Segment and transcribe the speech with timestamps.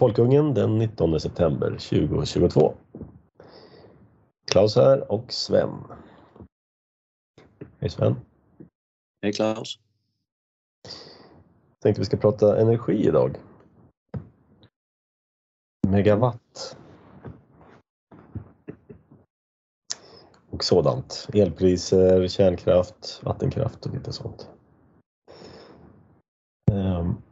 [0.00, 2.74] Folkungen den 19 september 2022.
[4.50, 5.70] Klaus här och Sven.
[7.78, 8.16] Hej Sven.
[9.22, 9.78] Hej Klaus.
[11.82, 13.36] Tänkte vi ska prata energi idag.
[15.88, 16.76] Megawatt.
[20.50, 21.28] Och sådant.
[21.34, 24.50] Elpriser, kärnkraft, vattenkraft och lite sånt.
[26.72, 27.22] Um,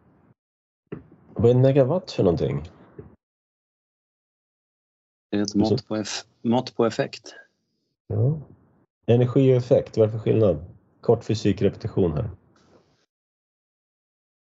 [1.39, 2.62] vad är en megawatt för någonting?
[5.31, 7.34] Det är ett mått på, eff mått på effekt.
[8.06, 8.41] Ja.
[9.06, 10.64] Energi och effekt, vad är det för skillnad?
[11.00, 12.30] Kort fysikrepetition här.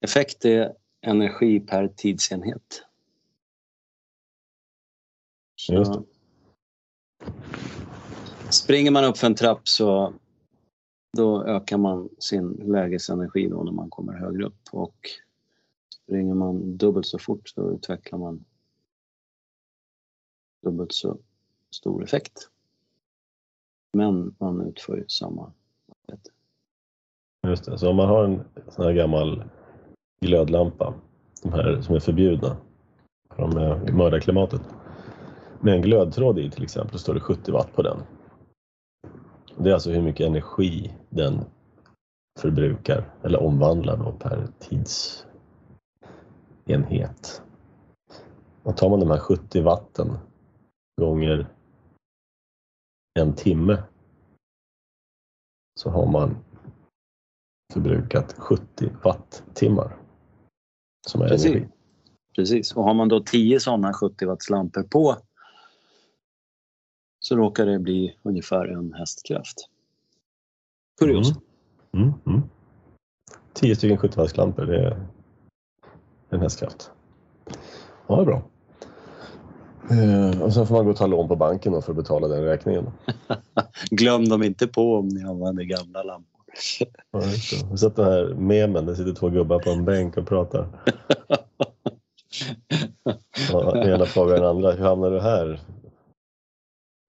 [0.00, 2.86] Effekt är energi per tidsenhet.
[5.56, 6.04] Så.
[8.50, 10.14] Springer man upp för en trapp så
[11.16, 15.10] då ökar man sin lägesenergi då när man kommer högre upp och
[16.10, 18.44] springer man dubbelt så fort så utvecklar man
[20.62, 21.18] dubbelt så
[21.70, 22.48] stor effekt.
[23.92, 25.52] Men man utför ju samma
[25.88, 26.30] arbete.
[27.46, 27.78] Just det.
[27.78, 29.44] Så om man har en sån här gammal
[30.20, 30.94] glödlampa,
[31.42, 32.56] de här som är förbjudna,
[33.36, 34.62] de är i mördarklimatet,
[35.60, 37.98] med en glödtråd i till exempel, så står det 70 watt på den.
[39.58, 41.44] Det är alltså hur mycket energi den
[42.38, 44.48] förbrukar eller omvandlar då per
[46.70, 47.42] tidsenhet.
[48.62, 50.18] Och tar man de här 70 watten
[51.00, 51.46] gånger
[53.18, 53.82] en timme
[55.80, 56.36] så har man
[57.72, 59.96] förbrukat 70 wattimmar
[61.06, 61.50] som är Precis.
[61.50, 61.68] energi.
[62.34, 65.16] Precis, och har man då 10 sådana 70 watts lampor på
[67.18, 69.68] så råkar det bli ungefär en hästkraft.
[71.00, 71.34] Kuriosa.
[71.92, 72.08] Mm.
[72.08, 72.42] Mm, mm.
[73.52, 75.06] 10 stycken 70 wattslampor, det är
[76.30, 76.90] en hästkraft.
[78.06, 78.42] Ja, det är bra.
[79.90, 82.28] Eh, och sen får man gå och ta lån på banken då för att betala
[82.28, 82.90] den räkningen.
[83.90, 86.40] Glöm dem inte på om ni använder gamla lampor.
[86.80, 86.86] Ja.
[87.12, 87.20] Jag
[87.68, 90.68] har sett den här memen, det sitter två gubbar på en bänk och pratar.
[93.52, 95.60] Och den ena frågar den andra, hur hamnade du här?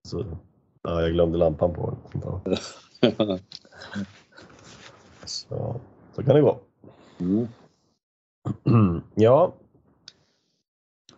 [0.08, 0.26] Så,
[0.82, 1.98] ja, jag glömde lampan på.
[5.26, 5.80] Så,
[6.16, 6.60] så kan det gå.
[7.20, 7.48] Mm.
[9.16, 9.54] Ja,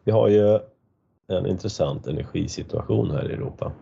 [0.04, 0.60] vi har ju
[1.28, 3.74] en intressant energisituation här i Europa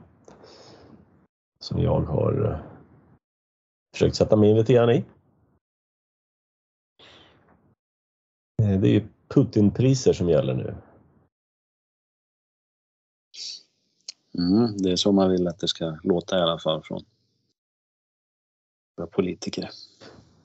[1.60, 2.60] som jag har eh,
[3.94, 5.06] försökt sätta mig in lite grann i.
[8.64, 10.76] Eh, Det är ju Putinpriser som gäller nu.
[14.38, 17.04] Mm, det är så man vill att det ska låta i alla fall från
[19.12, 19.70] politiker.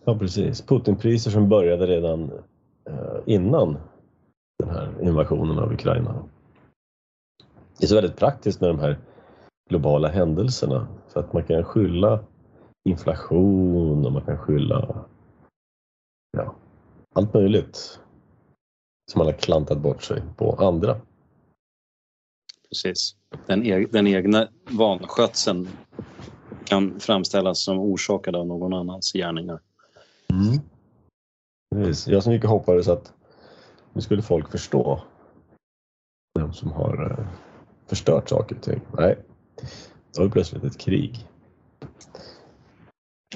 [0.05, 0.63] Ja, precis.
[0.63, 2.31] Putinpriser som började redan
[3.27, 3.79] innan
[4.59, 6.25] den här invasionen av Ukraina.
[7.79, 8.99] Det är så väldigt praktiskt med de här
[9.71, 12.25] globala händelserna för att man kan skylla
[12.89, 15.05] inflation och man kan skylla
[16.37, 16.55] ja,
[17.15, 18.01] allt möjligt
[19.13, 21.01] som man har klantat bort sig på andra.
[22.69, 23.17] Precis.
[23.47, 25.69] Den, e den egna vanskötseln
[26.65, 29.61] kan framställas som orsakad av någon annans gärningar.
[31.85, 32.07] Precis.
[32.09, 33.13] Jag som gick och hoppades att
[33.93, 35.03] nu skulle folk förstå
[36.39, 37.27] vem som har eh,
[37.87, 38.81] förstört saker och ting.
[38.99, 39.25] Nej,
[40.13, 41.29] då har vi plötsligt ett krig.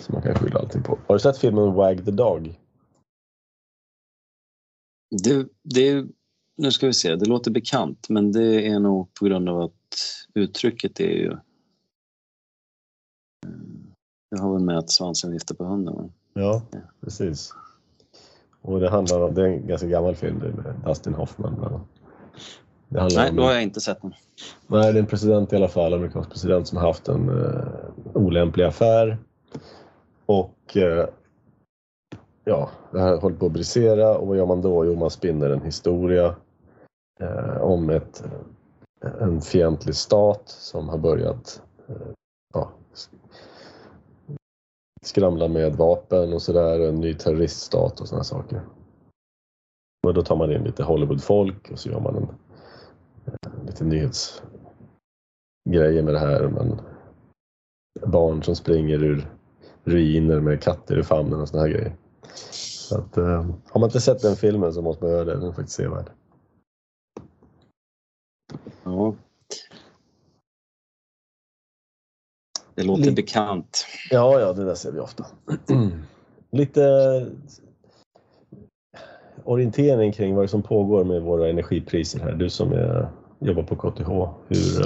[0.01, 0.99] Som man kan skylla allting på.
[1.07, 2.61] Har du sett filmen Wag the Dog?
[5.25, 6.07] Det, det,
[6.57, 9.75] nu ska vi se, det låter bekant men det är nog på grund av att
[10.35, 11.31] uttrycket är ju...
[11.33, 11.39] eh,
[14.31, 16.13] Det har väl med att svansen viftar på hunden.
[16.33, 16.63] Ja,
[17.01, 17.55] precis.
[18.63, 21.55] Och det handlar om, det är en ganska gammal film med Dustin Hoffman.
[21.55, 21.87] bland annat.
[22.89, 24.13] Det handlar Nej, om, då har jag inte sett den.
[24.67, 27.65] Nej, det är en president i alla fall, amerikansk president som har haft en eh,
[28.15, 29.19] olämplig affär.
[30.27, 31.09] Och eh,
[32.45, 34.85] ja, det här håller på att brisera och vad gör man då?
[34.85, 36.35] Jo, man spinner en historia
[37.21, 38.25] eh, om ett,
[39.21, 41.95] en fientlig stat som har börjat eh,
[45.05, 48.63] skramla med vapen och sådär, en ny terroriststat och sådana saker.
[50.07, 52.29] Och då tar man in lite Hollywoodfolk och så gör man en
[53.27, 56.49] eh, lite nyhetsgrejer med det här.
[56.49, 56.81] Men
[58.07, 59.31] barn som springer ur
[59.85, 61.97] ruiner med katter i famnen och såna här grejer.
[62.51, 65.49] Så att, eh, har man inte sett den filmen så måste man göra det, den
[65.49, 66.11] är faktiskt sevärd.
[68.85, 69.15] Ja.
[72.81, 73.87] Det låter Lite- bekant.
[74.11, 75.27] Ja, ja, det där ser vi ofta.
[76.53, 77.27] Lite
[79.45, 82.33] orientering kring vad som pågår med våra energipriser här?
[82.33, 83.09] Du som är,
[83.41, 84.09] jobbar på KTH.
[84.49, 84.85] Hur,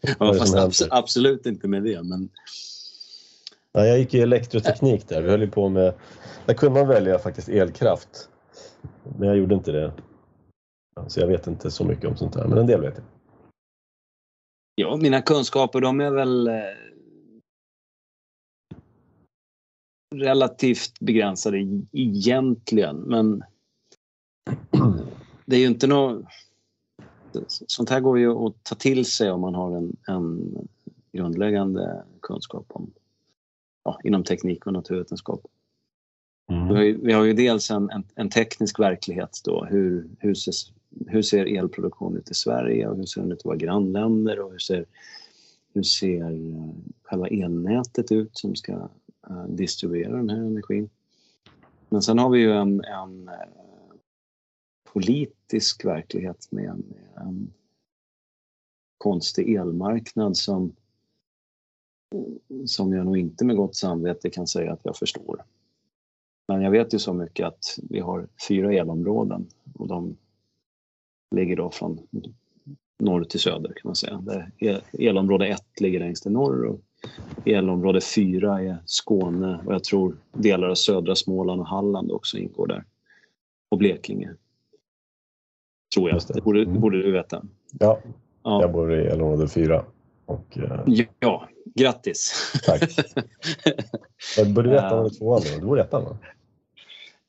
[0.18, 2.02] ja, fast abs absolut inte med det.
[2.02, 2.28] Men...
[3.72, 5.22] Ja, jag gick i elektroteknik där.
[5.22, 5.94] Vi höll på med,
[6.46, 8.28] där kunde man välja faktiskt elkraft.
[9.18, 9.92] Men jag gjorde inte det.
[11.06, 13.04] Så jag vet inte så mycket om sånt här, men en del vet jag.
[14.74, 16.54] Ja, mina kunskaper de är väl eh,
[20.14, 23.42] relativt begränsade egentligen, men
[25.46, 26.24] det är ju inte något...
[27.46, 30.54] Sånt här går ju att ta till sig om man har en, en
[31.12, 32.90] grundläggande kunskap om,
[33.84, 35.40] ja, inom teknik och naturvetenskap.
[36.50, 36.68] Mm.
[36.68, 39.64] Vi, har ju, vi, har ju, dels en, en, en, teknisk verklighet då.
[39.64, 40.52] Hur, hur, ser,
[41.06, 44.50] hur ser elproduktionen ut i Sverige och hur ser den ut i våra grannländer och
[44.50, 44.86] hur ser,
[45.72, 48.72] hur ser eh, själva elnätet ut som ska
[49.30, 50.90] eh, distribuera den här energin.
[51.88, 53.34] Men sen har vi ju en, en eh,
[54.92, 56.84] politisk verklighet med en,
[57.16, 57.52] en
[58.98, 60.72] konstig elmarknad som,
[62.66, 65.44] som jag nog inte med gott samvete kan säga att jag förstår.
[66.48, 70.16] Men jag vet ju så mycket att vi har fyra elområden och de
[71.34, 71.98] ligger då från
[72.98, 74.22] norr till söder kan man säga.
[74.98, 76.80] elområde 1 ligger längst i norr och
[77.44, 82.66] elområde 4 är Skåne och jag tror delar av södra Småland och Halland också ingår
[82.66, 82.84] där.
[83.70, 84.34] Och Blekinge.
[85.94, 86.20] Tror jag.
[86.34, 86.80] Det, borde, mm.
[86.80, 87.42] borde, du veta.
[87.78, 88.00] Ja,
[88.42, 88.60] ja.
[88.60, 89.84] jag bor i elområde 4.
[90.26, 91.00] Och, uh...
[91.18, 92.52] Ja, grattis!
[92.64, 92.96] Tack!
[94.54, 95.60] Borde veta om det är tvåan då.
[95.60, 96.18] Du bor i ettan va?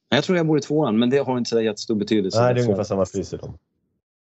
[0.10, 2.42] Jag tror jag bor i tvåan, men det har inte så jättestor betydelse.
[2.42, 3.58] Nej, det är ungefär samma pris i dem.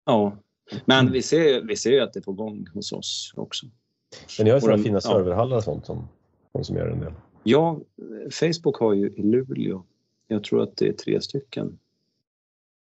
[0.05, 0.37] Ja,
[0.85, 3.65] men vi ser, vi ser ju att det är på gång hos oss också.
[4.37, 6.07] Men ni har ju sådana fina serverhallar och sånt som
[6.51, 7.13] konsumerar en del.
[7.43, 7.79] Ja,
[8.31, 9.83] Facebook har ju i Luleå,
[10.27, 11.79] jag tror att det är tre stycken.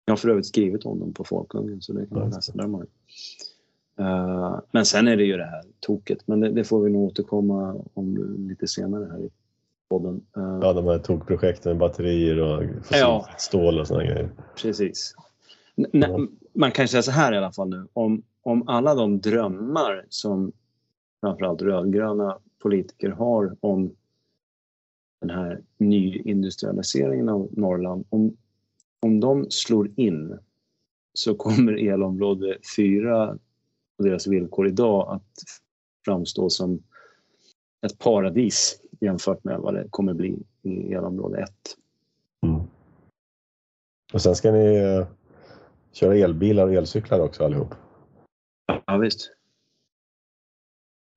[0.05, 2.85] Jag har för övrigt skrivit om dem på Folkungen så det kan man läsa närmare.
[3.99, 7.03] Uh, men sen är det ju det här toket, men det, det, får vi nog
[7.03, 9.29] återkomma om lite senare här i
[9.89, 10.21] podden.
[10.37, 14.29] Uh, ja, de här tokprojekten med batterier och ja, stål och sådana grejer.
[14.61, 15.15] Precis.
[16.53, 20.51] Man kan säga så här i alla fall nu, om, om alla de drömmar som
[21.21, 23.95] framförallt rödgröna politiker har om
[25.21, 28.37] den här nyindustrialiseringen av Norrland, om,
[28.99, 30.39] om de slår in
[31.13, 33.37] så kommer elområde 4
[33.97, 35.43] och deras villkor idag att
[36.05, 36.83] framstå som
[37.85, 41.49] ett paradis jämfört med vad det kommer bli i elområde 1.
[42.45, 42.61] Mm.
[44.13, 45.05] Och sen ska ni
[45.97, 47.75] köra elbilar och elcyklar också allihop?
[48.85, 49.31] Ja, visst.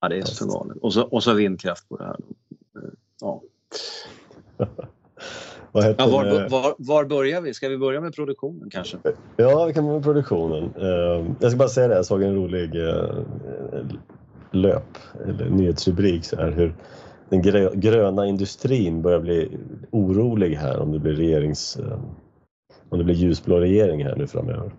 [0.00, 0.77] Ja, det är så galet.
[0.82, 2.17] Och så, och så vindkraft på det här.
[3.21, 3.43] Ja.
[5.73, 7.55] ja var, var, var, börjar vi?
[7.55, 8.99] Ska vi börja med produktionen kanske?
[9.37, 10.64] Ja, vi kan börja med produktionen.
[10.64, 13.25] Ehm, jag ska bara säga det, jag såg en rolig eh,
[14.50, 16.75] löp, eller nyhetsrubrik så här, hur
[17.28, 17.43] den
[17.81, 19.59] gröna industrin börjar bli
[19.90, 21.99] orolig här om det blir regerings eh,
[22.90, 24.73] om det blir ljusblå regering här nu framöver.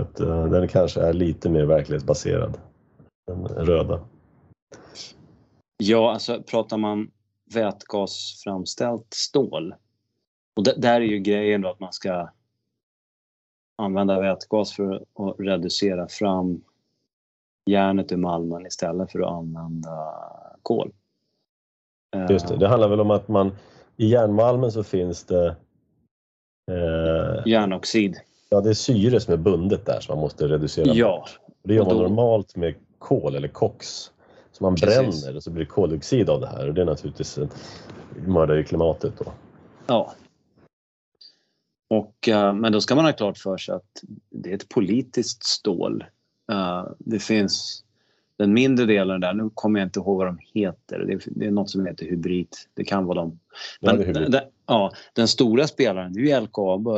[0.00, 2.58] Att, uh, den kanske är lite mer verklighetsbaserad
[3.30, 4.00] än röda.
[5.76, 7.10] Ja, alltså pratar man
[7.54, 9.74] vätgasframställt stål
[10.56, 12.28] och där är ju grejen då att man ska
[13.76, 16.64] använda vätgas för att reducera fram
[17.66, 20.14] järnet ur malmen istället för att använda
[20.62, 20.92] kol.
[22.30, 23.52] Just det, det handlar väl om att man
[23.96, 25.56] i järnmalmen så finns det
[26.70, 28.16] eh, järnoxid.
[28.48, 31.18] Ja, det är syre som är bundet där som man måste reducera ja.
[31.18, 31.40] bort.
[31.62, 32.02] Det gör man då...
[32.02, 34.10] normalt med kol eller koks
[34.52, 35.24] som man Precis.
[35.24, 37.38] bränner och så blir det koldioxid av det här och det är naturligtvis
[38.26, 39.32] mördar ju klimatet då.
[39.86, 40.14] Ja.
[41.90, 45.44] Och, uh, men då ska man ha klart för sig att det är ett politiskt
[45.44, 46.04] stål.
[46.52, 47.83] Uh, det finns
[48.36, 51.46] den mindre delen där, nu kommer jag inte ihåg vad de heter, det är, det
[51.46, 52.48] är något som heter hybrid.
[52.74, 53.38] Det kan vara de.
[53.80, 56.88] Men, ja, den, ja, den stora spelaren det är ju LKAB,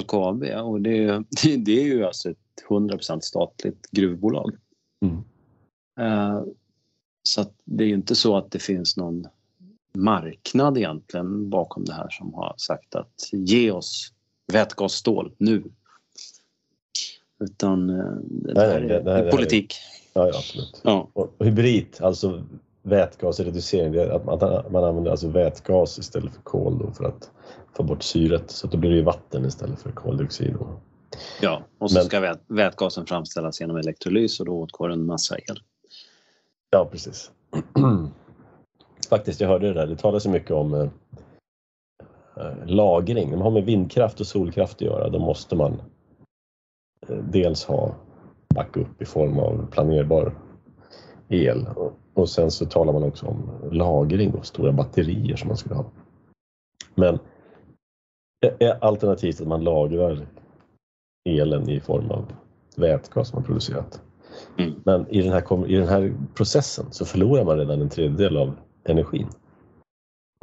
[0.00, 1.06] LKAB och det,
[1.42, 2.36] det, det är ju alltså ett
[2.68, 4.56] 100% statligt gruvbolag.
[5.02, 5.16] Mm.
[6.00, 6.44] Uh,
[7.22, 9.26] så det är ju inte så att det finns någon
[9.94, 14.12] marknad egentligen bakom det här som har sagt att ge oss
[14.52, 15.64] vätgasstål nu.
[17.40, 19.74] Utan uh, det, nej, här är, här är politik.
[20.18, 20.80] Ja, ja absolut.
[20.84, 21.08] Ja.
[21.12, 22.42] Och hybrid, alltså
[22.82, 24.38] vätgasreducering, att man,
[24.70, 27.30] man använder alltså vätgas istället för kol då för att
[27.76, 28.50] få bort syret.
[28.50, 30.54] Så då blir det vatten istället för koldioxid.
[30.58, 30.66] Då.
[31.40, 35.38] Ja, och så Men, ska vät, vätgasen framställas genom elektrolys och då åtgår en massa
[35.38, 35.60] el.
[36.70, 37.30] Ja, precis.
[39.08, 39.86] Faktiskt, jag hörde det där.
[39.86, 40.88] Det talas så mycket om eh,
[42.66, 43.30] lagring.
[43.30, 45.08] De har med vindkraft och solkraft att göra.
[45.08, 45.82] Då måste man
[47.08, 47.94] eh, dels ha
[48.54, 50.34] backup i form av planerbar
[51.28, 51.66] el
[52.14, 55.84] och sen så talar man också om lagring och stora batterier som man skulle ha.
[56.94, 57.18] Men
[58.80, 60.26] alternativt att man lagrar
[61.28, 62.32] elen i form av
[62.76, 64.02] vätgas man producerat.
[64.58, 64.74] Mm.
[64.84, 68.56] Men i den, här, i den här processen så förlorar man redan en tredjedel av
[68.84, 69.28] energin.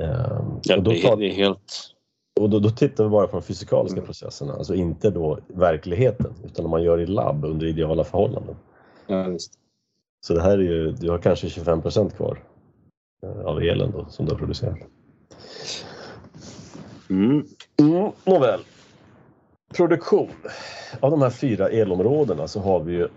[0.04, 1.95] Ehm, ja, och då, tar, det är helt...
[2.39, 4.06] Och då, då, tittar vi bara på de fysikaliska mm.
[4.06, 8.56] processerna, alltså inte då verkligheten utan om man gör i labb under ideala förhållanden.
[9.08, 9.54] Ja, visst.
[10.25, 12.44] Så det här är ju, du har kanske 25 procent kvar
[13.24, 14.77] eh, av elen då, som du har producerat.
[17.10, 17.46] Mm.
[17.80, 18.60] Mm, nåväl.
[19.74, 20.30] Produktion.
[21.00, 23.08] Av de här fyra elområdena så har vi ju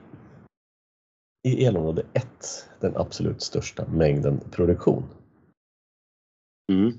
[1.42, 2.26] i elområde 1
[2.80, 5.04] den absolut största mängden produktion.
[6.72, 6.98] Mm.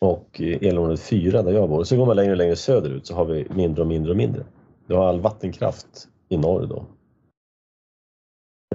[0.00, 3.14] Och eh, elområde 4 där jag bor, så går man längre och längre söderut så
[3.14, 4.46] har vi mindre och mindre och mindre.
[4.86, 6.86] Du har all vattenkraft i norr då.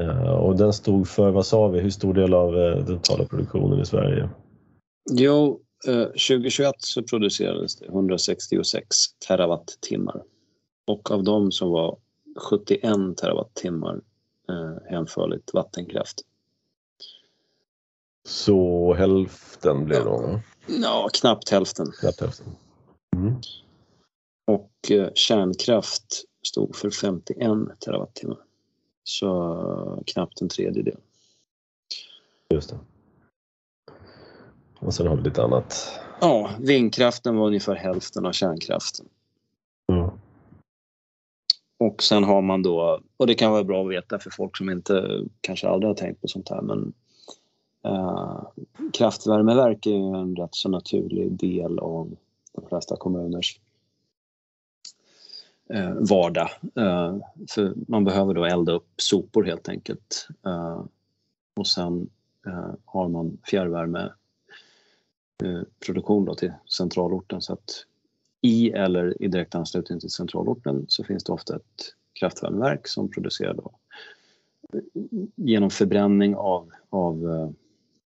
[0.02, 3.26] Eh, och den stod för, vad sa vi, hur stor del av eh, den totala
[3.26, 4.30] produktionen i Sverige?
[5.12, 8.88] Jo, 2021 så producerades det 166
[9.28, 10.22] terawattimmar
[10.88, 11.98] och av dem så var
[12.50, 12.82] 71
[13.18, 14.02] terawattimmar
[14.90, 16.22] hänförligt vattenkraft.
[18.28, 20.40] Så hälften blir det då?
[20.68, 21.92] Ja, knappt hälften.
[22.00, 22.48] Knappt hälften.
[23.16, 23.36] Mm.
[24.48, 27.40] Och kärnkraft stod för 51
[27.80, 28.38] terawattimmar.
[29.04, 30.98] Så knappt en tredjedel.
[32.50, 32.80] Just det.
[34.80, 36.00] Och sen har vi lite annat.
[36.22, 39.06] Ja, vindkraften var ungefär hälften av kärnkraften.
[39.92, 40.10] Mm.
[41.80, 44.70] Och sen har man då, och det kan vara bra att veta för folk som
[44.70, 46.94] inte kanske aldrig har tänkt på sånt här, men
[47.86, 48.44] Eh,
[48.94, 52.16] kraftvärmeverk är en rätt så naturlig del av
[52.52, 53.60] de flesta kommuners
[55.70, 56.50] eh, vardag.
[56.76, 57.18] Eh,
[57.50, 60.28] för man behöver då elda upp sopor helt enkelt.
[60.46, 60.84] Eh,
[61.56, 62.10] och sen
[62.46, 67.42] eh, har man fjärrvärmeproduktion eh, då till centralorten.
[67.42, 67.86] Så att
[68.42, 73.54] i eller i direkt anslutning till centralorten så finns det ofta ett kraftvärmeverk som producerar
[73.54, 73.72] då
[74.74, 74.82] eh,
[75.36, 77.50] genom förbränning av, av eh,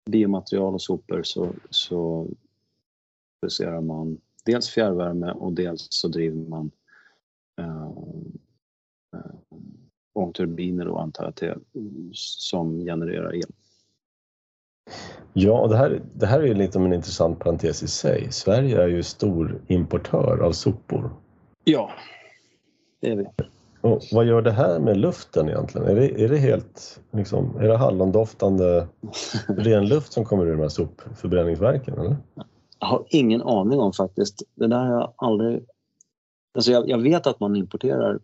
[0.07, 2.27] biomaterial och sopor så, så
[3.41, 6.71] producerar man dels fjärrvärme och dels så driver man
[7.59, 7.91] eh,
[9.15, 9.35] eh,
[10.13, 11.59] ångturbiner då antar jag är,
[12.11, 13.51] som genererar el.
[15.33, 18.31] Ja, det här, det här är lite en intressant parentes i sig.
[18.31, 21.11] Sverige är ju stor importör av sopor.
[21.63, 21.91] Ja,
[22.99, 23.25] det är vi.
[23.87, 25.87] Och vad gör det här med luften egentligen?
[25.87, 28.87] Är det, är det helt liksom, är det hallondoftande
[29.47, 31.99] ren luft som kommer ur de här sopförbränningsverken?
[31.99, 32.15] Eller?
[32.79, 34.43] Jag har ingen aning om faktiskt.
[34.55, 35.65] Det där har jag aldrig
[36.53, 38.19] Alltså jag, jag, vet att man importerar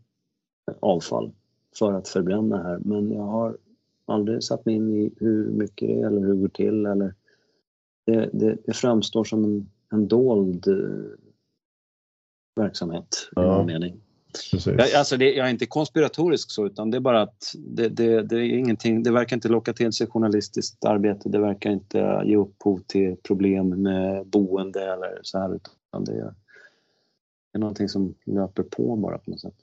[0.79, 1.31] avfall
[1.79, 3.57] för att förbränna här men jag har
[4.05, 6.85] aldrig satt mig in i hur mycket det är eller hur det går till.
[6.85, 7.13] Eller
[8.05, 11.17] det, det, det framstår som en, en dold eh,
[12.55, 13.63] verksamhet i ja.
[13.63, 14.01] mening.
[14.65, 18.21] Jag, alltså det, jag är inte konspiratorisk så utan det är bara att det, det,
[18.21, 21.29] det, är ingenting, det verkar inte locka till sig journalistiskt arbete.
[21.29, 26.33] Det verkar inte ge upphov till problem med boende eller så här utan det är
[27.53, 29.55] är någonting som löper på bara på något sätt.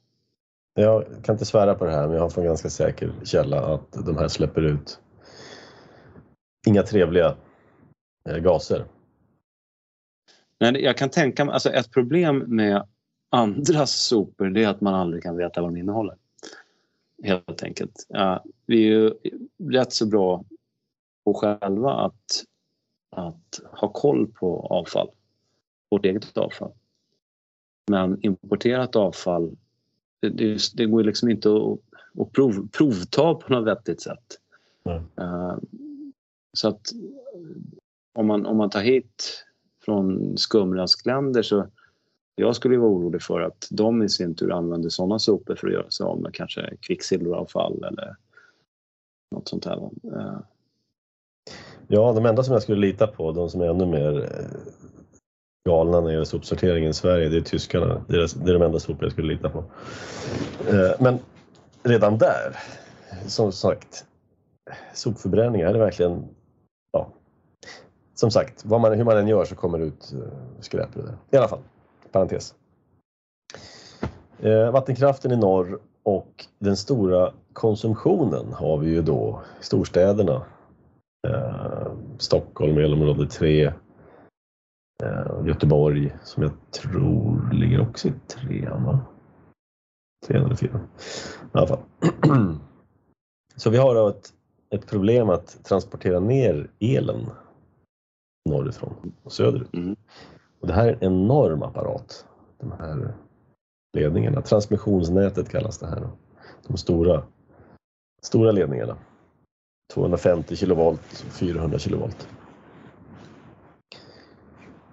[0.74, 3.92] Jag kan inte svära på det här men jag har från ganska säker källa att
[4.06, 5.00] de här släpper ut
[6.66, 7.36] inga trevliga
[8.28, 8.84] eh, gaser.
[10.60, 12.86] Nej, jag kan tänka mig, alltså ett problem med
[13.30, 16.16] andras sopor det är att man aldrig kan veta vad de innehåller.
[17.22, 18.06] Helt enkelt.
[18.08, 19.14] Ja, vi är ju
[19.70, 20.44] rätt så bra
[21.24, 22.44] på själva att,
[23.10, 25.10] att ha koll på avfall,
[25.90, 26.72] vårt eget avfall.
[27.90, 29.56] Men importerat avfall,
[30.20, 31.78] det, det går liksom inte att,
[32.20, 34.38] att prov, provta på något vettigt sätt.
[34.84, 35.02] Mm.
[35.20, 35.58] Uh,
[36.52, 36.92] så att
[38.12, 39.44] om man, om man tar hit
[39.84, 41.66] från skumraskländer så
[42.40, 45.72] jag skulle vara orolig för att de i sin tur använder sådana sopor för att
[45.72, 48.16] göra sig av med kanske kvicksilveravfall eller
[49.34, 49.90] något sånt här.
[50.16, 50.38] Eh.
[51.88, 54.60] Ja, de enda som jag skulle lita på, de som är ännu mer eh,
[55.68, 58.04] galna när det gäller sopsorteringen i Sverige, det är tyskarna.
[58.08, 59.64] Det är, det är de enda sopor jag skulle lita på.
[60.68, 61.18] Eh, men
[61.82, 62.56] redan där,
[63.26, 64.04] som sagt,
[64.94, 66.24] sopförbränning, är det verkligen...
[66.92, 67.08] Ja,
[68.14, 70.14] som sagt, vad man, hur man än gör så kommer det ut
[70.60, 71.36] skräp ur det.
[71.36, 71.62] I alla fall,
[72.12, 72.54] parentes.
[74.38, 80.42] Eh, vattenkraften i norr och den stora konsumtionen har vi ju då i storstäderna.
[81.28, 83.72] Eh, Stockholm, elområde 3,
[85.02, 89.00] Eh, Göteborg som jag tror ligger också i trean va?
[90.26, 90.88] Trean eller fyran.
[91.42, 91.82] I alla fall.
[93.56, 94.32] Så vi har då ett,
[94.70, 97.30] ett problem att transportera ner elen
[98.48, 99.74] norrifrån och söderut.
[99.74, 99.96] Mm.
[100.60, 102.26] Och det här är en enorm apparat.
[102.58, 103.14] De här
[103.96, 104.42] ledningarna.
[104.42, 106.08] Transmissionsnätet kallas det här.
[106.66, 107.22] De stora,
[108.22, 108.96] stora ledningarna.
[109.94, 112.28] 250 kilovolt, 400 kilovolt.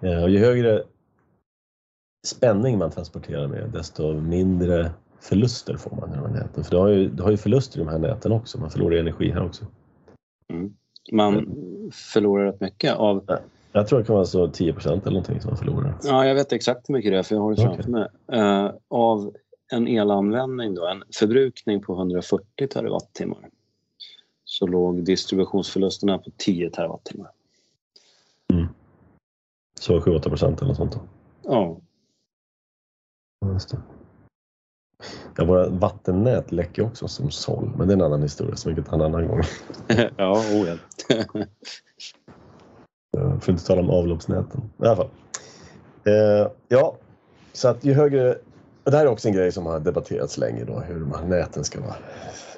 [0.01, 0.83] Eh, Och ju högre
[2.27, 6.63] spänning man transporterar med desto mindre förluster får man i de här näten.
[6.63, 8.59] För du har ju, du har ju förluster i de här näten också.
[8.59, 9.65] Man förlorar energi här också.
[11.11, 11.45] Man
[11.91, 13.39] förlorar rätt mycket av...
[13.77, 15.97] Jag tror det kan vara så 10 procent eller någonting som man förlorar.
[16.03, 17.91] Ja, jag vet exakt hur mycket det är för jag har det framför Okej.
[17.91, 18.07] mig.
[18.31, 19.33] Eh, av
[19.71, 23.49] en elanvändning då, en förbrukning på 140 terawattimmar
[24.45, 27.31] så låg distributionsförlusterna på 10 terawattimmar.
[29.79, 30.91] Så 7-8 procent eller något sånt.
[30.93, 30.99] Då.
[31.43, 31.77] Ja,
[33.39, 33.77] Ja, Just det.
[35.37, 38.75] Ja, våra vattennät läcker också som såll, men det är en annan historia som vi
[38.75, 39.41] kan ta en annan gång.
[40.17, 40.77] ja, oh, ja.
[43.17, 44.61] För att inte tala om avloppsnäten.
[44.77, 45.09] I alla fall.
[46.05, 46.95] Eh, ja,
[47.53, 48.31] så att ju högre...
[48.83, 51.25] Och det här är också en grej som har debatterats länge då, hur de här
[51.25, 51.95] näten ska vara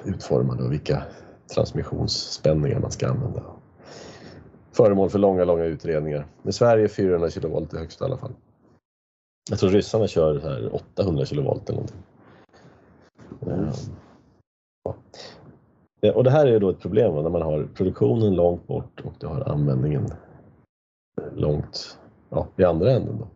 [0.04, 1.02] utformade och vilka
[1.54, 3.42] transmissionsspänningar man ska använda.
[4.72, 6.26] Föremål för långa, långa utredningar.
[6.42, 8.32] I Sverige 400 kilovolt är högsta i alla fall.
[9.50, 12.02] Jag tror ryssarna kör här 800 kilovolt eller någonting.
[13.46, 13.68] Mm.
[14.84, 14.94] ja.
[16.02, 19.00] Eh, och det här är ju då ett problem när man har produktionen långt bort
[19.04, 20.10] och du har användningen
[21.34, 21.98] långt
[22.30, 23.18] ja, i andra änden.
[23.18, 23.28] Då.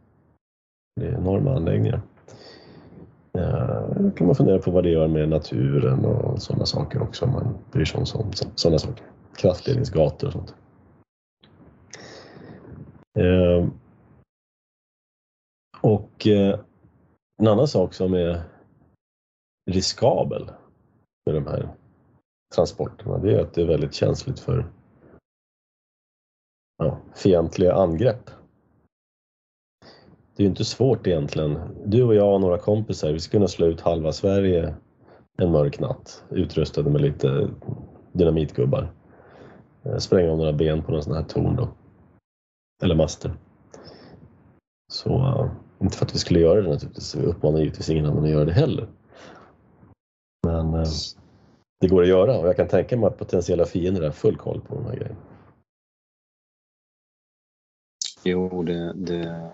[1.01, 2.03] Det är enorma anläggningar.
[3.97, 7.33] Då kan man fundera på vad det gör med naturen och sådana saker också om
[7.33, 8.07] man bryr sig om
[8.55, 9.05] sådana saker.
[9.37, 10.55] Kraftledningsgator och sånt.
[13.19, 13.69] Eh,
[15.81, 16.61] och eh,
[17.39, 18.43] en annan sak som är
[19.71, 20.51] riskabel
[21.27, 21.69] med de här
[22.55, 24.67] transporterna det är att det är väldigt känsligt för
[26.85, 28.31] ja, fientliga angrepp.
[30.37, 31.59] Det är ju inte svårt egentligen.
[31.85, 34.75] Du och jag och några kompisar, vi skulle kunna slå ut halva Sverige
[35.39, 37.49] en mörk natt utrustade med lite
[38.13, 38.93] dynamitgubbar.
[39.83, 41.69] Eh, spränga om några ben på någon sån här torn då.
[42.83, 43.35] Eller master.
[44.93, 45.51] Så eh,
[45.83, 47.17] inte för att vi skulle göra det naturligtvis.
[47.17, 48.89] Vi uppmanar givetvis ingen annan att göra det heller.
[50.47, 50.89] Men eh,
[51.81, 54.61] det går att göra och jag kan tänka mig att potentiella fiender har full koll
[54.61, 55.17] på de här grejerna.
[58.25, 59.51] Jo, det, det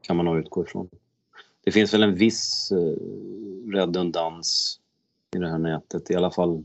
[0.00, 0.88] kan man nog utgå ifrån.
[1.64, 3.02] Det finns väl en viss eh,
[3.72, 4.80] redundans
[5.36, 6.64] i det här nätet, i alla fall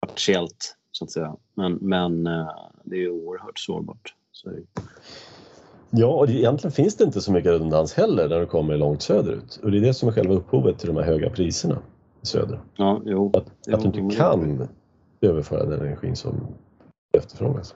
[0.00, 1.36] partiellt så att säga.
[1.54, 2.48] Men, men eh,
[2.84, 4.14] det är ju oerhört sårbart.
[4.32, 4.50] Så.
[5.90, 9.60] Ja, och egentligen finns det inte så mycket redundans heller när du kommer långt söderut.
[9.62, 11.82] Och det är det som är själva upphovet till de här höga priserna
[12.22, 12.60] i söder.
[12.76, 13.30] Ja, jo.
[13.34, 14.68] Att, Jo, att du jo, inte det- kan
[15.20, 16.46] överföra den energin som
[17.12, 17.74] efterfrågas.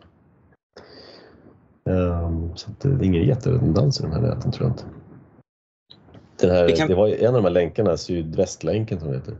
[1.85, 4.85] Ehm, så att det är ingen jätteredundans i de här näten tror jag inte.
[6.37, 9.37] Den här, kan- Det var en av de här länkarna, sydvästlänken som det heter,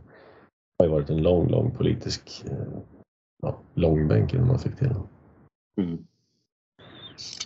[0.79, 2.79] har ju varit en lång, lång politisk eh,
[3.41, 5.07] ja, långbänk innan man fick till den.
[5.77, 6.05] Mm.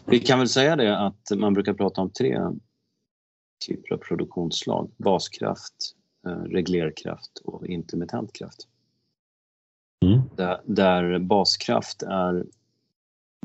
[0.05, 2.39] Vi kan väl säga det att man brukar prata om tre
[3.67, 4.91] typer av produktionsslag.
[4.97, 5.95] Baskraft,
[6.27, 8.67] eh, reglerkraft och intermittent kraft.
[10.05, 10.21] Mm.
[10.35, 12.45] Där, där baskraft är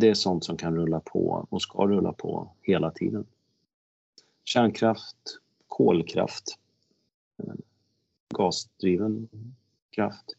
[0.01, 3.27] det är sånt som kan rulla på och ska rulla på hela tiden.
[4.45, 5.17] Kärnkraft,
[5.67, 6.59] kolkraft,
[7.39, 7.55] eh,
[8.35, 9.29] gasdriven
[9.91, 10.37] kraft.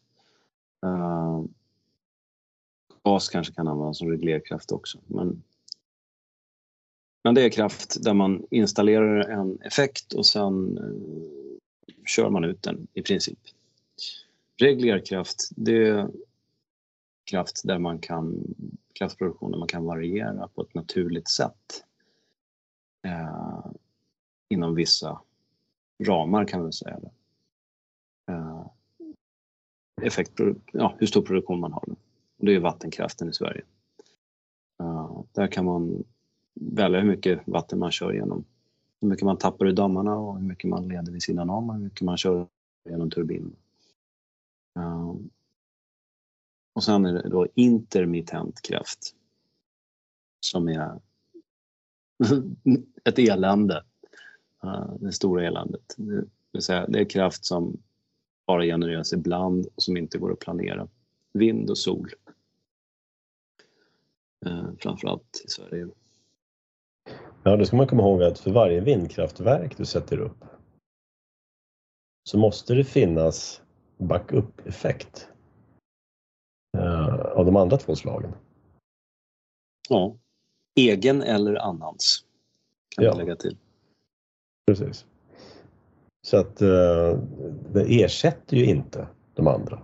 [0.86, 1.44] Uh,
[3.02, 4.98] gas kanske kan användas som reglerkraft också.
[5.06, 5.42] Men,
[7.24, 11.58] men det är kraft där man installerar en effekt och sen uh,
[12.06, 13.38] kör man ut den i princip.
[14.56, 16.10] Reglerkraft, det är
[17.24, 18.54] kraft där man kan
[19.02, 21.84] kraftproduktion där man kan variera på ett naturligt sätt.
[23.06, 23.66] Eh,
[24.48, 25.20] inom vissa
[26.04, 26.98] ramar kan man säga.
[28.30, 28.66] Eh,
[30.02, 30.32] effekt,
[30.72, 31.84] ja, hur stor produktion man har.
[32.38, 33.62] Och det är vattenkraften i Sverige.
[34.80, 36.04] Eh, där kan man
[36.54, 38.44] välja hur mycket vatten man kör genom.
[39.00, 41.74] Hur mycket man tappar ur dammarna och hur mycket man leder vid sidan om och
[41.74, 42.46] hur mycket man kör
[42.84, 43.56] genom turbinen.
[44.76, 45.14] Eh,
[46.72, 48.98] och sen är det då intermittent kraft.
[50.40, 51.00] Som är
[53.04, 53.84] ett elände.
[54.64, 55.94] Eh, det stora eländet.
[55.96, 57.76] Det vill säga, det är kraft som
[58.46, 60.88] bara genereras ibland och som inte går att planera.
[61.32, 62.10] Vind och sol.
[64.46, 65.88] Eh, framförallt i Sverige.
[67.42, 70.44] Ja, då ska man komma ihåg att för varje vindkraftverk du sätter upp
[72.24, 73.62] så måste det finnas
[73.98, 75.31] backup-effekt
[77.42, 78.32] av de andra två slagen.
[79.88, 80.16] Ja.
[80.74, 82.24] Egen eller annans,
[82.96, 83.14] kan Ja.
[83.14, 83.56] lägga till.
[84.66, 85.06] Precis.
[86.26, 87.18] Så att eh,
[87.72, 89.82] det ersätter ju inte de andra.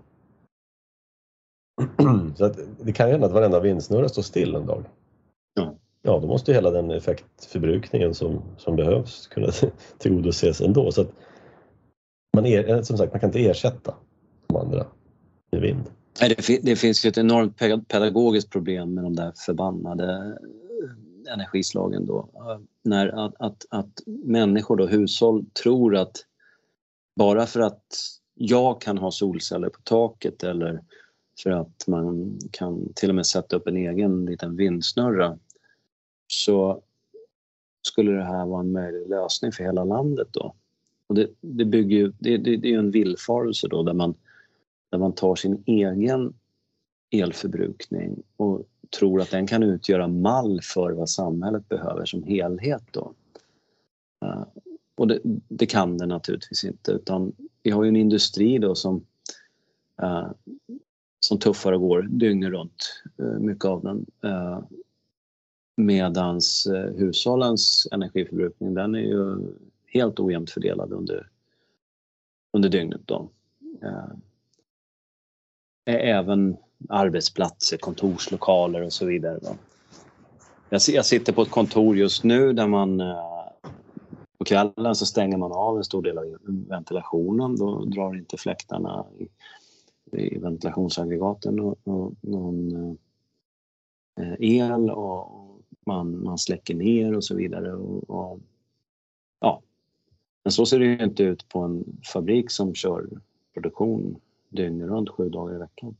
[2.36, 4.84] Så att det kan ju hända att varenda vindsnurra står still en dag.
[5.54, 5.74] Ja.
[6.02, 9.48] Ja, då måste hela den effektförbrukningen som, som behövs kunna
[9.98, 10.92] tillgodoses ändå.
[10.92, 11.10] Så att
[12.36, 13.94] man er, som sagt, man kan inte ersätta
[14.46, 14.86] de andra
[15.52, 15.90] med vind.
[16.18, 20.36] Det, det finns ju ett enormt pedagogiskt problem med de där förbannade
[21.26, 22.28] eh, energislagen då.
[22.34, 26.16] Eh, när att, att, att människor då, hushåll, tror att
[27.16, 27.82] bara för att
[28.34, 30.80] jag kan ha solceller på taket eller
[31.42, 35.38] för att man kan till och med sätta upp en egen liten vindsnurra
[36.26, 36.82] så
[37.82, 40.54] skulle det här vara en möjlig lösning för hela landet då.
[41.06, 44.14] Och det, det, bygger ju, det, det, det är ju en villfarelse då där man
[44.90, 46.34] där man tar sin egen
[47.10, 48.66] elförbrukning och
[48.98, 52.82] tror att den kan utgöra mall för vad samhället behöver som helhet.
[52.90, 53.12] Då.
[54.24, 54.42] Eh,
[54.94, 59.06] och det, det kan den naturligtvis inte utan vi har ju en industri då som,
[60.02, 60.30] eh,
[61.20, 64.06] som tuffar och går dygnet runt, eh, mycket av den.
[65.76, 69.36] Medans hushållens energiförbrukning den är ju
[69.86, 71.30] helt ojämnt fördelad under,
[72.52, 73.00] under dygnet.
[73.04, 73.30] Då.
[75.88, 76.56] Även
[76.88, 79.38] arbetsplatser, kontorslokaler och så vidare.
[80.68, 83.02] Jag, jag sitter på ett kontor just nu där man
[84.38, 87.56] på kvällen så stänger man av en stor del av ventilationen.
[87.56, 89.28] Då drar inte fläktarna i,
[90.18, 91.74] i ventilationsaggregaten
[92.20, 92.98] någon
[94.38, 97.74] el och man, man släcker ner och så vidare.
[97.74, 98.40] Och, och,
[99.40, 99.62] ja.
[100.44, 103.08] Men så ser det ju inte ut på en fabrik som kör
[103.54, 105.96] produktion dygnet runt sju dagar i veckan.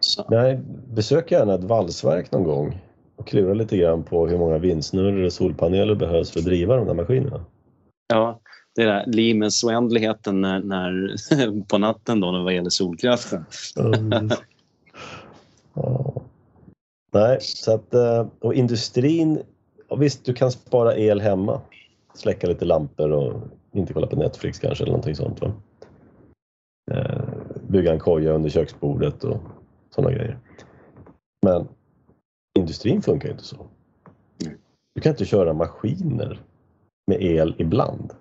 [0.00, 2.78] Så, Nej, besök gärna ett valsverk någon gång
[3.16, 6.86] och klura lite grann på hur många vindsnurror och solpaneler behövs för att driva de
[6.86, 7.44] där maskinerna.
[8.08, 8.40] ja,
[8.74, 13.44] det är där livets oändligheten när, när, på natten då vad gäller solkraften.
[13.78, 14.30] Mm.
[15.74, 16.22] ja.
[17.12, 19.42] Nej, så att, eh, och industrin,
[19.88, 21.60] ja, visst du kan spara el hemma.
[22.14, 23.34] Släcka lite lampor och
[23.72, 25.40] inte kolla på Netflix kanske eller någonting sånt.
[25.40, 25.52] Va?
[26.90, 27.24] Eh,
[27.68, 29.40] Bygga en koja under köksbordet och
[29.90, 30.38] sådana grejer.
[31.42, 31.68] Men
[32.58, 33.66] industrin funkar ju inte så.
[34.94, 36.40] Du kan inte köra maskiner
[37.06, 38.12] med el ibland.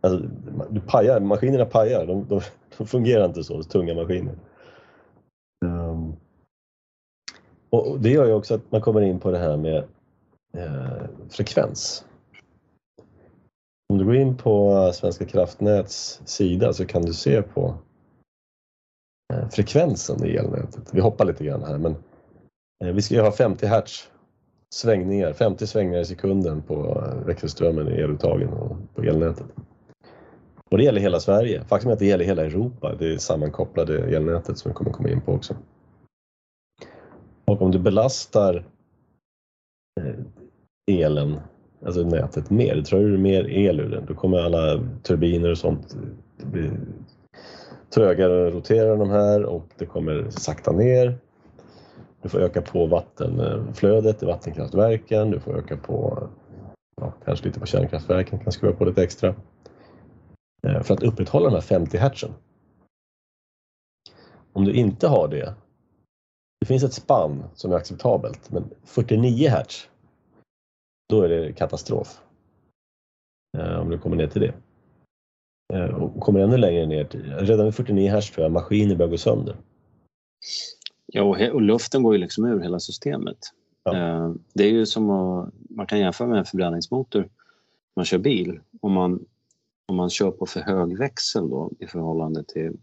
[0.00, 0.28] Alltså,
[0.70, 2.40] du pajar, maskinerna pajar, de, de,
[2.78, 4.38] de fungerar inte så, tunga maskiner.
[7.70, 9.84] Och och det gör ju också att man kommer in på det här med
[10.54, 12.04] eh, frekvens.
[13.88, 17.74] Om du går in på eh, Svenska kraftnäts sida så kan du se på
[19.34, 20.88] eh, frekvensen i elnätet.
[20.92, 21.96] Vi hoppar lite grann här men
[22.84, 24.10] eh, vi ska ju ha 50 hertz
[24.74, 29.46] svängningar, 50 svängningar i sekunden på växelströmmen i eluttagen och på elnätet.
[30.70, 31.64] Och det gäller hela Sverige.
[31.64, 32.94] Faktum är att det gäller hela Europa.
[32.94, 35.56] Det sammankopplade elnätet som vi kommer komma in på också.
[37.44, 38.64] Och om du belastar
[40.90, 41.40] elen,
[41.84, 45.96] alltså nätet mer, drar du mer el ur den, då kommer alla turbiner och sånt
[46.36, 46.70] bli
[47.90, 51.18] trögare att rotera de här och det kommer sakta ner.
[52.22, 56.28] Du får öka på vattenflödet i vattenkraftverken, du får öka på,
[57.00, 59.34] ja, kanske lite på kärnkraftverken, kan skruva på lite extra.
[60.66, 62.30] Eh, för att upprätthålla de här 50 hertzen.
[64.52, 65.54] Om du inte har det,
[66.60, 69.88] det finns ett spann som är acceptabelt, men 49 hertz,
[71.08, 72.20] då är det katastrof.
[73.58, 74.54] Eh, Om du kommer ner till det.
[75.74, 79.10] Eh, Och kommer ännu längre ner, till, redan vid 49 hertz tror jag maskiner börjar
[79.10, 79.56] gå sönder.
[81.06, 83.38] Ja, och, och luften går ju liksom ur hela systemet.
[83.82, 83.96] Ja.
[83.96, 87.28] Eh, Det är ju som att, man kan jämföra med en förbränningsmotor.
[87.96, 88.60] Man kör bil.
[88.80, 89.24] Om man,
[89.88, 92.76] om man kör på för hög växel då i förhållande till,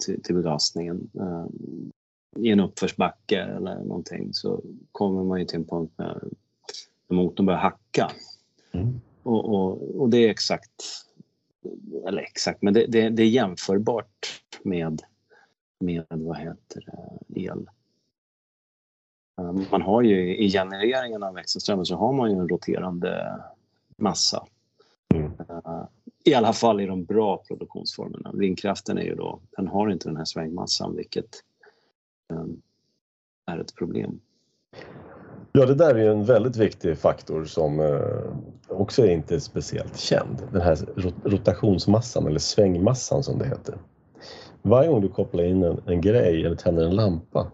[0.00, 1.10] till, till belastningen
[2.36, 4.62] i en uppförsbacke eller någonting så
[4.92, 6.24] kommer man ju till en punkt när
[7.12, 8.10] motorn börjar hacka.
[8.72, 9.00] Mm.
[9.22, 10.82] Och, och, och det är exakt,
[12.06, 15.02] eller exakt, men det, det, det är jämförbart med,
[15.78, 17.68] med vad heter det, el.
[19.38, 23.40] Eh, Man har ju i genereringen av växelströmmen så har man ju en roterande
[23.96, 24.46] massa.
[25.14, 25.32] Mm.
[25.48, 25.84] Eh,
[26.24, 28.30] I alla fall i de bra produktionsformerna.
[28.34, 31.42] Vindkraften är ju då, den har inte den här svängmassan vilket
[32.30, 32.44] eh,
[33.46, 34.20] är ett problem.
[35.54, 40.42] Ja, det där är en väldigt viktig faktor som eh, också är inte speciellt känd.
[40.52, 40.78] Den här
[41.24, 43.74] rotationsmassan eller svängmassan som det heter.
[44.62, 47.50] Varje gång du kopplar in en, en grej eller tänder en lampa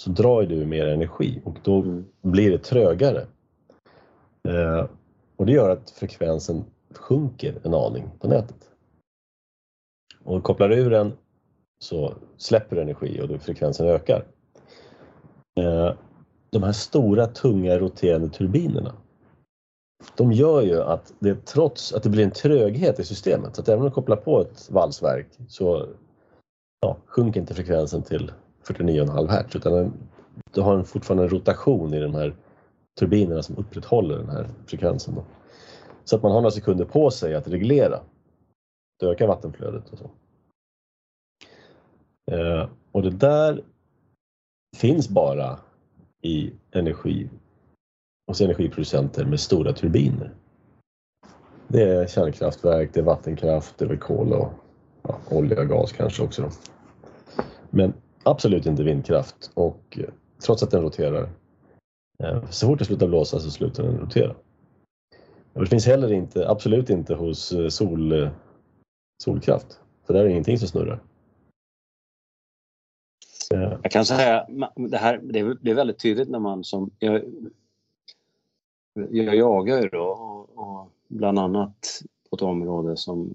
[0.00, 2.04] så drar du mer energi och då mm.
[2.22, 3.26] blir det trögare.
[4.48, 4.86] Eh,
[5.36, 6.64] och det gör att frekvensen
[6.94, 8.70] sjunker en aning på nätet.
[10.24, 11.12] Och kopplar du ur den
[11.78, 14.24] så släpper energi och då frekvensen ökar.
[15.60, 15.92] Eh,
[16.56, 18.94] de här stora tunga roterande turbinerna
[20.16, 23.68] de gör ju att det trots att det blir en tröghet i systemet, så att
[23.68, 25.86] även om du kopplar på ett valsverk så
[26.80, 28.32] ja, sjunker inte frekvensen till
[28.64, 29.92] 49,5 Hz utan
[30.50, 32.34] du har fortfarande en rotation i de här
[32.98, 35.14] turbinerna som upprätthåller den här frekvensen.
[35.14, 35.24] Då.
[36.04, 40.10] Så att man har några sekunder på sig att reglera, att öka vattenflödet och så.
[42.32, 43.64] Eh, och det där
[44.76, 45.58] finns bara
[46.22, 47.28] i energi
[48.26, 50.34] hos energiproducenter med stora turbiner.
[51.68, 54.52] Det är kärnkraftverk, det är vattenkraft, det är kol och
[55.02, 56.42] ja, olja och gas kanske också.
[56.42, 56.48] Då.
[57.70, 61.28] Men absolut inte vindkraft och eh, trots att den roterar,
[62.22, 64.34] eh, så fort det slutar blåsa så slutar den rotera.
[65.52, 68.30] Och det finns heller inte, absolut inte hos eh, sol,
[69.22, 71.00] solkraft, för där är det ingenting som snurrar.
[73.50, 75.20] Jag kan säga, det här
[75.60, 76.90] det är väldigt tydligt när man som...
[76.98, 77.22] Jag,
[79.10, 83.34] jag jagar ju då och, och bland annat på ett område som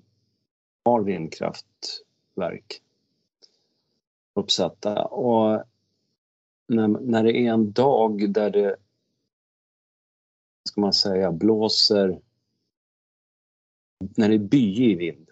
[0.85, 2.81] har vindkraftverk
[4.33, 5.05] uppsatta.
[5.05, 5.63] Och
[6.67, 8.75] när, när det är en dag där det,
[10.69, 12.21] ska man säga, blåser,
[13.99, 15.29] när det är byig vind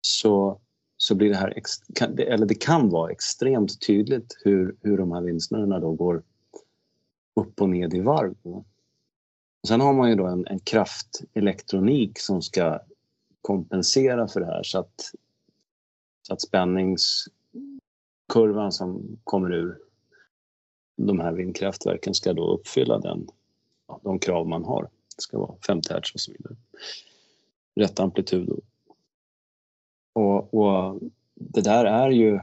[0.00, 0.60] så
[1.08, 1.54] så blir det här,
[2.20, 6.22] eller det kan vara extremt tydligt hur, hur de här vindsnurrorna då går
[7.36, 8.34] upp och ned i varv.
[9.68, 12.80] sen har man ju då en, en kraftelektronik som ska
[13.40, 15.12] kompensera för det här så att,
[16.22, 19.78] så att spänningskurvan som kommer ur
[20.96, 23.28] de här vindkraftverken ska då uppfylla den,
[24.02, 24.82] de krav man har.
[24.82, 26.56] Det ska vara 50 hertz och så vidare.
[27.74, 28.60] Rätt amplitud
[30.18, 31.00] och, och
[31.34, 32.40] det där är ju...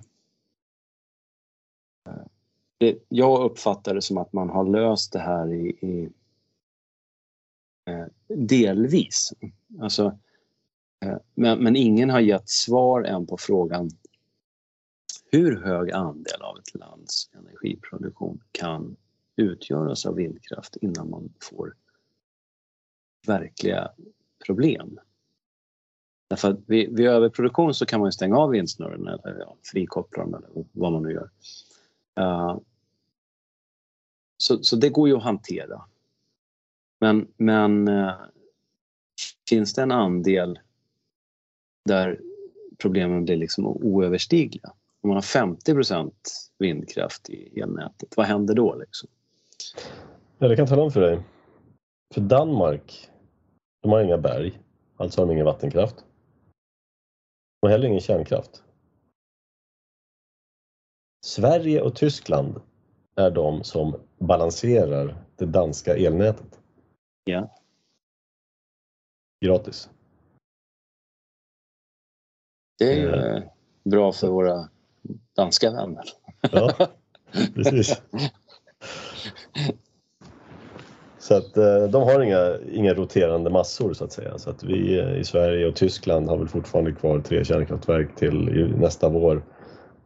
[2.77, 6.09] Det, jag uppfattar det som att man har löst det här i, i
[7.85, 9.33] eh, delvis.
[9.81, 10.17] Alltså,
[11.05, 13.89] eh, men, men ingen har gett svar än på frågan
[15.31, 18.95] hur hög andel av ett lands energiproduktion kan
[19.35, 21.75] utgöras av vindkraft innan man får
[23.27, 23.91] verkliga
[24.45, 24.99] problem.
[26.29, 30.33] Därför att vid, vid överproduktion så kan man stänga av vindsnurren eller ja, frikoppla dem
[30.33, 31.29] eller vad man nu gör.
[32.19, 32.59] Uh,
[34.37, 35.81] så, så det går ju att hantera.
[36.99, 38.13] Men, men uh,
[39.49, 40.59] finns det en andel
[41.85, 42.19] där
[42.77, 44.73] problemen blir liksom oöverstigliga?
[45.01, 46.11] Om man har 50%
[46.59, 48.75] vindkraft i elnätet, vad händer då?
[48.75, 49.09] Liksom?
[50.37, 51.19] Ja, det kan jag tala om för dig.
[52.13, 53.09] För Danmark,
[53.81, 54.59] de har inga berg,
[54.97, 56.05] alltså har de ingen vattenkraft.
[57.65, 58.63] Och heller ingen kärnkraft.
[61.25, 62.61] Sverige och Tyskland
[63.15, 66.59] är de som balanserar det danska elnätet.
[67.23, 67.55] Ja.
[69.45, 69.89] Gratis.
[72.77, 73.43] Det är eh.
[73.83, 74.69] bra för våra
[75.35, 76.05] danska vänner.
[76.51, 76.89] Ja,
[77.55, 78.01] precis.
[81.27, 84.37] Så att eh, de har inga, inga roterande massor så att säga.
[84.37, 89.09] Så att vi i Sverige och Tyskland har väl fortfarande kvar tre kärnkraftverk till nästa
[89.09, 89.43] vår.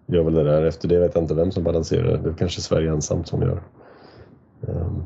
[0.07, 0.63] Gör väl det där.
[0.63, 2.17] Efter det vet jag inte vem som balanserar.
[2.17, 3.63] Det är kanske Sverige ensamt som gör.
[4.61, 5.05] Um.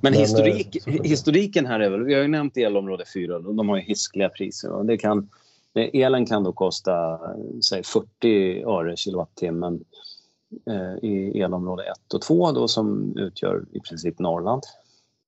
[0.00, 3.68] Men, Men historik, eh, historiken här är väl, vi har ju nämnt elområde 4, de
[3.68, 4.70] har ju hiskliga priser.
[4.70, 5.28] Och det kan,
[5.74, 7.20] elen kan då kosta
[7.62, 10.05] säg 40 öre kilowattimmen Eh,
[10.66, 14.62] Eh, i elområde 1 och 2 då, som utgör i princip Norrland.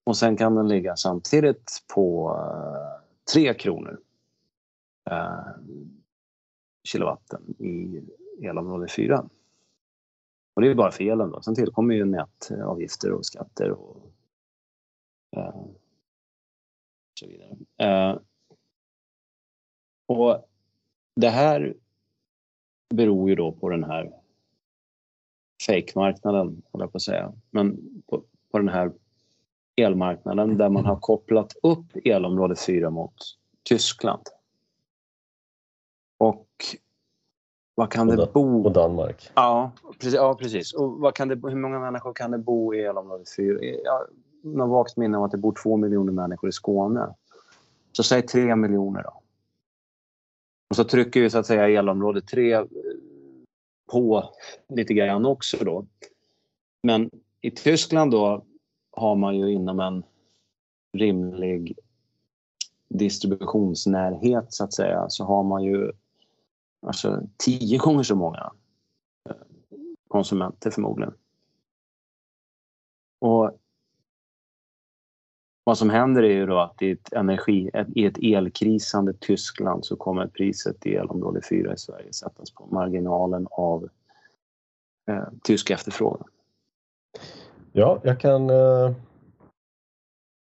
[0.05, 4.01] Och sen kan den ligga samtidigt på eh, 3 kronor
[5.11, 5.47] eh,
[6.85, 8.03] kilowatten i
[8.43, 9.29] elområde 4.
[10.55, 11.43] Och det är bara för elen då.
[11.43, 14.13] Sen tillkommer ju nätavgifter och skatter och
[15.37, 15.65] eh,
[17.21, 17.57] så vidare.
[17.77, 18.19] Eh,
[20.07, 20.49] och
[21.17, 21.77] det här
[22.95, 24.18] beror ju då på den här
[25.67, 27.33] fake-marknaden, håller jag på att säga.
[27.51, 28.93] Men på, på den här
[29.77, 33.15] elmarknaden där man har kopplat upp elområde 4 mot
[33.63, 34.23] Tyskland.
[36.19, 36.47] Och
[37.75, 38.65] vad kan Och det bo?
[38.65, 39.31] Och Danmark.
[39.35, 40.15] Ja, precis.
[40.15, 40.73] Ja, precis.
[40.73, 43.59] Och vad kan det, hur många människor kan det bo i elområde 4?
[44.43, 47.15] Jag har vagt minne av att det bor två miljoner människor i Skåne.
[47.93, 49.23] Så säg tre miljoner då.
[50.71, 52.65] Och så trycker ju så att säga elområde 3 eh,
[53.89, 54.25] på
[54.69, 55.87] lite grann också då.
[56.83, 58.45] Men i Tyskland då
[58.91, 60.03] har man ju inom en
[60.93, 61.79] rimlig
[62.89, 65.93] distributionsnärhet så att säga så har man ju
[66.87, 68.53] alltså tio gånger så många
[69.31, 69.37] eh,
[70.09, 71.15] konsumenter förmodligen.
[73.21, 73.58] Och
[75.69, 79.97] vad som händer är ju då att i ett, energi, i ett elkrisande Tyskland så
[79.97, 83.89] kommer priset i elområde 4 i Sverige sättas på marginalen av
[85.11, 86.29] eh, tysk efterfrågan.
[87.73, 88.93] Ja, jag kan, eh,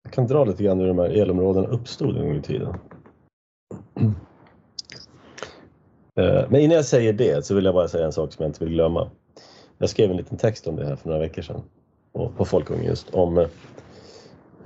[0.03, 2.75] jag kan dra lite grann hur de här elområdena uppstod en gång i tiden.
[6.19, 8.49] Eh, Men innan jag säger det så vill jag bara säga en sak som jag
[8.49, 9.09] inte vill glömma.
[9.77, 11.61] Jag skrev en liten text om det här för några veckor sedan
[12.13, 13.47] på, Folkung Folkungen just om eh,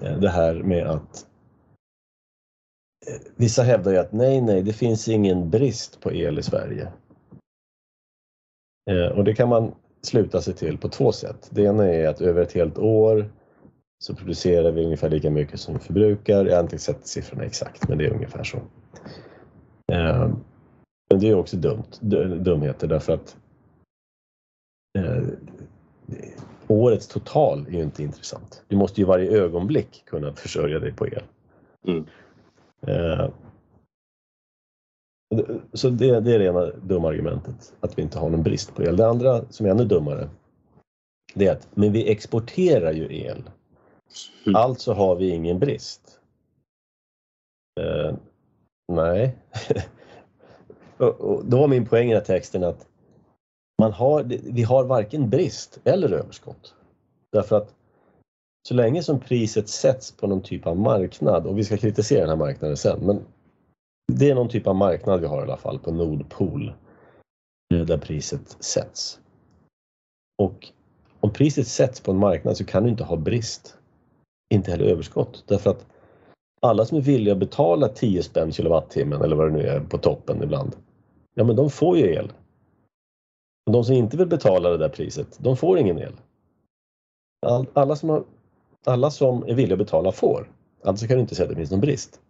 [0.01, 1.27] Eh, det här med att
[3.07, 6.91] eh, vissa hävdar ju att nej, nej, det finns ingen brist på el i Sverige.
[8.91, 11.49] Eh, och det kan man sluta sig till på två sätt.
[11.51, 13.31] Det ena är att över ett helt år
[14.03, 16.45] så producerar vi ungefär lika mycket som vi förbrukar.
[16.45, 18.59] Jag har inte sett siffrorna exakt, men det är ungefär så.
[21.09, 21.91] Men det är också dumt,
[22.39, 23.37] dumheter därför att
[24.97, 25.23] eh,
[26.69, 28.63] årets total är ju inte intressant.
[28.67, 31.23] Du måste ju varje ögonblick kunna försörja dig på el.
[31.87, 32.05] Mm.
[32.87, 33.29] Eh,
[35.73, 38.83] så det, det är det ena dumma argumentet, att vi inte har någon brist på
[38.83, 38.97] el.
[38.97, 40.29] Det andra som är ännu dummare,
[41.33, 43.43] det är att men vi exporterar ju el.
[44.45, 44.55] Mm.
[44.55, 46.19] Alltså har vi ingen brist.
[47.79, 48.15] Eh,
[48.87, 49.37] nej.
[50.97, 52.88] och, och då var min poäng i den här texten att
[53.79, 56.75] man har, vi har varken brist eller överskott.
[57.31, 57.75] Därför att
[58.67, 62.29] så länge som priset sätts på någon typ av marknad, och vi ska kritisera den
[62.29, 63.19] här marknaden sen, men
[64.11, 66.73] det är någon typ av marknad vi har i alla fall på Nordpol
[67.73, 69.19] eh, där priset sätts.
[70.41, 70.67] Och
[71.19, 73.77] om priset sätts på en marknad så kan du inte ha brist,
[74.53, 75.43] inte heller överskott.
[75.47, 75.85] Därför att
[76.61, 79.97] alla som är villiga att betala 10 spänn kilowattimmen eller vad det nu är på
[79.97, 80.75] toppen ibland,
[81.35, 82.31] ja men de får ju el.
[83.69, 86.13] Och de som inte vill betala det där priset, de får ingen el.
[87.45, 88.23] All, alla, som har,
[88.85, 90.51] alla som är villiga att betala får.
[90.83, 92.21] Alltså kan du inte säga att det finns någon brist.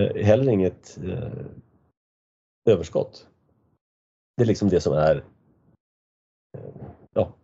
[0.00, 1.46] Eh, heller inget eh,
[2.70, 3.26] överskott.
[4.36, 5.24] Det är liksom det som är
[6.58, 7.34] eh, ja.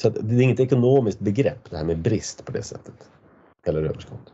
[0.00, 3.10] Så att det är inget ekonomiskt begrepp det här med brist på det sättet.
[3.66, 4.32] Eller överskott.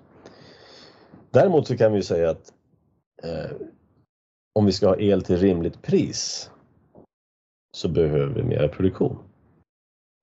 [1.30, 2.52] Däremot så kan vi ju säga att
[3.22, 3.56] eh,
[4.52, 6.48] om vi ska ha el till rimligt pris
[7.76, 9.18] så behöver vi mer produktion.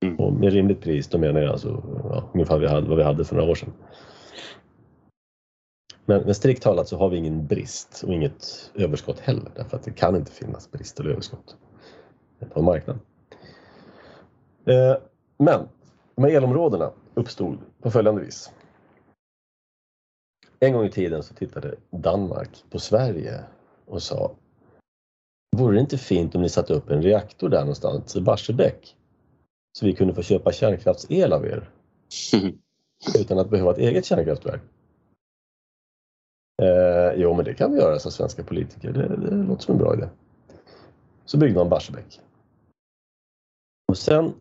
[0.05, 0.19] Mm.
[0.19, 3.25] Och med rimligt pris då menar jag alltså ja, ungefär vi hade, vad vi hade
[3.25, 3.73] för några år sedan.
[6.05, 9.83] Men, men strikt talat så har vi ingen brist och inget överskott heller därför att
[9.83, 11.57] det kan inte finnas brist eller överskott
[12.53, 12.99] på en marknad.
[14.65, 14.95] Eh,
[15.37, 15.67] men
[16.15, 18.51] de här elområdena uppstod på följande vis.
[20.59, 23.43] En gång i tiden så tittade Danmark på Sverige
[23.85, 24.31] och sa
[25.57, 28.95] Vore det inte fint om ni satte upp en reaktor där någonstans i Barsebäck?
[29.77, 31.69] Så vi kunde få köpa kärnkraftsel av er
[33.19, 34.61] utan att behöva ett eget kärnkraftverk.
[36.61, 38.91] Eh, jo, men det kan vi göra, sa svenska politiker.
[38.91, 40.09] Det, det låter som en bra idé.
[41.25, 42.19] Så byggde man Barsebäck.
[43.87, 44.33] Och sen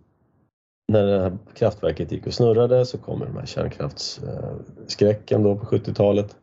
[0.92, 6.36] när det här kraftverket gick och snurrade så kommer de här kärnkraftsskräcken då på 70-talet.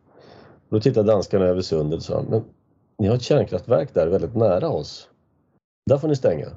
[0.70, 2.44] Då tittade danskarna över sundet och sa men
[2.98, 5.10] ni har ett kärnkraftverk där väldigt nära oss.
[5.90, 6.48] Där får ni stänga.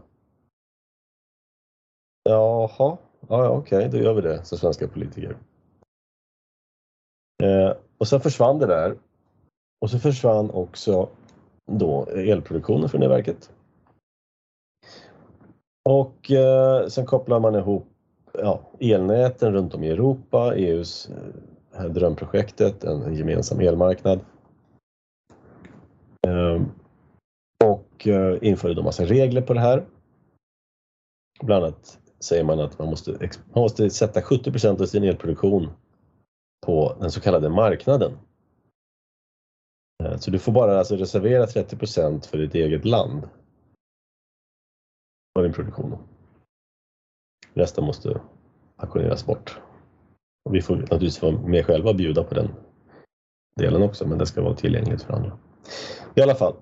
[2.23, 5.37] Jaha, ja, ja okej, då gör vi det, sa svenska politiker.
[7.43, 8.99] Eh, och sen försvann det där.
[9.81, 11.09] Och så försvann också
[11.67, 13.53] då elproduktionen från det verket.
[15.89, 17.87] Och eh, sen kopplar man ihop
[18.33, 21.11] ja, elnäten runt om i Europa, EUs
[21.75, 24.21] eh, drömprojektet, en, en gemensam elmarknad.
[26.29, 26.71] Ehm,
[27.65, 29.87] och eh, införde då massa regler på det här.
[31.43, 33.11] Bland annat säger man att man måste,
[33.55, 35.71] man måste sätta 70% av sin elproduktion
[36.67, 38.13] på den så kallade marknaden.
[40.05, 43.29] Eh, så du får bara alltså reservera 30% för ditt eget land
[45.39, 45.99] av din produktion.
[47.55, 48.21] Resten måste
[48.77, 49.61] auktioneras bort.
[50.45, 52.49] Och vi får naturligtvis vara med själva och bjuda på den
[53.57, 55.39] delen också, men det ska vara tillgängligt för andra.
[56.15, 56.55] I alla fall.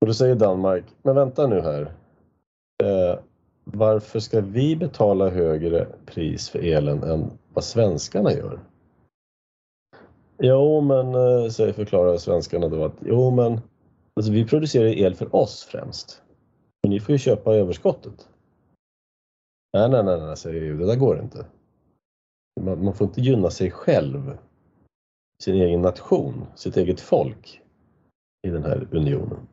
[0.00, 1.82] Och då säger Danmark, men vänta nu här.
[2.84, 3.18] Eh,
[3.64, 8.60] varför ska vi betala högre pris för elen än vad svenskarna gör?
[10.38, 13.60] Jo, men eh, säger förklarar svenskarna då att jo, men
[14.14, 16.22] alltså, vi producerar el för oss främst.
[16.82, 18.28] Men ni får ju köpa överskottet.
[19.72, 21.46] Nej, nej, nej, nej säger EU, det där går inte.
[22.60, 24.38] Man, man får inte gynna sig själv,
[25.42, 27.62] sin egen nation, sitt eget folk
[28.46, 29.48] i den här unionen.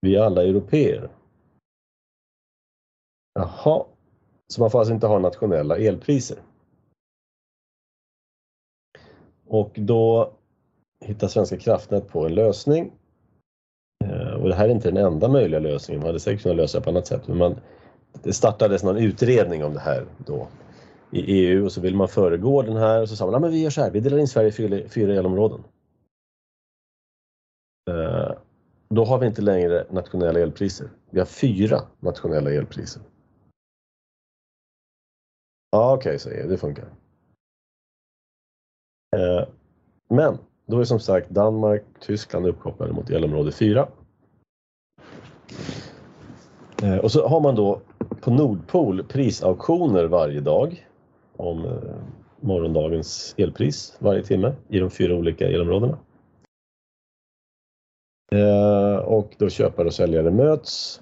[0.00, 1.08] Vi är alla europeer.
[3.34, 3.84] Jaha,
[4.46, 6.38] så man får alltså inte ha nationella elpriser.
[9.46, 10.32] Och då
[11.04, 12.92] hittar Svenska kraftnät på en lösning.
[14.04, 16.78] Eh, och det här är inte den enda möjliga lösningen, man hade säkert kunnat lösa
[16.78, 17.28] det på annat sätt.
[17.28, 17.60] Men man,
[18.22, 20.48] det startades någon utredning om det här då
[21.10, 23.62] i EU och så vill man föregå den här och så sa man att vi
[23.62, 25.64] gör så här, vi delar in Sverige i fyra elområden.
[27.90, 28.32] Eh,
[28.88, 30.90] då har vi inte längre nationella elpriser.
[31.10, 33.02] Vi har fyra nationella elpriser.
[35.70, 36.48] Ja, okej, okay, säger jag.
[36.48, 36.84] Det funkar.
[39.16, 39.48] Eh,
[40.08, 43.88] men då är som sagt Danmark, Tyskland uppkopplade mot elområde 4.
[46.82, 47.80] Eh, och så har man då
[48.20, 50.86] på Nordpol prisauktioner varje dag
[51.36, 51.72] om eh,
[52.40, 55.98] morgondagens elpris varje timme i de fyra olika elområdena.
[58.32, 61.00] Eh, och då köpare och säljare möts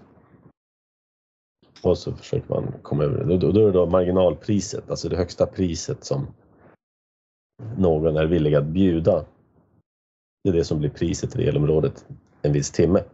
[1.84, 3.38] och så försöker man komma över det.
[3.38, 6.26] Då, då är det då marginalpriset, alltså det högsta priset som
[7.76, 9.24] någon är villig att bjuda.
[10.44, 12.06] Det är det som blir priset i elområdet
[12.42, 13.04] en viss timme.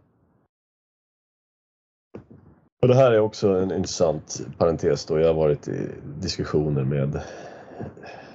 [2.81, 5.19] Och det här är också en intressant parentes då.
[5.19, 5.89] Jag har varit i
[6.19, 7.21] diskussioner med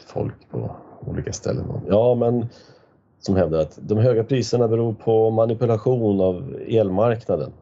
[0.06, 1.80] folk på olika ställen.
[1.88, 2.46] Ja, men
[3.26, 7.52] som hävdar att de höga priserna beror på manipulation av elmarknaden.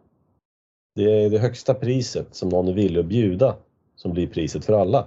[0.95, 3.57] Det är det högsta priset som någon är villig att bjuda
[3.97, 4.99] som blir priset för alla.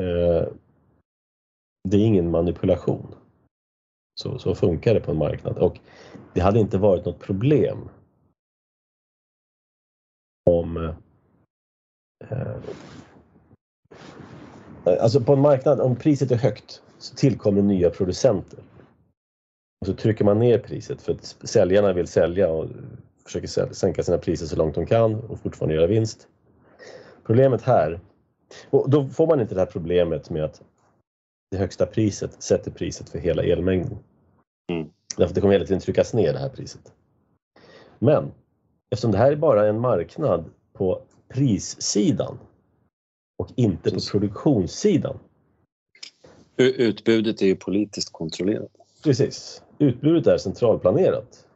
[0.00, 0.48] Eh,
[1.88, 3.14] det är ingen manipulation.
[4.20, 5.78] Så, så funkar det på en marknad och
[6.34, 7.88] det hade inte varit något problem
[10.50, 10.76] om
[12.28, 12.56] eh,
[14.84, 18.58] Alltså på en marknad, om priset är högt så tillkommer nya producenter.
[19.80, 22.68] Och så trycker man ner priset för att säljarna vill sälja och
[23.24, 26.28] försöker sänka sina priser så långt de kan och fortfarande göra vinst.
[27.26, 28.00] Problemet här,
[28.70, 30.62] och då får man inte det här problemet med att
[31.50, 33.98] det högsta priset sätter priset för hela elmängden.
[34.72, 34.90] Mm.
[35.16, 36.92] Därför det kommer hela tiden tryckas ner det här priset.
[37.98, 38.30] Men
[38.90, 42.38] eftersom det här är bara en marknad på prissidan
[43.40, 45.18] och inte på produktionssidan.
[46.56, 48.70] Utbudet är ju politiskt kontrollerat.
[49.04, 49.62] Precis.
[49.78, 51.46] Utbudet är centralplanerat.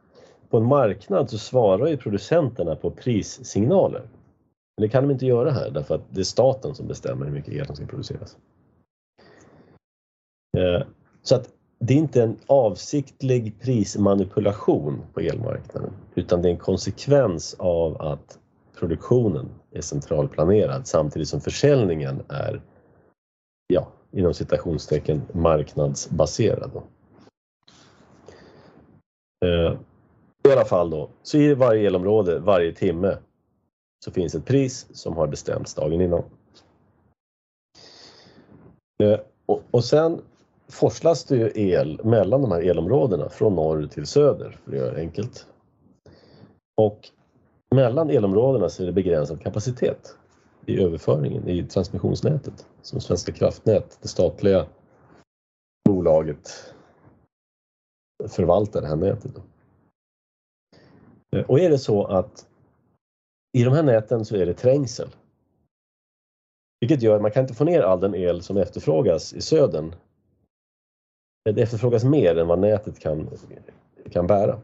[0.50, 4.00] På en marknad så svarar ju producenterna på prissignaler.
[4.76, 7.32] Men det kan de inte göra här därför att det är staten som bestämmer hur
[7.32, 8.36] mycket el som ska produceras.
[10.56, 10.86] Eh,
[11.22, 17.56] så att det är inte en avsiktlig prismanipulation på elmarknaden utan det är en konsekvens
[17.58, 18.38] av att
[18.78, 22.62] produktionen är centralplanerad samtidigt som försäljningen är,
[23.66, 26.70] ja, inom citationstecken marknadsbaserad.
[26.74, 26.82] Då.
[29.46, 29.78] Eh,
[30.48, 33.18] I alla fall då, så i varje elområde, varje timme,
[34.04, 36.22] så finns ett pris som har bestämts dagen innan.
[39.02, 39.20] Eh,
[39.70, 40.22] och sen
[40.68, 44.94] forslas det ju el mellan de här elområdena från norr till söder, för att göra
[44.94, 45.46] det enkelt.
[46.76, 47.10] Och
[47.74, 50.16] mellan elområdena så är det begränsad kapacitet
[50.66, 54.66] i överföringen i transmissionsnätet som Svenska kraftnät, det statliga
[55.88, 56.74] bolaget,
[58.28, 59.32] förvaltar det här nätet.
[61.36, 62.46] Eh, och är det så att
[63.52, 65.08] i de här näten så är det trängsel.
[66.80, 69.94] Vilket gör att man kan inte få ner all den el som efterfrågas i södern
[71.48, 73.30] eh, det efterfrågas mer än vad nätet kan,
[74.10, 74.60] kan bära.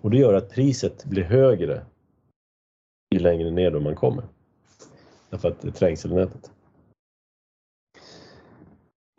[0.00, 1.86] Och det gör att priset blir högre
[3.10, 4.24] ju längre ner då man kommer.
[5.30, 6.52] Därför att det är trängselnätet.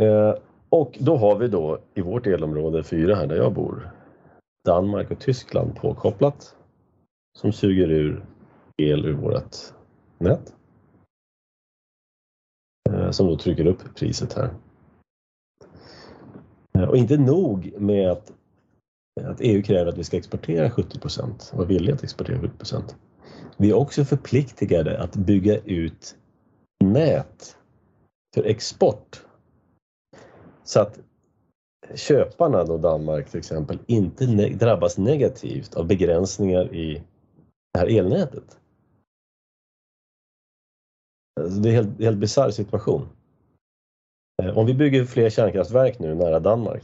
[0.01, 0.36] Eh,
[0.69, 3.91] och då har vi då i vårt elområde 4 här där jag bor
[4.65, 6.55] Danmark och Tyskland påkopplat
[7.38, 8.25] som suger ur
[8.77, 9.55] el ur vårt
[10.17, 10.55] nät.
[12.89, 14.53] Eh, som då trycker upp priset här.
[16.73, 18.34] Eh, och inte nog med att,
[19.20, 22.95] att EU kräver att vi ska exportera 70 procent, vara villiga att exportera 70 procent.
[23.57, 26.16] Vi är också förpliktigade att bygga ut
[26.84, 27.57] nät
[28.36, 29.26] för export.
[30.64, 30.99] Så att
[31.95, 37.03] köparna då Danmark till exempel inte ne drabbas negativt av begränsningar i
[37.74, 38.59] det här elnätet.
[41.39, 43.07] Alltså det är en helt, helt bisarr situation.
[44.43, 46.84] Eh, om vi bygger fler kärnkraftverk nu nära Danmark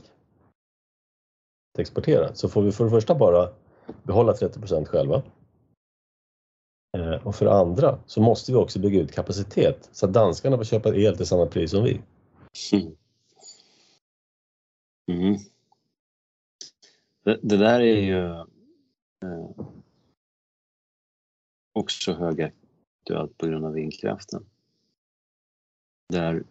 [1.77, 3.49] att exportera så får vi för det första bara
[4.03, 5.23] behålla 30% själva.
[6.97, 10.57] Eh, och för det andra så måste vi också bygga ut kapacitet så att danskarna
[10.57, 12.01] får köpa el till samma pris som vi.
[12.73, 12.93] Mm.
[15.11, 15.37] Mm.
[17.23, 18.25] Det, det, där är ju
[19.23, 19.49] eh,
[21.73, 24.45] också högaktuellt på grund av vindkraften.
[26.09, 26.43] Där,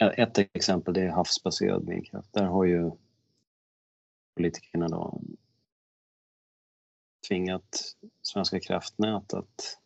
[0.00, 2.32] ett exempel det är havsbaserad vindkraft.
[2.32, 2.90] Där har ju
[4.38, 5.20] politikerna då
[7.28, 9.78] tvingat Svenska kraftnät att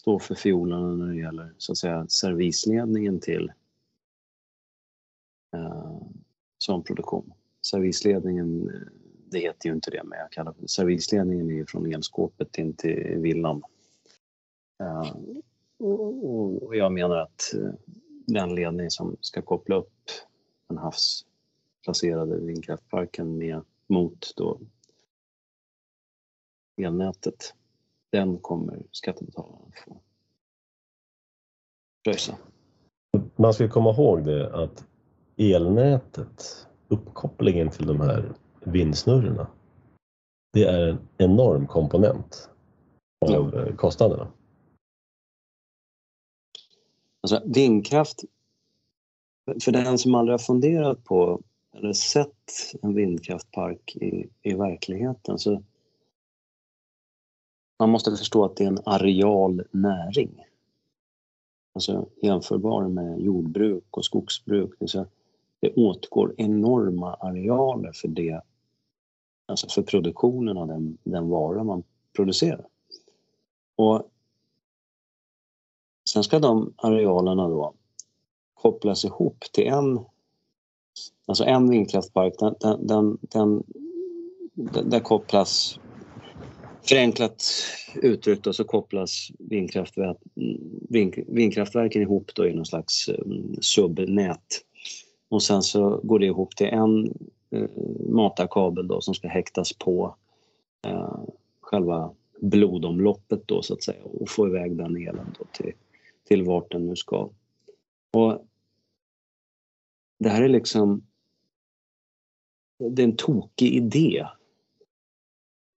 [0.00, 3.52] stå för fiolerna när det gäller så att säga servisledningen till
[5.56, 6.00] eh,
[6.58, 7.32] sån produktion.
[7.62, 8.70] Servisledningen,
[9.30, 12.74] det heter ju inte det, men jag kallar det servisledningen är ju från elskåpet in
[12.74, 13.62] till villan.
[14.80, 15.16] Eh,
[15.78, 17.72] och, och jag menar att eh,
[18.26, 19.92] den ledning som ska koppla upp
[20.68, 21.27] en havs
[21.88, 24.60] havsplacerade vindkraftparken med mot då
[26.76, 27.54] elnätet,
[28.12, 30.00] den kommer skattebetalarna få
[32.04, 32.38] pröjsa.
[33.36, 34.86] Man ska komma ihåg det att
[35.36, 39.46] elnätet, uppkopplingen till de här vindsnurrorna,
[40.52, 42.50] det är en enorm komponent
[43.26, 43.76] av ja.
[43.76, 44.32] kostnaderna.
[47.20, 48.24] Alltså vindkraft,
[49.64, 52.52] för den som aldrig har funderat på eller sett
[52.82, 55.62] en vindkraftpark i, i verkligheten så
[57.78, 60.44] man måste förstå att det är en areal näring.
[61.74, 64.70] Alltså jämförbar med jordbruk och skogsbruk.
[64.78, 65.08] Det,
[65.60, 68.40] det åtgår enorma arealer för det,
[69.46, 71.82] alltså för produktionen av den, den vara man
[72.16, 72.66] producerar.
[73.76, 74.10] Och
[76.10, 77.74] sen ska de arealerna då
[78.54, 80.04] kopplas ihop till en
[81.26, 83.62] Alltså en vindkraftpark, den, den, den,
[84.54, 85.78] den, där kopplas
[86.88, 87.44] Förenklat
[88.02, 90.16] uttryckt så kopplas vindkraftverk,
[91.26, 94.64] vindkraftverken ihop då i någon slags um, subnät.
[95.28, 97.14] Och sen så går det ihop till en
[97.50, 97.70] eh,
[98.08, 100.14] matarkabel då som ska häktas på
[100.86, 101.20] eh,
[101.60, 105.72] själva blodomloppet då så att säga och få iväg den elen då till,
[106.28, 107.28] till vart den nu ska.
[108.12, 108.47] Och
[110.18, 111.02] det här är liksom
[112.78, 114.26] det är en tokig idé.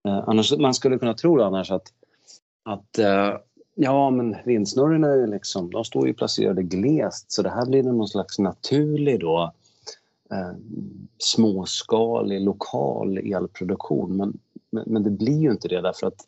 [0.08, 1.92] Eh, annars, man skulle kunna tro annars att,
[2.62, 3.36] att eh,
[3.74, 8.08] ja men vindsnurrorna är liksom, de står ju placerade glest så det här blir någon
[8.08, 9.52] slags naturlig då
[10.30, 10.52] eh,
[11.18, 14.16] småskalig lokal elproduktion.
[14.16, 14.38] Men,
[14.70, 16.24] men, men, det blir ju inte det därför att det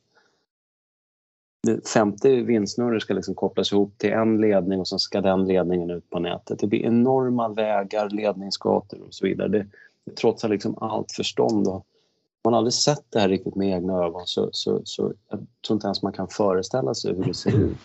[1.92, 6.10] 50 vindsnurror ska liksom kopplas ihop till en ledning och så ska den ledningen ut
[6.10, 6.58] på nätet.
[6.58, 9.48] Det blir enorma vägar, ledningsgator och så vidare.
[9.48, 9.66] Det,
[10.04, 11.86] det trotsar liksom allt förstånd och
[12.44, 15.86] man aldrig sett det här riktigt med egna ögon så, så, så jag tror inte
[15.86, 17.76] ens man kan föreställa sig hur det ser ut.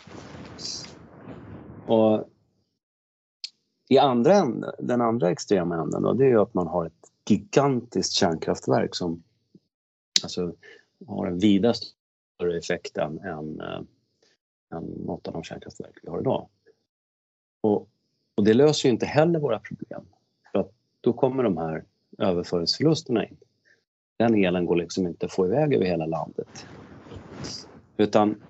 [1.88, 2.30] Och
[3.90, 6.94] i andra änden, den andra extrema änden då, det är att man har ett
[7.30, 9.24] gigantiskt kärnkraftverk som
[10.24, 10.54] alltså,
[11.08, 11.74] har en vida
[12.40, 13.62] större effekt än, än,
[14.74, 16.50] än något av de kärnkraftverk vi har idag.
[17.62, 17.90] Och,
[18.38, 20.06] och det löser ju inte heller våra problem.
[20.52, 20.72] För att
[21.02, 21.84] då kommer de här
[22.18, 23.38] överföringsförlusterna in
[24.20, 26.68] den elen går liksom inte att få iväg över hela landet.
[27.98, 28.44] Utan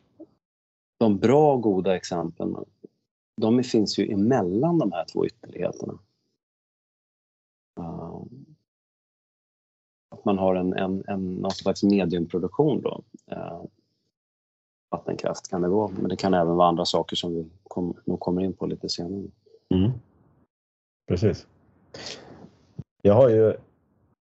[0.98, 2.56] de bra, och goda exemplen,
[3.38, 6.00] de finns ju emellan de här två ytterligheterna.
[7.80, 8.22] Eh,
[10.10, 13.04] att man har en, en, en, någon slags mediumproduktion då.
[13.28, 13.64] Eh,
[14.90, 18.20] Vattenkraft kan det vara, men det kan även vara andra saker som vi kom, nog
[18.20, 19.24] kommer in på lite senare.
[19.74, 19.92] Mm.
[21.08, 21.48] Precis.
[23.02, 23.54] Jag har ju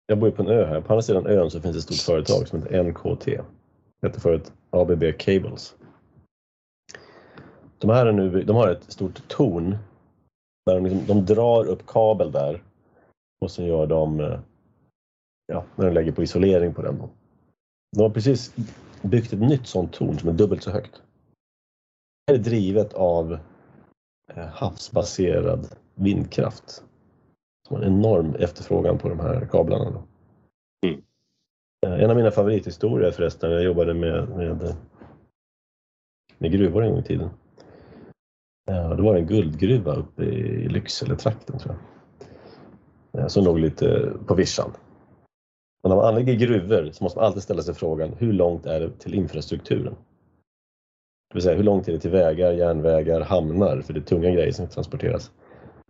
[0.07, 0.81] jag bor ju på en ö här.
[0.81, 3.25] På andra sidan ön så finns ett stort företag som heter NKT.
[4.01, 5.75] Det heter förut ABB Cables.
[7.77, 9.77] De, här är nu, de har ett stort torn
[10.65, 12.63] där de, liksom, de drar upp kabel där
[13.41, 14.39] och så gör de, eh,
[15.45, 17.03] ja, när de lägger på isolering på den.
[17.95, 18.55] De har precis
[19.05, 21.01] byggt ett nytt sånt torn som är dubbelt så högt.
[22.27, 23.37] Det är drivet av
[24.33, 26.83] eh, havsbaserad vindkraft
[27.67, 29.91] som har en enorm efterfrågan på de här kablarna.
[29.91, 30.03] Då.
[30.87, 31.01] Mm.
[31.85, 34.75] Eh, en av mina favorithistorier förresten, jag jobbade med, med,
[36.37, 37.29] med gruvor en gång i tiden.
[38.69, 41.75] Eh, det var en guldgruva uppe i Lycksele-trakten tror
[43.11, 43.31] jag.
[43.31, 44.71] som låg lite på vischan.
[45.85, 48.79] Och när man anlägger gruvor så måste man alltid ställa sig frågan hur långt är
[48.79, 49.93] det till infrastrukturen?
[51.29, 54.29] Det vill säga hur långt är det till vägar, järnvägar, hamnar för det är tunga
[54.29, 55.31] grejer som transporteras.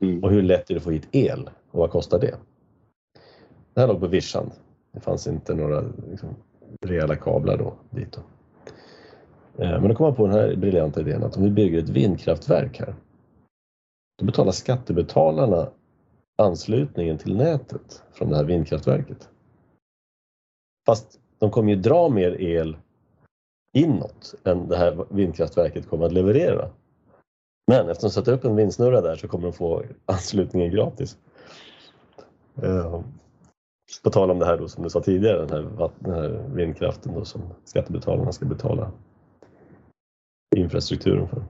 [0.02, 0.24] Mm.
[0.24, 2.36] Och hur lätt är det att få hit el och vad kostar det?
[3.74, 4.52] Det här låg på vischan.
[4.92, 6.30] Det fanns inte några liksom,
[6.82, 8.12] rejäla kablar då dit.
[8.12, 8.22] Då.
[9.64, 11.90] Eh, Men då kom man på den här briljanta idén att om vi bygger ett
[11.90, 12.96] vindkraftverk här,
[14.20, 15.70] då betalar skattebetalarna
[16.36, 19.30] anslutningen till nätet från det här vindkraftverket.
[20.86, 22.78] Fast de kommer ju dra mer el
[23.74, 26.70] inåt än det här vindkraftverket kommer att leverera.
[27.68, 31.18] Men eftersom de sätter upp en vindsnurra där så kommer de få anslutningen gratis.
[32.64, 33.02] Uh,
[34.04, 37.14] På tal om det här då, som du sa tidigare, den här, den här vindkraften
[37.14, 38.92] då, som skattebetalarna ska betala
[40.56, 41.44] infrastrukturen för.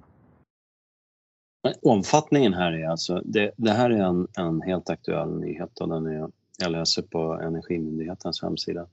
[1.81, 6.05] Omfattningen här är alltså, det, det här är en, en helt aktuell nyhet och den
[6.05, 8.87] är, jag läser på Energimyndighetens hemsida.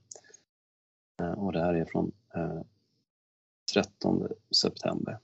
[1.19, 2.61] Eh, Och det här är från eh,
[3.73, 5.19] 13 september.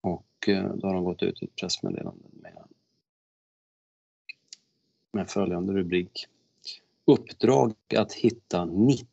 [0.00, 2.64] Och eh, då har de gått ut i ett pressmeddelande med,
[5.12, 6.26] med följande rubrik.
[7.04, 9.06] Uppdrag att hitta 90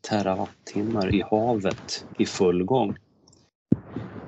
[0.00, 2.96] terawattimmar i havet i full gång.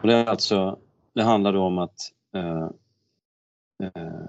[0.03, 0.78] Och det, är alltså,
[1.12, 2.70] det handlar då om att eh,
[3.82, 4.24] eh,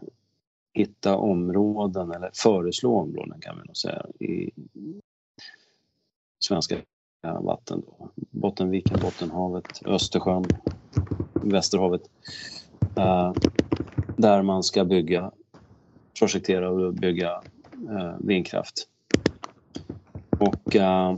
[0.73, 4.51] hitta områden, eller föreslå områden kan vi nog säga, i
[6.43, 6.77] svenska
[7.41, 7.83] vatten.
[7.87, 8.09] Då.
[8.15, 10.45] Bottenviken, Bottenhavet, Östersjön,
[11.33, 12.01] Västerhavet.
[12.95, 13.33] Eh,
[14.17, 15.31] där man ska bygga,
[16.19, 17.41] projektera och bygga
[17.89, 18.87] eh, vindkraft.
[20.39, 21.17] Och eh,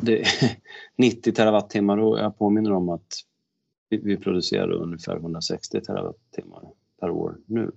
[0.00, 0.24] det,
[0.96, 3.20] 90 terawattimmar och jag påminner om att
[3.88, 6.62] vi, vi producerar ungefär 160 terawattimmar
[7.00, 7.72] per år nu.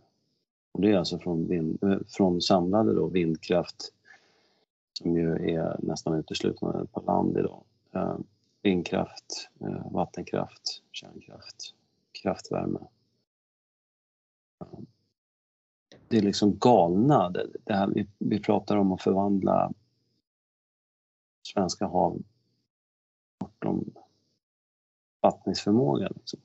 [0.71, 3.93] Och det är alltså från, vind, eh, från samlade då vindkraft
[4.97, 7.63] som ju är nästan uteslutande på land idag.
[7.91, 8.17] Eh,
[8.61, 11.73] vindkraft, eh, vattenkraft, kärnkraft,
[12.21, 12.79] kraftvärme.
[16.07, 17.29] Det är liksom galna.
[17.29, 19.73] Det, det här, vi, vi pratar om att förvandla
[21.53, 22.21] svenska hav
[23.39, 23.93] bortom
[25.21, 26.07] fattningsförmåga.
[26.15, 26.39] Liksom.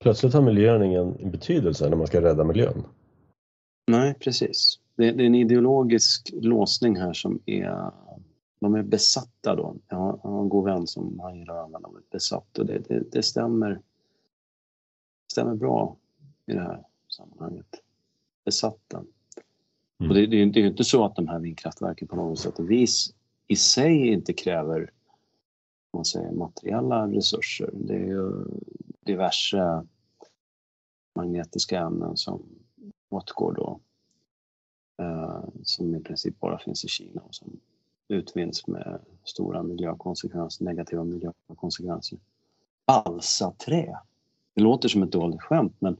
[0.00, 2.84] Plötsligt har miljön ingen betydelse när man ska rädda miljön.
[3.86, 4.78] Nej, precis.
[4.96, 7.90] Det, det är en ideologisk låsning här som är...
[8.60, 9.76] De är besatta då.
[9.88, 12.66] Jag har, jag har en god vän som han gillar att använda ordet besatt och
[12.66, 13.80] det, det, det stämmer,
[15.32, 15.96] stämmer bra
[16.46, 17.66] i det här sammanhanget.
[18.44, 19.04] Besatta.
[20.00, 20.10] Mm.
[20.10, 22.58] Och det, det, det är ju inte så att de här vindkraftverken på något sätt
[22.58, 23.14] och vis
[23.46, 24.90] i sig inte kräver
[25.92, 27.70] man säger, materiella resurser.
[27.72, 28.44] Det är ju
[29.00, 29.86] diverse
[31.14, 32.42] magnetiska ämnen som
[33.12, 33.80] åtgår då.
[35.04, 37.60] Eh, som i princip bara finns i Kina och som
[38.08, 42.18] utvinns med stora miljökonsekvenser, negativa miljökonsekvenser.
[42.86, 43.98] Balsaträ.
[44.54, 45.96] Det låter som ett dåligt skämt men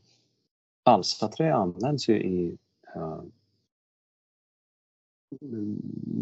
[0.85, 2.59] balsaträ används ju i
[2.95, 3.23] eh,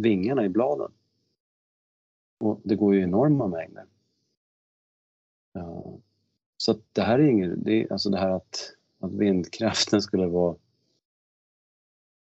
[0.03, 0.93] vingarna i bladen.
[2.39, 3.87] Och det går ju enorma mängder.
[5.57, 5.97] Uh,
[6.57, 10.57] Så det här är inget, det alltså det här att, att vindkraften skulle vara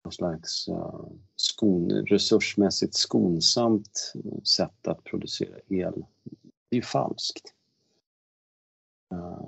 [0.10, 1.06] någon slags uh,
[1.36, 6.06] skon, resursmässigt skonsamt sätt att producera el.
[6.70, 7.54] Det är ju falskt.
[9.14, 9.46] Uh,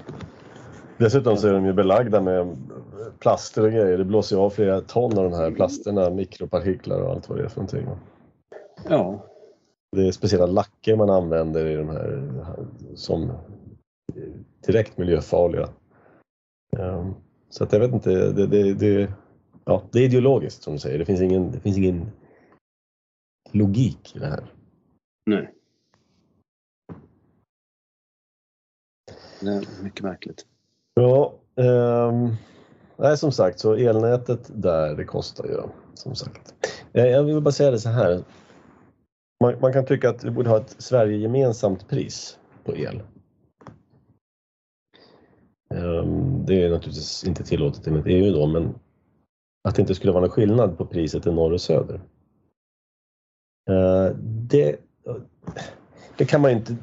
[0.98, 2.58] Dessutom så är de ju belagda med
[3.20, 3.98] plaster och grejer.
[3.98, 7.44] Det blåser ju av flera ton av de här plasterna, mikropartiklar och allt vad det
[7.44, 7.88] är för någonting.
[8.90, 9.26] ja,
[9.92, 12.36] Det är speciella lacker man använder i de här
[12.96, 13.32] som
[14.66, 15.70] direkt miljöfarliga.
[16.78, 17.14] Ehm,
[17.50, 19.14] Så att jag vet inte, det, det, det,
[19.66, 21.00] ja, det är ideologiskt som du säger.
[21.00, 22.12] Det finns ingen, det finns ingen
[23.52, 24.44] logik i det här.
[25.26, 25.54] nej.
[29.42, 30.46] Det är mycket märkligt.
[30.94, 32.36] Ja, ehm,
[32.98, 35.62] nej som sagt så elnätet där det kostar ju
[35.94, 36.54] som sagt.
[36.94, 38.24] Eh, Jag vill bara säga det så här.
[39.44, 43.02] Man, man kan tycka att vi borde ha ett Sverige-gemensamt pris på el.
[45.74, 48.74] Ehm, Det är naturligtvis inte tillåtet enligt EU då, men
[49.64, 52.02] att det inte skulle vara någon skillnad på priset i norr och söder.
[53.70, 54.80] Eh, det,
[56.18, 56.76] det kan man inte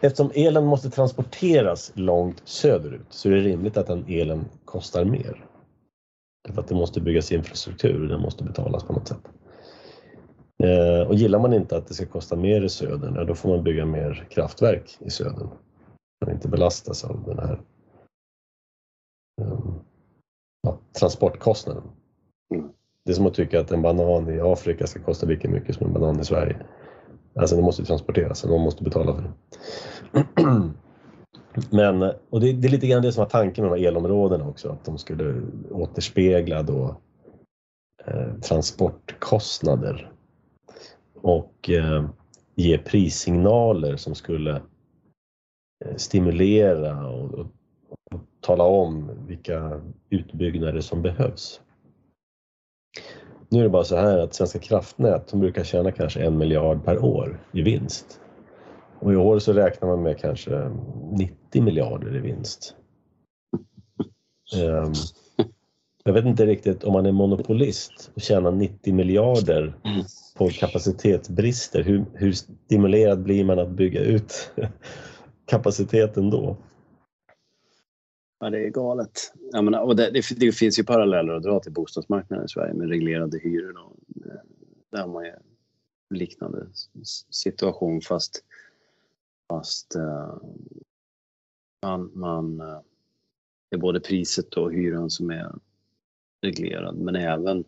[0.00, 5.44] Eftersom elen måste transporteras långt söderut så är det rimligt att den elen kostar mer.
[6.44, 9.28] Därför att det måste byggas infrastruktur och den måste betalas på något sätt.
[10.62, 13.64] Eh, och gillar man inte att det ska kosta mer i södern, då får man
[13.64, 15.48] bygga mer kraftverk i södern.
[16.20, 17.60] Man inte belastas av den här,
[19.40, 19.74] ehm,
[20.62, 21.82] ja, transportkostnaden.
[22.54, 22.68] Mm.
[23.04, 25.86] Det är som att tycka att en banan i Afrika ska kosta lika mycket som
[25.86, 26.56] en banan i Sverige.
[27.34, 29.32] Alltså den måste transporteras och någon måste betala för det.
[31.70, 34.48] Men, och det, det, är lite grann det som var tanken med de här elområdena
[34.48, 36.96] också, att de skulle återspegla då
[38.06, 40.12] eh, transportkostnader
[41.14, 42.08] och eh,
[42.54, 44.62] ge prissignaler som skulle
[45.84, 47.46] eh, stimulera och, och,
[48.10, 49.80] och, tala om vilka
[50.10, 51.60] utbyggnader som behövs.
[53.48, 56.84] Nu är det bara så här att Svenska kraftnät de brukar tjäna kanske en miljard
[56.84, 58.20] per år i vinst.
[59.00, 60.70] Och i år så räknar man med kanske
[61.12, 62.74] 90 miljarder i vinst.
[64.56, 64.92] Um,
[66.04, 69.74] jag vet inte riktigt om man är monopolist och tjänar 90 miljarder
[70.36, 71.82] på kapacitetsbrister.
[71.82, 74.50] Hur, hur stimulerad blir man att bygga ut
[75.46, 76.56] kapaciteten då?
[78.40, 79.32] Ja, det är galet.
[79.52, 82.74] Jag menar, och det, det, det, finns ju paralleller att dra till bostadsmarknaden i Sverige
[82.74, 83.72] med reglerade hyror.
[83.72, 83.96] Då.
[84.30, 84.40] Eh,
[84.90, 85.32] där har man ju
[86.10, 86.66] liknande
[87.30, 88.44] situation fast,
[89.48, 90.36] fast eh,
[91.82, 92.56] man, man,
[93.70, 95.52] det är både priset och hyran som är
[96.42, 97.64] reglerad men även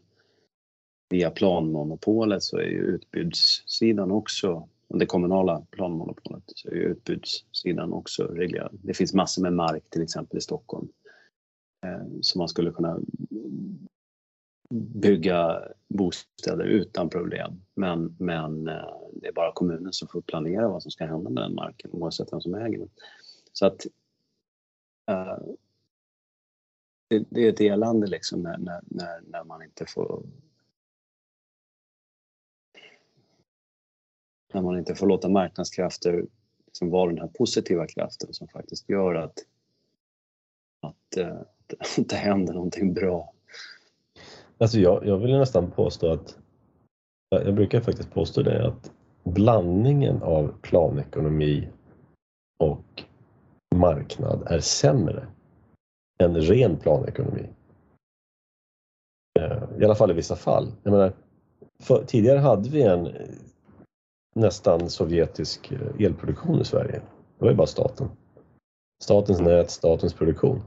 [1.08, 4.68] via planmonopolet så är ju utbudssidan också,
[4.98, 8.78] det kommunala planmonopolet, så är utbudssidan också reglerad.
[8.82, 10.88] Det finns massor med mark till exempel i Stockholm
[11.86, 13.00] eh, som man skulle kunna
[14.74, 17.62] bygga bostäder utan problem.
[17.74, 21.42] Men, men eh, det är bara kommunen som får planera vad som ska hända med
[21.42, 22.90] den marken oavsett vem som äger den.
[23.52, 23.86] Så att
[25.10, 25.38] eh,
[27.08, 30.22] det, det, är ett elände liksom när, när, när man inte får
[34.54, 36.24] när man inte får låta marknadskrafter
[36.66, 39.34] liksom vara den här positiva kraften som faktiskt gör att,
[40.82, 41.40] att, eh,
[41.98, 43.32] att det händer någonting bra.
[44.58, 46.38] Alltså jag, jag vill nästan påstå att,
[47.28, 48.92] jag brukar faktiskt påstå det, att
[49.24, 51.68] blandningen av planekonomi
[52.58, 53.02] och
[53.74, 55.26] marknad är sämre
[56.22, 57.46] än ren planekonomi.
[59.40, 60.72] Eh, I alla fall i vissa fall.
[60.82, 61.12] Jag menar,
[61.82, 63.08] för, tidigare hade vi en
[64.34, 67.00] nästan sovjetisk eh, elproduktion i Sverige.
[67.38, 68.08] Det var ju bara staten.
[69.02, 70.62] Statens nät, statens produktion.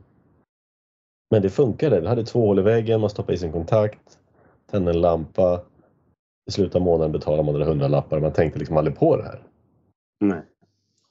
[1.32, 2.01] Men det funkade.
[2.01, 4.20] Det hade två hål i väggen, man stoppade i sin kontakt,
[4.72, 5.61] tände en lampa.
[6.49, 8.20] I slutet av månaden betalade man några hundralappar.
[8.20, 9.43] Man tänkte liksom aldrig på det här.
[10.20, 10.41] Nej.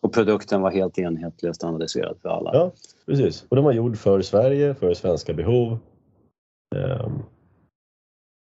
[0.00, 2.50] Och produkten var helt enhetlig och standardiserad för alla.
[2.54, 2.72] Ja,
[3.06, 3.44] precis.
[3.48, 5.78] Och den var gjord för Sverige, för svenska behov.
[6.74, 7.22] Um,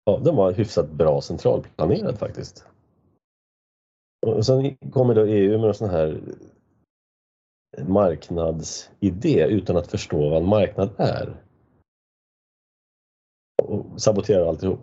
[0.05, 2.65] ja, den var hyfsat bra centralplanerad faktiskt.
[4.23, 6.21] Och sen kommer då EU med en sån här
[7.87, 11.35] marknadsidé utan att förstå vad en marknad är.
[13.63, 14.79] Och saboterar alltihop.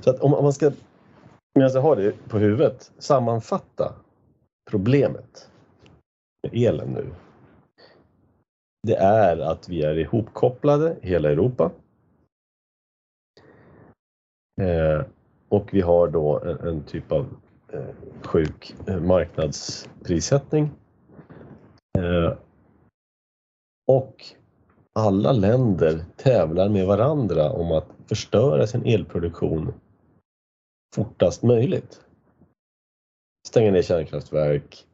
[0.00, 0.72] Så att om man ska,
[1.54, 3.94] medan jag har det på huvudet, sammanfatta
[4.70, 5.50] problemet
[6.42, 7.14] med elen nu.
[8.82, 11.70] Det är att vi är ihopkopplade hela Europa.
[14.60, 15.02] Eh,
[15.48, 17.26] och vi har då en, en typ av
[17.72, 17.80] eh,
[18.22, 20.70] sjuk eh, marknadsprissättning.
[21.98, 22.32] Eh,
[23.86, 24.24] och
[24.92, 29.72] alla länder tävlar med varandra om att förstöra sin elproduktion
[30.94, 32.00] fortast möjligt.
[33.48, 34.86] Stänga ner kärnkraftverk,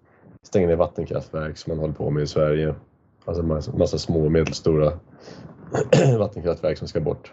[0.43, 2.75] stänga ner vattenkraftverk som man håller på med i Sverige.
[3.25, 4.99] Alltså massa, massa små och medelstora
[6.19, 7.33] vattenkraftverk som ska bort.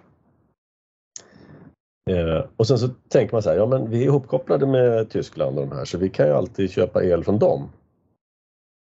[2.10, 5.60] Eh, och sen så tänker man så här, ja men vi är ihopkopplade med Tyskland
[5.60, 7.70] och de här så vi kan ju alltid köpa el från dem.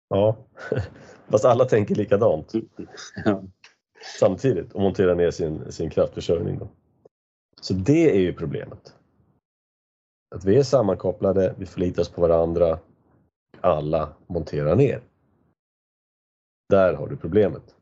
[0.08, 0.36] Ja,
[1.28, 2.52] fast alla tänker likadant
[3.24, 3.42] ja.
[4.18, 6.58] samtidigt och monterar ner sin, sin kraftförsörjning.
[6.58, 6.68] Då.
[7.60, 8.94] Så det är ju problemet.
[10.34, 12.78] Att vi är sammankopplade, vi förlitar oss på varandra,
[13.60, 15.00] alla monterar ner.
[16.68, 17.74] Där har du problemet.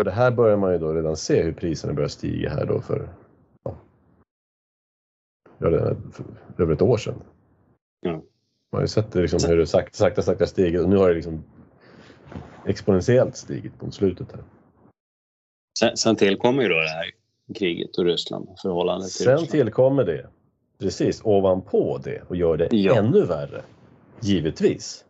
[0.00, 2.80] Och det här börjar man ju då redan se hur priserna börjar stiga här då
[2.80, 3.08] för,
[3.62, 3.76] ja,
[5.58, 5.96] för
[6.58, 7.22] över ett år sedan.
[8.00, 8.10] Ja.
[8.12, 8.22] Man
[8.72, 11.14] har ju sett det liksom hur det sakta, sakta, sakta stiger och nu har det
[11.14, 11.44] liksom
[12.66, 14.44] exponentiellt stigit mot slutet här.
[15.78, 17.10] Sen, sen tillkommer ju då det här
[17.54, 19.50] kriget och Ryssland, förhållandet till Sen Ryssland.
[19.50, 20.28] tillkommer det,
[20.78, 22.94] precis, ovanpå det och gör det Ja.
[22.96, 23.62] ännu värre.
[24.20, 25.04] Givetvis.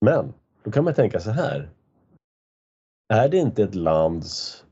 [0.00, 0.32] Men
[0.62, 1.70] då kan man tänka så här.
[3.08, 4.64] Är det inte ett lands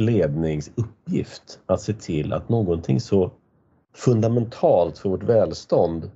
[0.00, 3.30] ledningsuppgift att se till att någonting så
[3.94, 6.10] fundamentalt för vårt välstånd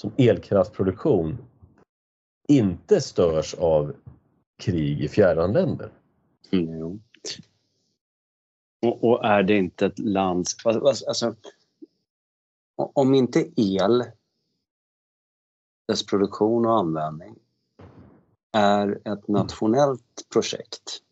[0.00, 1.38] som elkraftproduktion
[2.48, 3.94] inte störs av
[4.58, 5.92] krig i fjärran länder.
[6.50, 7.00] Mm, jo.
[8.86, 10.66] Och, och, är det inte ett lands...
[10.66, 11.36] Alltså,
[12.76, 14.04] om inte el,
[15.88, 17.38] dess produktion och användning
[18.52, 21.02] är ett nationellt projekt,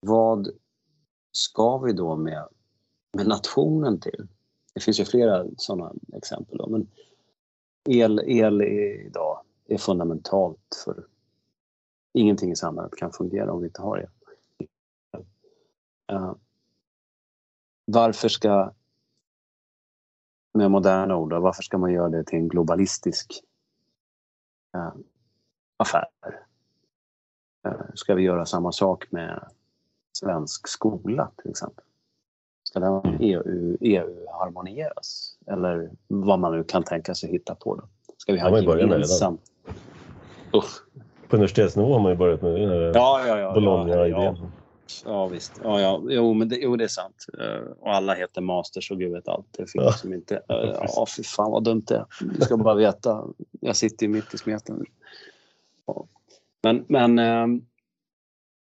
[0.00, 0.48] vad
[1.32, 2.48] ska vi då med,
[3.12, 4.28] med nationen till?
[4.74, 6.58] Det finns ju flera sådana exempel.
[6.58, 6.88] Då, men
[7.88, 11.06] el, el idag är fundamentalt för
[12.12, 14.08] ingenting i samhället kan fungera om vi inte har el.
[16.12, 16.34] Uh,
[17.84, 18.72] varför ska,
[20.54, 23.42] med moderna ord, varför ska man göra det till en globalistisk
[24.76, 24.94] uh,
[25.78, 26.04] affär?
[27.68, 29.44] Uh, ska vi göra samma sak med
[30.12, 31.84] svensk skola till exempel?
[32.68, 35.36] Ska den EU, EU-harmonieras?
[35.46, 37.74] Eller vad man nu kan tänka sig hitta på.
[37.74, 37.88] Då.
[38.16, 39.38] Ska vi ha gemensam...
[40.54, 40.82] Usch.
[41.28, 42.60] På universitetsnivå har man ju börjat med.
[42.96, 43.54] Ja, ja, ja.
[43.54, 44.12] Bologna-idén.
[44.12, 44.36] Ja,
[45.04, 45.60] ja, visst.
[45.64, 46.02] Ja, ja.
[46.08, 47.26] Jo, men det, jo, det är sant.
[47.40, 49.46] Uh, och alla heter masters och gud vet allt.
[49.50, 49.92] Det finns ja.
[49.92, 50.42] som inte...
[50.48, 52.04] Ja, fy fan vad dumt det är.
[52.20, 53.24] Du ska bara veta.
[53.60, 54.84] Jag sitter ju mitt i smeten.
[56.62, 57.66] Men, men ehm,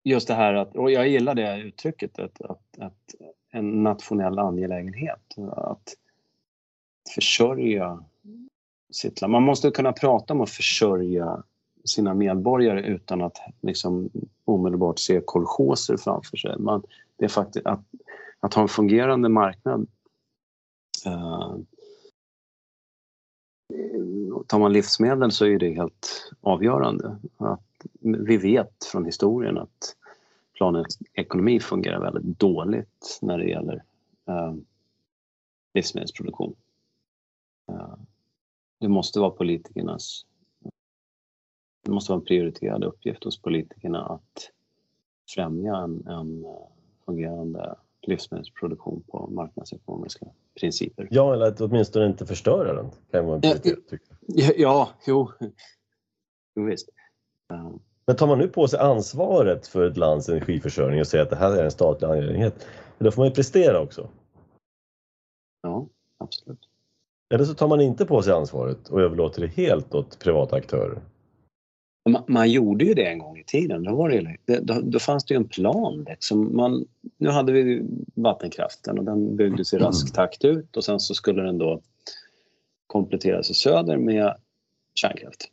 [0.04, 0.76] just det här att...
[0.76, 2.20] Och jag gillar det uttrycket.
[2.20, 3.16] Att, att, att
[3.52, 5.36] en nationell angelägenhet.
[5.52, 5.96] Att
[7.16, 8.04] försörja
[8.92, 9.32] sitt land.
[9.32, 11.44] Man måste kunna prata om att försörja
[11.86, 14.10] sina medborgare utan att liksom
[14.46, 16.60] omedelbart se kolchoser framför sig.
[16.60, 16.84] Man,
[17.18, 17.86] det är faktiskt att,
[18.40, 19.88] att ha en fungerande marknad
[21.06, 21.56] eh,
[23.72, 27.18] Eh, tar man livsmedel så är det helt avgörande.
[27.38, 29.96] Att vi vet från historien att
[30.54, 33.84] planekonomi fungerar väldigt dåligt när det gäller
[34.28, 34.54] eh,
[35.74, 36.56] livsmedelsproduktion.
[37.70, 37.96] Eh,
[38.80, 40.26] det måste vara politikernas
[41.84, 44.52] det måste vara en prioriterad uppgift hos politikerna att
[45.30, 46.68] främja en, en eh,
[47.06, 47.76] fungerande
[48.08, 50.26] livsmedelsproduktion på marknadsekonomiska
[50.60, 51.08] principer.
[51.12, 52.92] Ja, eller att åtminstone inte förstöra den.
[53.12, 53.42] Kan vara
[54.58, 55.32] ja, jo.
[56.56, 56.90] jo visst.
[58.06, 61.36] Men tar man nu på sig ansvaret för ett lands energiförsörjning och säger att det
[61.36, 64.10] här är en statlig angelägenhet, då får man ju prestera också.
[65.62, 65.88] Ja,
[66.18, 66.60] absolut.
[67.34, 71.02] Eller så tar man inte på sig ansvaret och överlåter det helt åt privata aktörer.
[72.10, 73.84] Man, man, gjorde ju det en gång i tiden.
[73.84, 76.06] Då, var det, då, då fanns det ju en plan.
[76.10, 76.56] Liksom.
[76.56, 76.86] Man,
[77.18, 77.84] nu hade vi
[78.14, 80.14] vattenkraften och den byggdes i rask mm.
[80.14, 81.82] takt ut och sen så skulle den då
[82.88, 84.36] kompletteras i söder med
[84.94, 85.52] kärnkraft.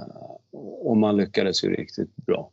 [0.00, 2.50] Uh, och man lyckades ju riktigt bra.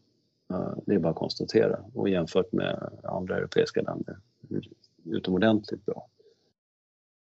[0.54, 1.80] Uh, det är bara att konstatera.
[1.94, 4.18] Och jämfört med andra europeiska länder
[5.06, 6.08] utomordentligt bra.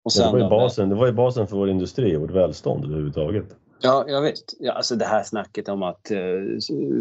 [0.03, 2.31] Och sen det, var ju basen, det var ju basen för vår industri och vårt
[2.31, 3.57] välstånd överhuvudtaget.
[3.81, 4.55] Ja, jag vet.
[4.59, 6.18] Ja, alltså det här snacket om att eh,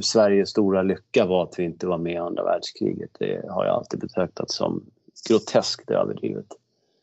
[0.02, 3.10] Sveriges stora lycka var att vi inte var med i andra världskriget.
[3.20, 4.84] Det har jag alltid betraktat som
[5.30, 6.46] groteskt överdrivet.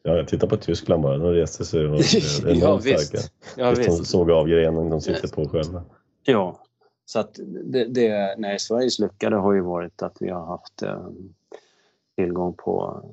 [0.02, 1.18] Ja, jag tittar på Tyskland bara.
[1.18, 1.90] De reste sig och
[2.44, 3.32] var ja, visst.
[3.56, 3.98] Ja, visst.
[3.98, 5.84] De såg av grenen de sitter på själva.
[6.22, 6.60] Ja,
[7.04, 10.82] så att det, det, nej, Sveriges lycka det har ju varit att vi har haft
[10.82, 11.08] eh,
[12.16, 13.04] tillgång på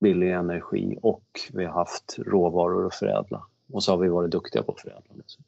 [0.00, 3.46] billig energi och vi har haft råvaror att förädla.
[3.72, 5.38] Och så har vi varit duktiga på att.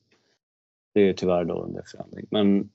[0.93, 2.27] Det är tyvärr då under förändring.
[2.31, 2.71] Men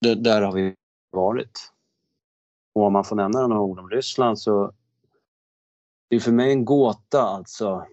[0.00, 0.74] det, där har vi
[1.10, 1.72] varit.
[2.72, 4.72] Och om man får nämna några ord om Ryssland så
[6.08, 7.86] det är för mig en gåta alltså.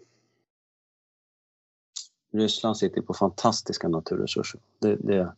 [2.32, 4.62] Ryssland sitter på fantastiska naturresurser.
[4.80, 5.36] Det, det,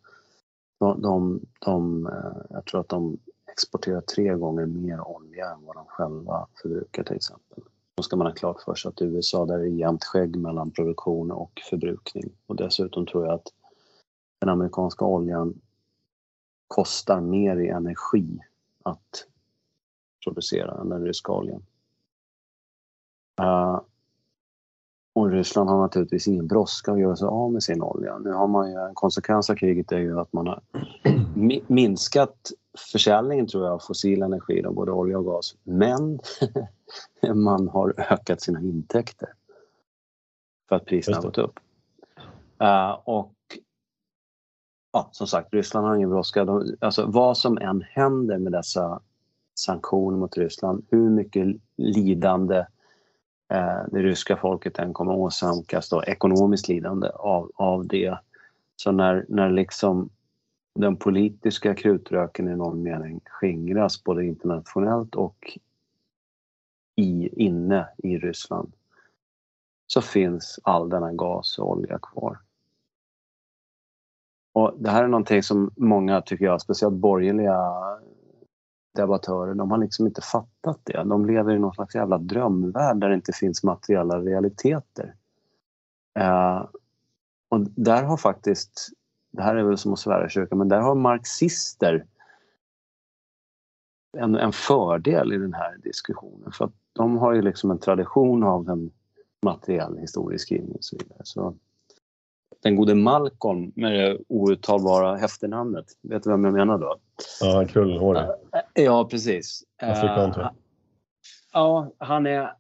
[0.79, 3.17] de, de, de, eh, jag tror att de
[3.51, 7.63] exporterar tre gånger mer olja än vad de själva förbrukar till exempel.
[7.95, 10.35] Då ska man ha klart för sig att i USA där är det jämnt skägg
[10.35, 12.31] mellan produktion och förbrukning.
[12.47, 13.47] Och dessutom tror jag att
[14.39, 15.61] den amerikanska oljan
[16.67, 18.39] kostar mer i energi
[18.83, 19.27] att
[20.23, 21.65] producera än den ryska oljan.
[23.41, 23.81] Uh,
[25.13, 28.17] och Ryssland har naturligtvis ingen brådska att göra sig av med sin olja.
[28.17, 30.61] Nu har man ju, en konsekvens av kriget är ju att man har
[31.67, 32.51] minskat
[32.91, 35.55] försäljningen tror jag av fossil energi, då, både olja och gas.
[35.63, 36.19] Men
[37.33, 39.29] man har ökat sina intäkter
[40.69, 41.59] för att priserna har gått upp.
[42.61, 43.33] Uh, och
[44.93, 46.47] ja, som sagt, Ryssland har ingen brådska.
[46.79, 49.01] Alltså, vad som än händer med dessa
[49.55, 52.57] sanktioner mot Ryssland, hur mycket lidande
[53.53, 58.17] eh, det ryska folket än kommer åsamkas, då, ekonomiskt lidande av, av det.
[58.75, 60.09] Så när, när liksom
[60.75, 65.57] den politiska krutröken i någon mening skingras både internationellt och
[67.01, 68.73] i, inne i Ryssland
[69.87, 72.39] så finns all denna gas och olja kvar.
[74.53, 77.59] Och det här är någonting som många, tycker jag, speciellt borgerliga
[78.95, 81.03] debattörer, de har liksom inte fattat det.
[81.03, 85.15] De lever i någon slags jävla drömvärld där det inte finns materiella realiteter.
[86.19, 86.65] Eh,
[87.49, 88.89] och där har faktiskt,
[89.31, 92.05] det här är väl som att svära i kyrkan, men där har marxister
[94.17, 96.51] en, en fördel i den här diskussionen.
[96.51, 98.91] För att de har ju liksom en tradition av en
[99.41, 101.19] materiell historieskrivning och så vidare.
[101.23, 101.55] Så
[102.63, 106.95] den gode Malcolm med det outtalbara efternamnet, vet du vem jag menar då?
[107.41, 108.23] Ja, krullhårig.
[108.73, 109.63] Ja, precis.
[109.81, 110.53] Afrikan tror jag.
[111.53, 112.53] Ja, han är...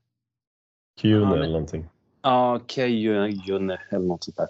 [1.01, 1.89] Kyune eller någonting.
[2.21, 4.47] Ja, Kyune eller något sånt där.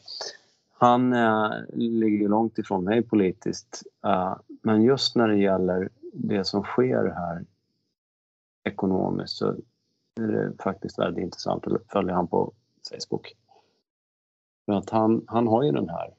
[0.78, 3.84] Han äh, ligger långt ifrån mig politiskt.
[4.06, 7.46] Äh, men just när det gäller det som sker här
[8.64, 9.56] ekonomiskt så
[10.16, 12.54] är det faktiskt väldigt intressant att följa han på
[12.90, 13.36] Facebook.
[14.66, 16.14] För att han, han har ju den här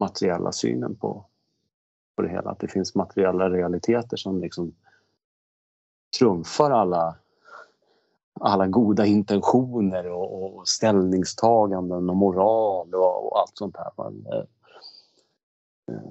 [0.00, 1.24] materiella synen på,
[2.16, 2.50] på det hela.
[2.50, 4.74] Att det finns materiella realiteter som liksom
[6.18, 7.16] trumfar alla,
[8.40, 13.90] alla goda intentioner och, och ställningstaganden och moral och, och allt sånt här.
[13.96, 14.44] Men, eh,
[15.90, 16.10] eh,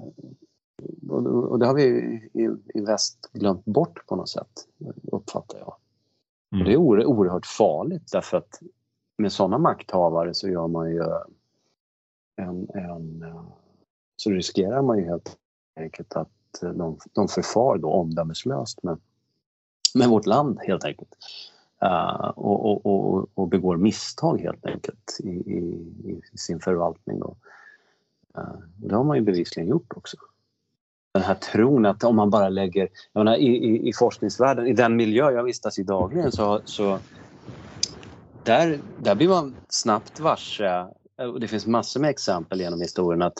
[1.24, 1.84] och det har vi
[2.34, 4.68] i, i väst glömt bort på något sätt,
[5.12, 5.76] uppfattar jag.
[6.54, 6.66] Mm.
[6.66, 8.62] Det är oerhört farligt därför att
[9.18, 11.04] med sådana makthavare så gör man ju
[12.36, 13.26] en, en
[14.16, 15.38] så riskerar man ju helt
[15.76, 16.30] enkelt att
[16.62, 18.98] de, de förfar då omdömeslöst med,
[19.96, 21.16] med vårt land helt enkelt.
[21.84, 27.22] Uh, och, och, och, och, begår misstag helt enkelt i, i, i sin förvaltning.
[27.22, 27.38] Och,
[28.38, 30.18] uh, det har man ju bevisligen gjort också
[31.14, 32.90] den här tron att om man bara lägger...
[33.14, 37.00] Menar, i, i, I forskningsvärlden, i den miljö jag vistas i dagligen så, så
[38.44, 40.86] där, där blir man snabbt varse,
[41.18, 43.38] och det finns massor med exempel genom historien att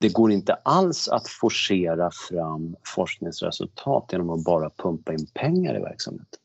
[0.00, 5.80] det går inte alls att forcera fram forskningsresultat genom att bara pumpa in pengar i
[5.80, 6.40] verksamheten.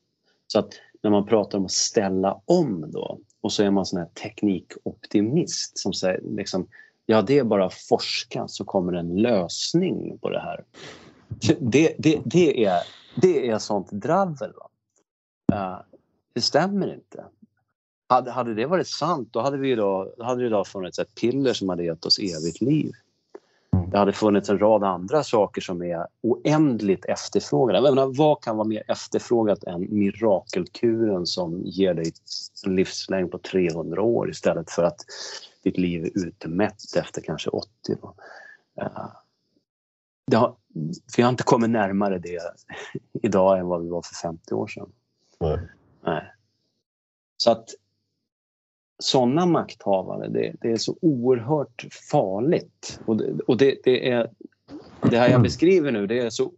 [0.48, 4.00] Så att när man pratar om att ställa om då och så är man sån
[4.00, 6.68] här teknikoptimist som säger liksom
[7.10, 10.64] ja det är bara att forska så kommer en lösning på det här.
[11.60, 12.80] Det, det, det, är,
[13.22, 14.54] det är sånt dravel.
[14.58, 14.70] Va?
[15.54, 15.80] Eh,
[16.34, 17.26] det stämmer inte.
[18.10, 21.16] Hade, hade det varit sant då hade, vi idag, då hade det idag funnits ett
[21.16, 22.92] piller som hade gett oss evigt liv.
[23.92, 27.82] Det hade funnits en rad andra saker som är oändligt efterfrågade.
[27.82, 32.12] menar, vad kan vara mer efterfrågat än mirakelkuren som ger dig
[32.66, 35.06] en livslängd på 300 år istället för att
[35.64, 37.70] ditt liv är utmätt efter kanske 80.
[38.02, 38.16] Då.
[38.82, 39.10] Uh,
[40.28, 40.56] det har,
[41.18, 42.40] vi har inte kommit närmare det
[43.24, 44.92] idag än vad vi var för 50 år sedan.
[45.40, 45.60] Nej.
[46.04, 46.34] Nej.
[47.38, 47.70] Så att
[49.00, 53.00] sådana makthavare, det, det, är så oerhört farligt.
[53.06, 54.30] Och, det, och det, det, är,
[55.02, 56.52] det här jag beskriver nu, det, är så,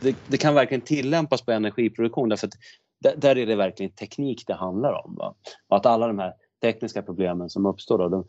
[0.00, 2.54] det, det kan verkligen tillämpas på energiproduktion därför att
[3.00, 5.14] där, där är det verkligen teknik det handlar om.
[5.14, 5.34] Va?
[5.68, 8.24] Och att alla de här tekniska problemen som uppstår då, de,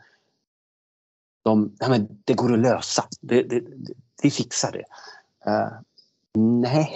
[1.44, 3.04] de, ja, men det går att lösa.
[3.22, 4.86] Det, det, det, vi fixar det.
[5.52, 5.80] Uh,
[6.38, 6.90] nej,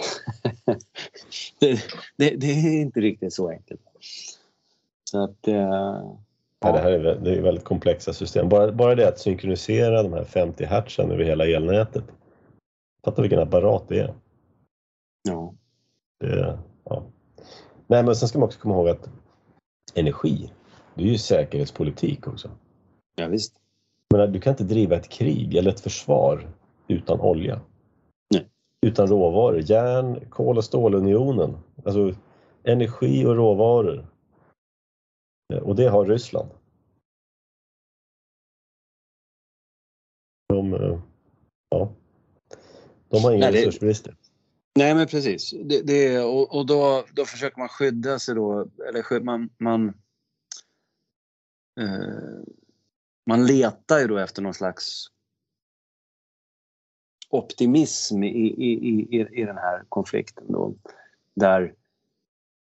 [2.16, 3.80] det, är inte riktigt så enkelt.
[5.10, 6.72] Så att, uh, ja.
[6.72, 8.48] det här är, det är väldigt komplexa system.
[8.48, 12.04] Bara, bara det att synkronisera de här 50 hertzen över hela elnätet.
[13.04, 14.14] Fatta vilken apparat det är.
[15.22, 15.54] Ja.
[16.20, 17.02] Det, ja.
[17.86, 19.08] Nej, men sen ska man också komma ihåg att
[19.94, 20.52] energi
[20.94, 22.50] det är ju säkerhetspolitik också.
[23.14, 23.56] Ja, visst.
[24.10, 26.48] Men du kan inte driva ett krig eller ett försvar
[26.88, 27.60] utan olja.
[28.34, 28.48] Nej.
[28.86, 29.70] Utan råvaror.
[29.70, 31.56] Järn, kol och stålunionen.
[31.84, 32.14] Alltså
[32.62, 34.06] energi och råvaror.
[35.62, 36.50] Och det har Ryssland.
[40.48, 41.00] De, eh,
[41.68, 41.92] ja,
[43.08, 44.16] de har inga resursbrister.
[44.78, 45.50] Nej men precis.
[45.50, 48.68] Det, det, och, och då, då försöker man skydda sig då.
[48.88, 50.03] Eller man, man Eh,
[51.80, 52.42] Eh,
[53.26, 55.06] man letar ju då efter någon slags
[57.30, 58.72] optimism i, i,
[59.16, 60.74] i, i den här konflikten då.
[61.34, 61.74] Där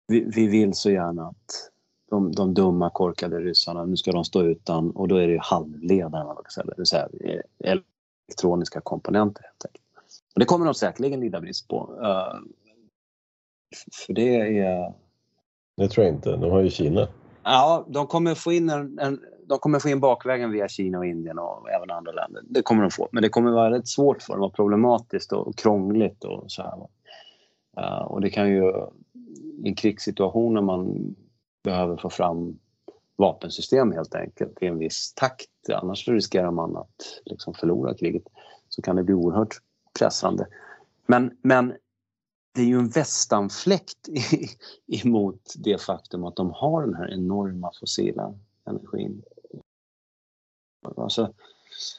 [0.06, 1.70] vi, vi vill så gärna att
[2.10, 5.38] de, de dumma korkade ryssarna, nu ska de stå utan och då är det ju
[5.42, 9.84] halvledarna, det vill säga eh, elektroniska komponenter helt enkelt.
[10.34, 11.98] Och det kommer de säkerligen lida brist på.
[12.00, 12.40] Uh,
[14.06, 14.94] för det är...
[15.76, 17.08] Det tror jag inte, de har ju Kina.
[17.52, 21.06] Ja, de kommer få in en, en, de kommer få in bakvägen via Kina och
[21.06, 22.42] Indien och även andra länder.
[22.44, 23.08] Det kommer de få.
[23.12, 26.76] Men det kommer vara rätt svårt för dem och problematiskt och krångligt och så här.
[27.78, 28.72] Uh, och det kan ju
[29.64, 31.14] i en krigssituation när man
[31.64, 32.58] behöver få fram
[33.16, 35.50] vapensystem helt enkelt i en viss takt.
[35.72, 38.22] Annars riskerar man att liksom förlora kriget.
[38.68, 39.54] Så kan det bli oerhört
[39.98, 40.46] pressande.
[41.06, 41.72] Men, men
[42.52, 44.08] det är ju en västanfläkt
[44.86, 48.34] emot det faktum att de har den här enorma fossila
[48.64, 49.22] energin.
[50.96, 51.32] Alltså,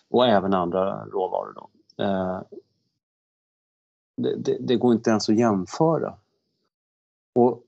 [0.10, 1.54] och även andra råvaror.
[1.54, 1.70] Då.
[2.04, 2.42] Eh,
[4.18, 6.18] det, det, det, går inte ens att jämföra.
[7.36, 7.64] Och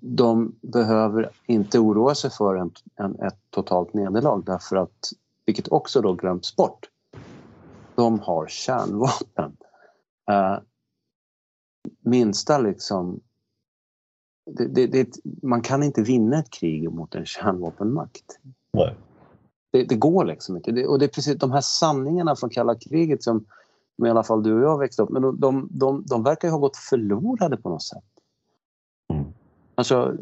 [0.00, 5.12] de behöver inte oroa sig för en, en, ett totalt nederlag därför att,
[5.44, 6.90] vilket också då glömts bort,
[7.94, 9.56] de har kärnvapen.
[10.30, 10.58] Eh,
[12.00, 13.20] minsta liksom...
[14.50, 15.08] Det, det, det,
[15.42, 18.38] man kan inte vinna ett krig mot en kärnvapenmakt.
[18.72, 18.96] Nej.
[19.70, 20.86] Det, går liksom inte.
[20.86, 23.44] och det är precis de här sanningarna från kalla kriget som,
[24.06, 26.58] i alla fall du och jag växte upp med, de, de, de, de verkar ha
[26.58, 28.04] gått förlorade på något sätt.
[29.12, 29.24] Mm.
[29.74, 30.16] Alltså,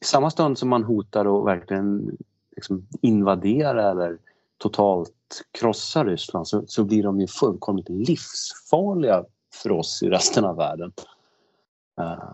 [0.00, 2.16] i samma stund som man hotar att verkligen
[2.56, 4.18] liksom invadera eller
[4.58, 5.14] totalt
[5.58, 9.24] krossa Ryssland så, så blir de ju fullkomligt livsfarliga
[9.54, 10.92] för oss i resten av världen.
[12.00, 12.32] Uh,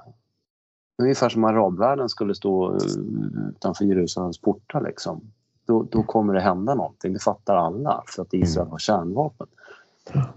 [1.02, 5.32] ungefär som arabvärlden skulle stå uh, utanför Jerusalems portar liksom.
[5.66, 8.70] Då, då kommer det hända någonting, det fattar alla för att Israel mm.
[8.70, 9.46] har kärnvapen.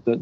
[0.04, 0.20] Det,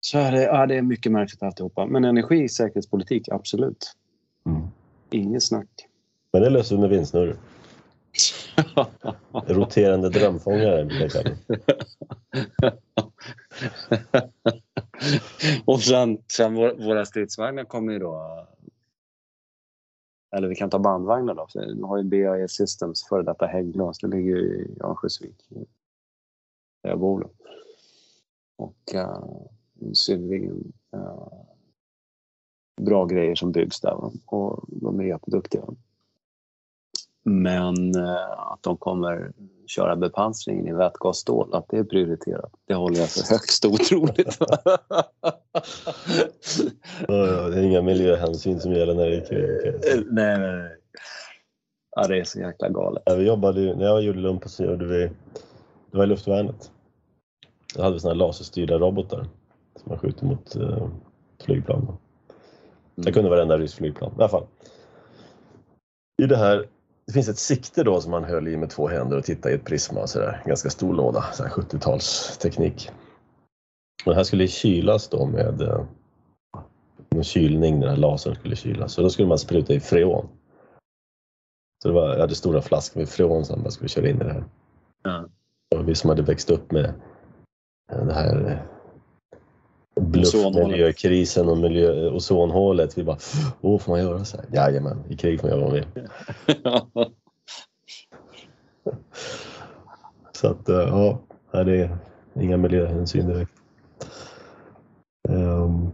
[0.00, 1.86] så är det, ja, det är mycket märkligt alltihopa.
[1.86, 3.96] Men energi, säkerhetspolitik, absolut.
[4.46, 4.62] Mm.
[5.10, 5.68] Inget snack.
[6.32, 7.36] Men det löser vi med vindsnurror.
[9.46, 10.80] Roterande drömfångare
[15.64, 18.46] Och sen, sen våra stridsvagnar kommer ju då...
[20.36, 21.46] Eller vi kan ta bandvagnar då.
[21.54, 25.48] Vi har ju BAE Systems, före detta Hägglunds, det ligger ju i Örnsköldsvik.
[26.82, 27.30] Där jag bor.
[28.56, 29.24] Och eh,
[29.82, 31.28] uh, synnerligen uh, eh,
[32.80, 34.10] bra grejer som byggs där.
[34.26, 35.64] Och de är jätteduktiga.
[37.28, 39.32] Men eh, att de kommer
[39.66, 44.38] köra bepansringen i vätgasstål, att det är prioriterat, det håller jag för högst otroligt.
[47.06, 49.66] det är inga miljöhänsyn som gäller när det är krig?
[49.66, 50.76] Eh, nej, nej, nej.
[51.96, 53.02] Ja, det är så jäkla galet.
[53.06, 55.10] Ja, vi jobbade, när jag gjorde lumpen så gjorde vi,
[55.90, 56.70] det var i luftvärnet.
[57.74, 59.26] Då hade vi här laserstyrda robotar
[59.76, 60.88] som man skjuter mot uh,
[61.44, 61.82] flygplan.
[61.82, 61.96] Mm.
[62.94, 64.46] Det kunde varenda rysk flygplan i alla fall.
[66.22, 66.66] I det här
[67.06, 69.58] det finns ett sikte då som man höll i med två händer och tittade i
[69.58, 70.06] ett prisma.
[70.06, 70.42] Så där.
[70.46, 72.90] Ganska stor låda, 70-talsteknik.
[74.04, 75.84] Och det här skulle kylas då med eh,
[77.08, 78.92] en kylning, den här lasern skulle kylas.
[78.92, 80.28] Så då skulle man spruta i freon.
[81.82, 84.24] Så det var, jag hade stora flaskor med freon som man skulle köra in i
[84.24, 84.44] det här.
[85.02, 85.28] Ja.
[85.74, 86.94] Och vi som hade växt upp med
[87.88, 88.66] det här
[89.96, 92.98] eh, bluffmiljökrisen och miljö, ozonhålet.
[92.98, 93.18] Vi bara,
[93.60, 94.46] åh får man göra så här?
[94.52, 96.08] Jajamän, i krig får man göra vad man vill.
[100.32, 101.98] så att eh, ja, det är
[102.34, 103.52] inga miljöhänsyn direkt.
[105.28, 105.90] Um,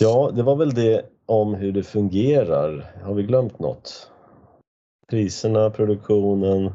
[0.00, 2.92] ja, det var väl det om hur det fungerar.
[3.02, 4.10] Har vi glömt något?
[5.08, 6.72] Priserna, produktionen,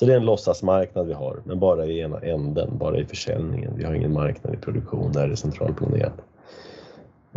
[0.00, 3.76] så det är en låtsasmarknad vi har, men bara i ena änden, bara i försäljningen.
[3.76, 6.14] Vi har ingen marknad i produktion, där är det centralplanerat.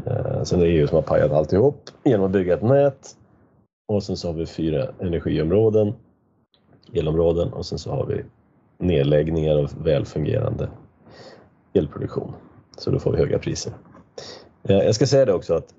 [0.05, 3.17] Eh, sen är det EU som har pajat alltihop genom att bygga ett nät
[3.87, 5.93] och sen så har vi fyra energiområden,
[6.93, 8.23] elområden och sen så har vi
[8.77, 10.69] nedläggningar av välfungerande
[11.73, 12.33] elproduktion.
[12.77, 13.73] Så då får vi höga priser.
[14.63, 15.73] Eh, jag ska säga det också att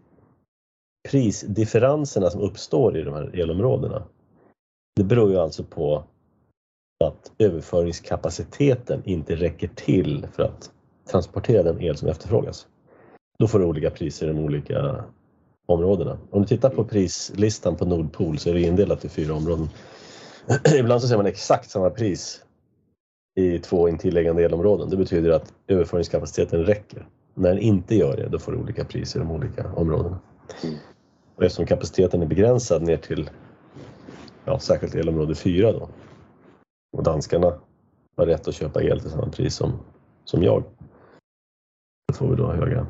[1.10, 4.02] prisdifferenserna som uppstår i de här elområdena,
[4.96, 6.04] det beror ju alltså på
[7.04, 10.70] att överföringskapaciteten inte räcker till för att
[11.10, 12.66] transportera den el som efterfrågas.
[13.38, 15.04] Då får du olika priser i de olika
[15.66, 16.18] områdena.
[16.30, 19.70] Om du tittar på prislistan på Nordpol så är det indelat i fyra områden.
[20.78, 22.40] Ibland så ser man exakt samma pris
[23.36, 24.90] i två intilliggande elområden.
[24.90, 27.06] Det betyder att överföringskapaciteten räcker.
[27.34, 30.18] När den inte gör det, då får du olika priser i de olika områdena.
[30.62, 30.76] Mm.
[31.36, 33.30] Och eftersom kapaciteten är begränsad ner till
[34.44, 35.88] ja, särskilt elområde 4 då,
[36.94, 37.60] och danskarna
[38.16, 39.72] har rätt att köpa el till samma pris som,
[40.24, 40.64] som jag.
[42.08, 42.86] Då får vi då höga,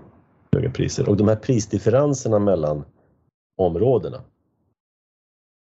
[0.53, 1.09] höga priser.
[1.09, 2.85] Och de här prisdifferenserna mellan
[3.57, 4.23] områdena,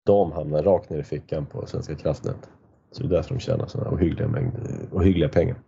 [0.06, 2.50] de hamnar rakt ner i fickan på Svenska kraftnät.
[2.92, 5.62] Så det är därför de tjänar sådana ohyggliga, mängder, ohyggliga pengar.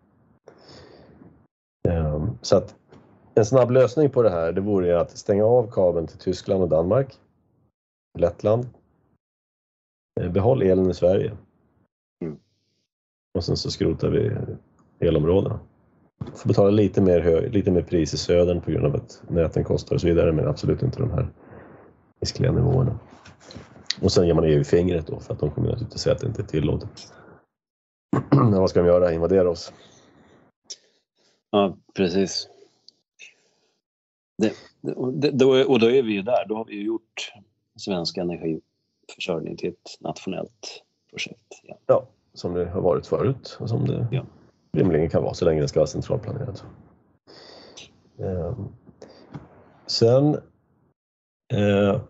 [1.87, 2.75] Ehm, så att
[3.35, 6.69] en snabb lösning på det här det vore att stänga av kabeln till Tyskland och
[6.69, 7.19] Danmark,
[8.19, 8.69] Lettland.
[10.21, 11.37] Ehm, behåll elen i Sverige
[13.39, 14.31] och sen så skrotar vi
[15.07, 15.59] elområdena.
[16.35, 19.63] Får betala lite mer, hög, lite mer pris i södern på grund av att näten
[19.63, 21.27] kostar och så vidare men absolut inte de här
[22.19, 22.99] hiskeliga nivåerna.
[24.01, 26.27] Och sen ger man EU fingret då för att de kommer naturligtvis säga att det
[26.27, 27.13] inte är tillåtet.
[28.31, 29.13] vad ska de göra?
[29.13, 29.73] Invadera oss?
[31.51, 32.47] Ja, precis.
[34.37, 36.45] Det, det, då, och då är vi ju där.
[36.47, 37.33] Då har vi ju gjort
[37.77, 41.61] svensk energiförsörjning till ett nationellt projekt.
[41.63, 44.25] Ja, ja som det har varit förut och som det ja.
[44.77, 46.65] rimligen kan vara så länge det ska vara centralplanerat.
[48.17, 48.69] Um,
[49.85, 50.35] sen
[51.53, 52.01] uh,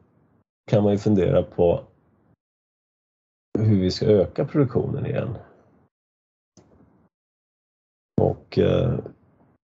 [0.71, 1.83] kan man ju fundera på
[3.59, 5.37] hur vi ska öka produktionen igen.
[8.21, 8.99] Och uh,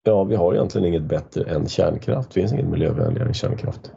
[0.03, 2.29] Ja, vi har egentligen inget bättre än kärnkraft.
[2.29, 3.91] Det finns inget miljövänligare än kärnkraft.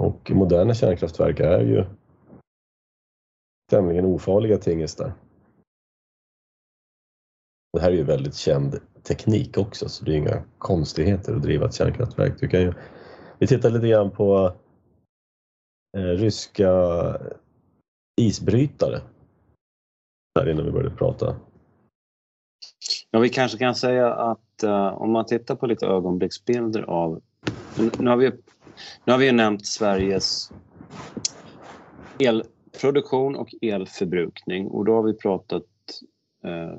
[0.00, 1.84] Och moderna kärnkraftverk är ju
[3.70, 5.12] tämligen ofarliga tingestar.
[7.72, 11.66] Det här är ju väldigt känd teknik också, så det är inga konstigheter att driva
[11.66, 12.40] ett kärnkraftverk.
[12.40, 12.72] Du kan ju,
[13.38, 14.54] vi tittar lite grann på
[15.96, 16.70] eh, ryska
[18.20, 19.00] isbrytare
[20.38, 21.36] här innan vi började prata.
[23.10, 27.22] Ja, vi kanske kan säga att uh, om man tittar på lite ögonblicksbilder av...
[27.98, 28.30] Nu har vi,
[29.04, 30.52] nu har vi nämnt Sveriges
[32.80, 35.64] Produktion och elförbrukning och då har vi pratat
[36.44, 36.78] eh,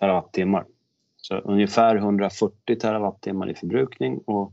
[0.00, 0.66] terawattimmar.
[1.16, 4.52] Så ungefär 140 terawattimmar i förbrukning och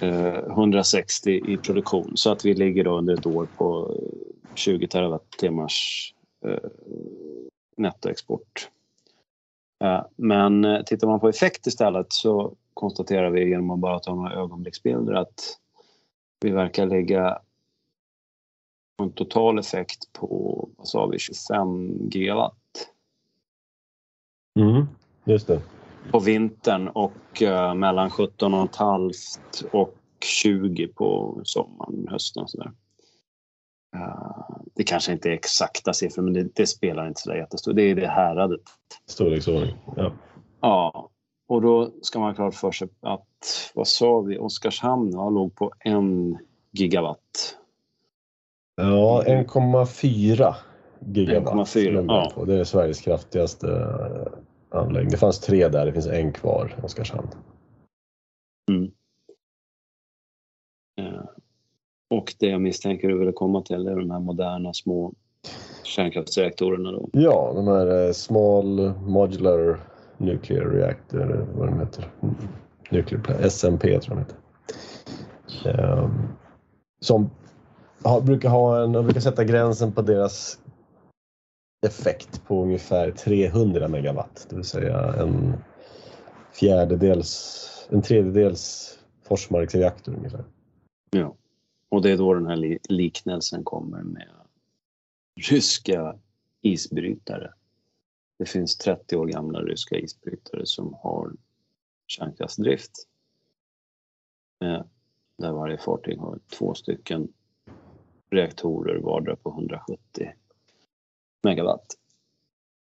[0.00, 2.16] eh, 160 i produktion.
[2.16, 3.96] Så att vi ligger då under ett år på
[4.54, 6.70] 20 terawattimmars Eh,
[7.76, 8.70] nettoexport.
[9.84, 14.14] Eh, men eh, tittar man på effekt istället så konstaterar vi genom att bara ta
[14.14, 15.58] några ögonblicksbilder att
[16.40, 17.38] vi verkar ligga
[18.96, 22.54] på en total effekt på, vad sa vi, 25 gigawatt.
[24.58, 24.86] Mm,
[25.24, 25.62] just det.
[26.10, 29.12] På vintern och uh, mellan 17,5
[29.72, 32.72] och 20 på sommaren, hösten och sådär.
[33.96, 37.76] Uh, det kanske inte är exakta siffror, men det, det spelar inte så jättestort.
[37.76, 38.60] Det är det häradet.
[39.06, 40.12] Storleksordning, ja.
[40.60, 41.10] Ja,
[41.48, 45.54] och då ska man ha klart för sig att, vad sa vi, Oskarshamn ja, låg
[45.54, 46.38] på en
[46.72, 47.56] gigawatt.
[48.76, 50.54] Ja, 1,4
[51.00, 51.54] gigawatt.
[51.54, 52.44] 1,4, ja.
[52.44, 55.10] Det är Sveriges kraftigaste eh, anläggning.
[55.10, 57.28] Det fanns tre där, det finns en kvar, Oskarshamn.
[58.70, 58.90] Mm.
[62.10, 65.12] Och det jag misstänker du vill komma till är de här moderna små
[65.82, 67.08] kärnkraftsreaktorerna då?
[67.12, 69.80] Ja, de här eh, Small Modular
[70.18, 72.12] Nuclear Reactor, vad den heter.
[72.90, 74.38] Nuclear SMP tror jag den heter.
[76.02, 76.28] Um,
[77.00, 77.30] som
[78.02, 80.58] har, brukar ha en, de brukar sätta gränsen på deras
[81.86, 85.54] effekt på ungefär 300 megawatt, det vill säga en
[86.52, 88.94] fjärdedels, en tredjedels
[89.28, 90.44] Forsmarksreaktor ungefär.
[91.10, 91.34] Ja.
[91.88, 94.28] Och det är då den här liknelsen kommer med
[95.50, 96.16] ryska
[96.62, 97.52] isbrytare.
[98.38, 101.32] Det finns 30 år gamla ryska isbrytare som har
[102.06, 102.92] kärnkraftsdrift.
[104.64, 104.82] Eh,
[105.38, 107.28] där varje fartyg har två stycken
[108.30, 109.98] reaktorer vardera på 170
[111.42, 111.86] megawatt.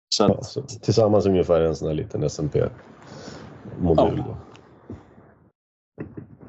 [0.09, 4.23] Så att, ja, så tillsammans ungefär en sån här liten SMP-modul.
[4.27, 4.37] Ja.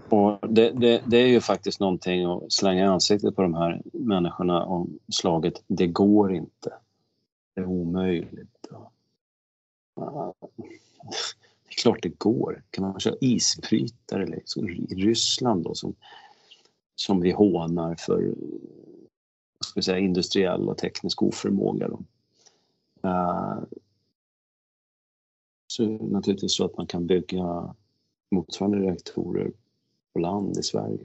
[0.10, 3.82] Och det, det, det, är ju faktiskt någonting att slänga i ansiktet på de här
[3.94, 6.74] människorna om slaget det går inte.
[7.60, 8.68] Är omöjligt.
[11.64, 12.64] Det är klart det går.
[12.70, 15.96] Kan man köra isbrytare liksom, i Ryssland då som,
[16.96, 18.36] som vi hånar för
[19.66, 21.88] ska säga, industriell och teknisk oförmåga.
[21.88, 22.00] Då.
[23.04, 23.66] Eh, är
[25.68, 27.76] så naturligtvis så att man kan bygga
[28.32, 29.52] motsvarande reaktorer
[30.14, 31.00] på land i Sverige.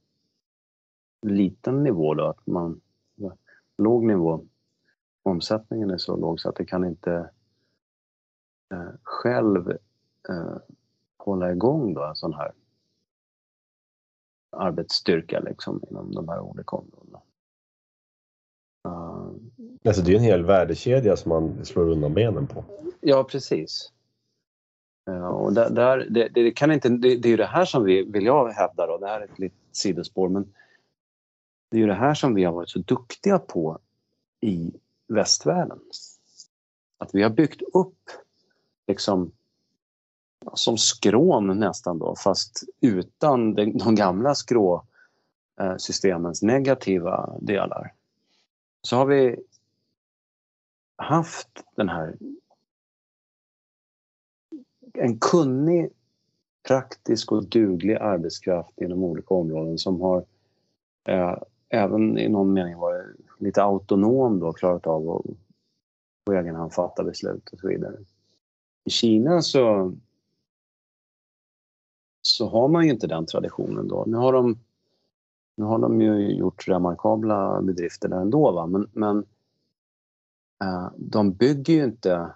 [1.22, 2.82] liten nivå då att man,
[3.78, 4.46] låg nivå,
[5.24, 7.30] omsättningen är så låg så att det kan inte
[8.74, 9.72] eh, själv
[10.30, 10.58] eh,
[11.18, 12.52] hålla igång då en sån här
[14.50, 17.22] arbetsstyrka liksom inom de här olika områdena.
[18.88, 19.32] Uh,
[19.88, 22.64] Alltså det är en hel värdekedja som man slår undan benen på.
[23.02, 23.92] Ja, precis.
[25.06, 27.84] Ja, och där, där, det, det, kan inte, det, det är ju det här som
[27.84, 30.54] vi, vill jag hävda då, det här är ett litet sidospår, men
[31.72, 33.80] det är ju det här som vi har varit så duktiga på
[34.42, 34.72] i
[35.08, 35.80] västvärlden.
[36.98, 38.00] Att vi har byggt upp
[38.88, 39.32] liksom
[40.54, 47.94] som skrån nästan då, fast utan de, gamla skråsystemens eh, negativa delar.
[48.82, 49.40] Så har vi
[50.98, 52.16] haft den här
[54.94, 55.90] en kunnig,
[56.68, 60.26] praktisk och duglig arbetskraft inom olika områden som har
[61.08, 61.38] eh,
[61.70, 65.26] även i någon mening varit lite autonom då, klarat av att
[66.26, 67.98] på egen hand fatta beslut och så vidare.
[68.86, 69.94] I Kina så,
[72.28, 74.04] så har man ju inte den traditionen då.
[74.08, 74.60] Nu har de,
[75.58, 78.66] nu har de ju gjort remarkabla bedrifter där ändå, va?
[78.66, 79.18] men, men
[80.64, 82.34] eh, de bygger ju inte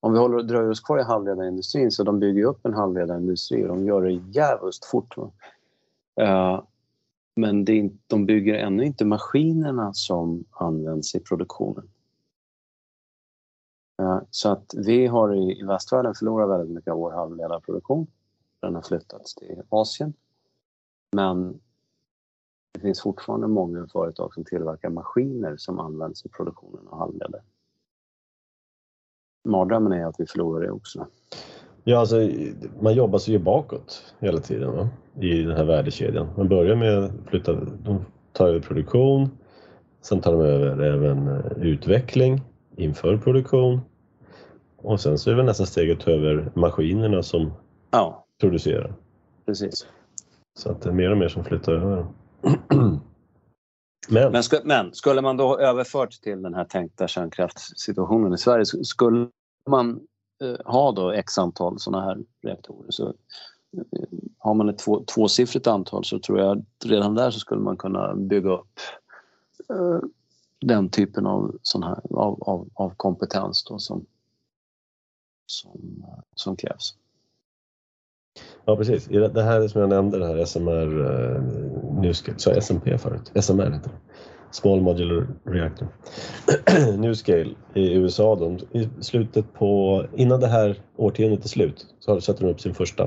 [0.00, 3.68] om vi håller, dröjer oss kvar i halvledarindustrin så de bygger upp en halvledarindustri och
[3.68, 5.16] de gör det jävligt fort.
[6.20, 6.62] Eh,
[7.36, 11.88] men det är, de bygger ännu inte maskinerna som används i produktionen.
[14.02, 18.06] Eh, så att vi har i, i västvärlden förlorat väldigt mycket av vår halvledarproduktion.
[18.62, 20.14] Den har flyttats till Asien.
[21.12, 21.60] Men
[22.72, 27.42] det finns fortfarande många företag som tillverkar maskiner som används i produktionen av halvledare
[29.44, 31.06] mardrömmen är att vi förlorar det också.
[31.84, 32.16] Ja, alltså,
[32.80, 34.88] man jobbar sig ju bakåt hela tiden va?
[35.20, 36.28] i den här värdekedjan.
[36.36, 39.30] Man börjar med att flytta, de tar över produktion,
[40.00, 42.40] sen tar de över även eh, utveckling
[42.76, 43.80] inför produktion
[44.76, 47.52] och sen så är väl nästa steget att ta över maskinerna som
[47.90, 48.21] ja.
[48.42, 48.94] Producerar.
[49.46, 49.86] Precis.
[50.54, 52.06] Så att det är mer och mer som flyttar över.
[54.08, 59.28] Men, men, men, skulle man då överfört till den här tänkta kärnkraftssituationen i Sverige skulle
[59.70, 60.00] man
[60.42, 64.08] eh, ha då x antal sådana här reaktorer så eh,
[64.38, 67.76] har man ett två, tvåsiffrigt antal så tror jag att redan där så skulle man
[67.76, 68.80] kunna bygga upp
[69.70, 70.00] eh,
[70.60, 74.06] den typen av, sån här, av, av, av kompetens då som,
[75.46, 76.04] som,
[76.34, 76.94] som krävs.
[78.64, 81.42] Ja precis, det här som jag nämnde, det här SMR, eh,
[82.00, 84.12] nu sa jag SMP förut, SMR heter det.
[84.50, 85.88] Small Modular Reactor.
[86.96, 92.44] Newscale i USA, de, i slutet på, innan det här årtiondet är slut, så sätter
[92.44, 93.02] de upp sin första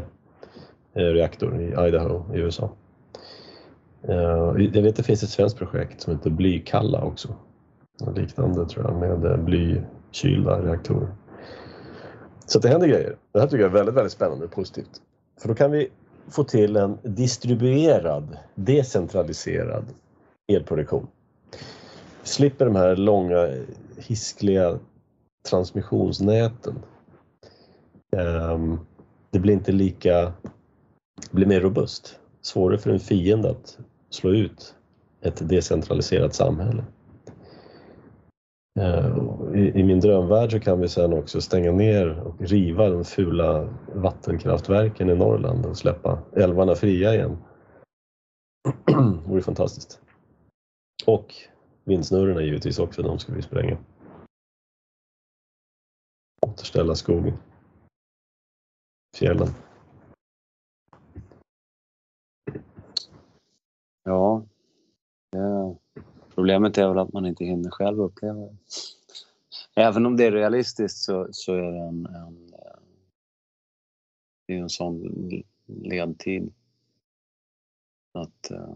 [0.94, 2.72] eh, reaktor i Idaho i USA.
[4.08, 4.16] Eh,
[4.74, 7.36] jag vet att det finns ett svenskt projekt som heter Blykalla också.
[8.16, 11.08] Liknande tror jag med blykylda reaktorer.
[12.46, 13.16] Så det händer grejer.
[13.32, 15.02] Det här tycker jag är väldigt, väldigt spännande och positivt.
[15.38, 15.90] För då kan vi
[16.30, 19.86] få till en distribuerad, decentraliserad
[20.48, 21.08] elproduktion.
[22.22, 23.50] Vi slipper de här långa
[23.98, 24.80] hiskliga
[25.50, 26.76] transmissionsnäten.
[28.18, 28.80] Ehm,
[29.32, 30.22] det blir inte lika,
[31.16, 32.20] det blir mer robust.
[32.42, 33.78] Svårare för en fiende att
[34.10, 34.76] slå ut
[35.22, 36.84] ett decentraliserat samhälle.
[38.80, 43.70] Ehm, i, min drömvärld så kan vi sen också stänga ner och riva de fula
[43.94, 47.38] vattenkraftverken i Norrland och släppa älvarna fria igen.
[48.86, 50.02] det vore fantastiskt.
[51.06, 51.34] Och
[51.84, 53.78] vindsnurrorna givetvis också, de ska vi spränga.
[56.48, 57.38] Återställa skogen.
[59.18, 59.48] Fjällen.
[64.04, 64.46] Ja,
[65.32, 65.76] det
[66.36, 68.58] Problemet är väl att man inte hinner själv uppleva det.
[69.76, 72.52] Även om det är realistiskt så, så är det en, en,
[74.48, 75.30] det är en sån
[75.66, 76.54] ledtid.
[78.14, 78.76] Att, eh,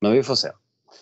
[0.00, 0.48] men vi får se.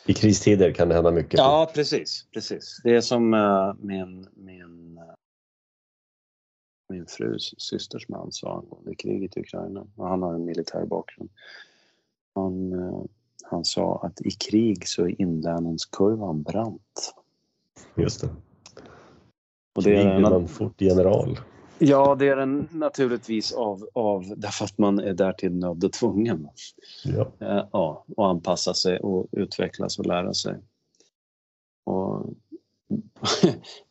[0.06, 1.38] I kristider kan det hända mycket.
[1.38, 2.26] Ja, precis.
[2.32, 2.80] precis.
[2.84, 5.14] Det är som uh, min, min, uh,
[6.88, 9.86] min frus systers man sa angående kriget i Ukraina.
[9.96, 11.30] Och han har en militär bakgrund.
[12.34, 12.72] Han,
[13.44, 17.14] han sa att i krig så är inlärningskurvan brant.
[17.94, 18.28] Just det.
[19.74, 21.38] Och det är man fort general.
[21.78, 26.48] Ja, det är den naturligtvis av, av därför att man är därtill nödd och tvungen.
[27.04, 27.32] Ja.
[27.38, 30.54] Eh, ja, och anpassa sig och utvecklas och lära sig.
[31.84, 32.26] Och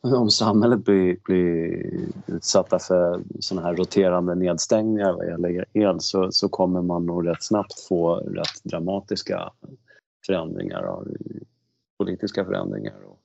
[0.00, 1.90] om samhället blir, blir
[2.26, 7.42] utsatta för sådana här roterande nedstängningar vad gäller el så, så kommer man nog rätt
[7.42, 9.52] snabbt få rätt dramatiska
[10.26, 11.08] förändringar, av,
[11.98, 13.04] politiska förändringar.
[13.06, 13.18] Och.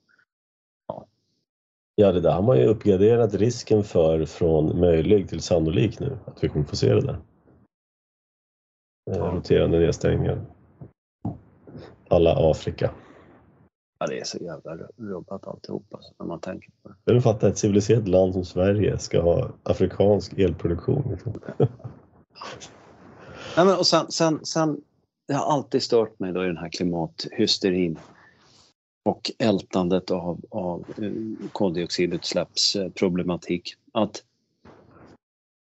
[1.95, 6.43] Ja, det där har man ju uppgraderat risken för från möjlig till sannolik nu, att
[6.43, 7.17] vi kommer få se det där.
[9.05, 9.15] Ja.
[9.15, 10.45] Roterande nedstängningar.
[12.07, 12.91] Alla Afrika.
[13.99, 17.13] Ja, det är så jävla rubbat alltihop alltså, när man tänker på det.
[17.13, 21.03] Jag fattar ett civiliserat land som Sverige ska ha afrikansk elproduktion.
[21.11, 21.34] Liksom.
[23.57, 24.81] Nej, men, och sen, sen, sen,
[25.27, 27.99] det har alltid stört mig då i den här klimathysterin
[29.06, 31.11] och ältandet av, av eh,
[31.52, 33.76] koldioxidutsläppsproblematik.
[33.91, 34.23] Att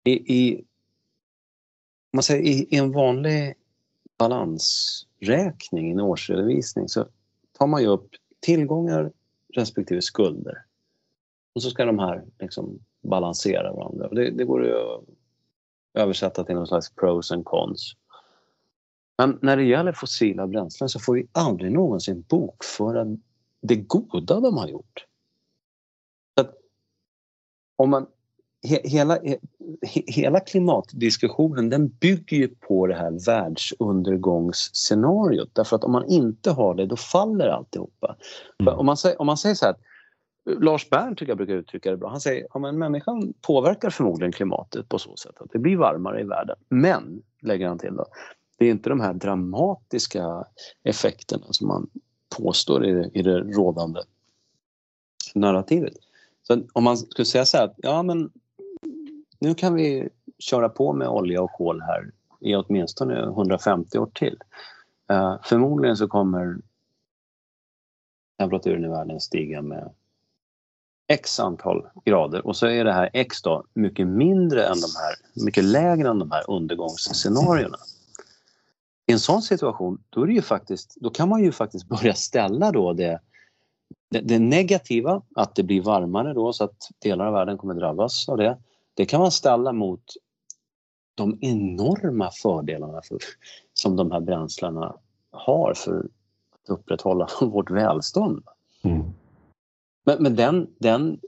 [0.04, 0.64] i, i,
[2.12, 3.54] man säger, i, i en vanlig
[4.18, 7.06] balansräkning, en årsredovisning, så
[7.58, 8.08] tar man ju upp
[8.40, 9.12] tillgångar
[9.54, 10.64] respektive skulder.
[11.54, 14.08] Och så ska de här liksom balansera varandra.
[14.08, 15.04] Det, det går ju att
[15.94, 17.96] översätta till någon slags pros and cons.
[19.18, 23.04] Men när det gäller fossila bränslen så får vi aldrig någonsin bokföra
[23.62, 25.06] det goda de har gjort.
[26.38, 26.46] Så
[27.76, 28.06] om man,
[28.68, 29.38] he, hela, he,
[30.06, 35.50] hela klimatdiskussionen den bygger ju på det här världsundergångsscenariot.
[35.52, 38.16] Därför att om man inte har det, då faller alltihopa.
[38.60, 38.74] Mm.
[38.74, 39.74] Om, man om man säger så här
[40.44, 42.08] Lars Bern tycker jag brukar uttrycka det bra.
[42.08, 46.20] Han säger att ja, människan påverkar förmodligen klimatet på så sätt att det blir varmare
[46.20, 46.56] i världen.
[46.68, 48.06] Men, lägger han till då,
[48.58, 50.44] det är inte de här dramatiska
[50.82, 51.90] effekterna som man
[52.36, 54.00] påstår i det, i det rådande
[55.34, 55.94] narrativet.
[56.42, 58.30] Så om man skulle säga så här att ja men
[59.38, 60.08] nu kan vi
[60.38, 64.38] köra på med olja och kol här i åtminstone 150 år till.
[65.12, 66.56] Uh, förmodligen så kommer
[68.38, 69.90] temperaturen i världen stiga med
[71.08, 75.44] x antal grader och så är det här x då mycket mindre än de här,
[75.44, 77.76] mycket lägre än de här undergångsscenarierna.
[79.10, 82.14] I en sån situation då, är det ju faktiskt, då kan man ju faktiskt börja
[82.14, 83.20] ställa då det,
[84.10, 88.28] det, det negativa, att det blir varmare då så att delar av världen kommer drabbas
[88.28, 88.58] av det.
[88.94, 90.02] Det kan man ställa mot
[91.14, 93.18] de enorma fördelarna för,
[93.74, 94.96] som de här bränslena
[95.30, 95.98] har för
[96.62, 98.42] att upprätthålla vårt välstånd.
[98.82, 99.10] Mm.
[100.04, 101.20] Men, men, den, den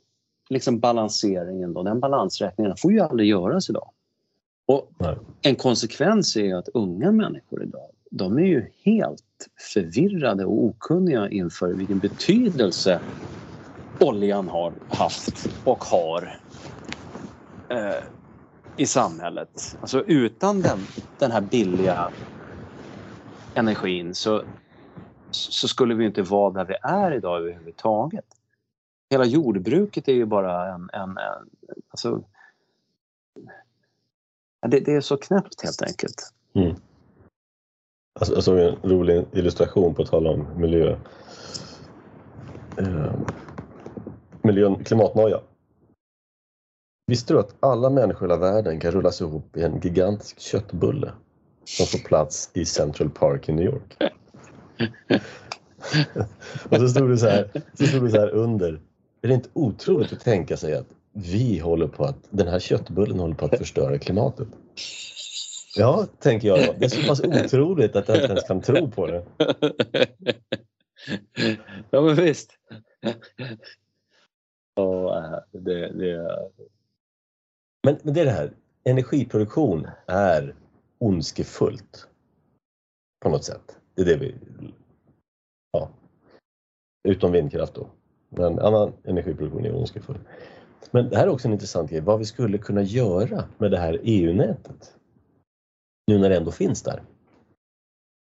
[0.49, 3.92] liksom balanseringen, då, den balansräkningen får ju aldrig göras idag.
[4.73, 4.91] Och
[5.43, 11.69] En konsekvens är att unga människor idag de är ju helt förvirrade och okunniga inför
[11.69, 13.03] vilken betydelse
[13.99, 16.41] oljan har haft och har
[17.69, 18.05] eh,
[18.77, 19.77] i samhället.
[19.81, 20.79] Alltså utan den,
[21.19, 22.11] den här billiga
[23.55, 24.45] energin så
[25.31, 28.27] så skulle vi inte vara där vi är idag överhuvudtaget.
[29.11, 30.91] Hela jordbruket är ju bara en...
[30.93, 31.49] en, en
[31.91, 32.25] alltså,
[34.69, 36.33] det, det, är så knäppt helt enkelt.
[36.55, 36.75] Mm.
[38.21, 40.97] Alltså, jag såg en rolig illustration på att tala om miljö.
[42.79, 43.15] Eh,
[44.43, 45.41] miljön, klimatnoja.
[47.07, 51.13] Visste du att alla människor i hela världen kan rullas ihop i en gigantisk köttbulle
[51.65, 53.97] som får plats i Central Park i New York?
[56.71, 58.81] och så stod det så här, så stod det så här under.
[59.23, 63.19] Är det inte otroligt att tänka sig att vi håller på att, den här köttbullen
[63.19, 64.49] håller på att förstöra klimatet?
[65.77, 66.75] Ja, tänker jag då.
[66.79, 69.25] Det är så pass otroligt att jag inte ens kan tro på det.
[71.91, 72.59] Ja, men visst.
[74.75, 76.39] Och, det, det...
[77.83, 78.53] Men, men det är det här,
[78.85, 80.55] energiproduktion är
[80.99, 82.09] ondskefullt.
[83.21, 83.77] På något sätt.
[83.95, 84.35] Det är det vi...
[85.73, 85.91] Ja.
[87.09, 87.91] Utom vindkraft då.
[88.29, 90.19] Men annan energiproduktion är ondskefull.
[90.91, 93.79] Men det här är också en intressant grej, vad vi skulle kunna göra med det
[93.79, 94.97] här EU-nätet.
[96.07, 97.03] Nu när det ändå finns där.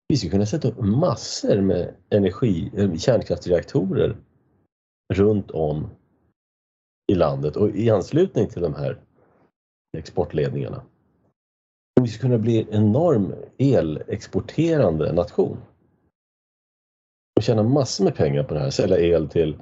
[0.07, 4.17] Vi skulle kunna sätta upp massor med energi, eh, kärnkraftsreaktorer
[5.13, 5.89] runt om
[7.11, 8.99] i landet och i anslutning till de här
[9.97, 10.83] exportledningarna.
[12.01, 15.57] Vi skulle kunna bli en enorm elexporterande nation.
[17.35, 19.57] Och tjäna massor med pengar på det här, sälja el till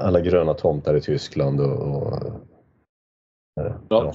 [0.00, 2.22] alla gröna tomtar i Tyskland och, och
[3.88, 4.14] ja,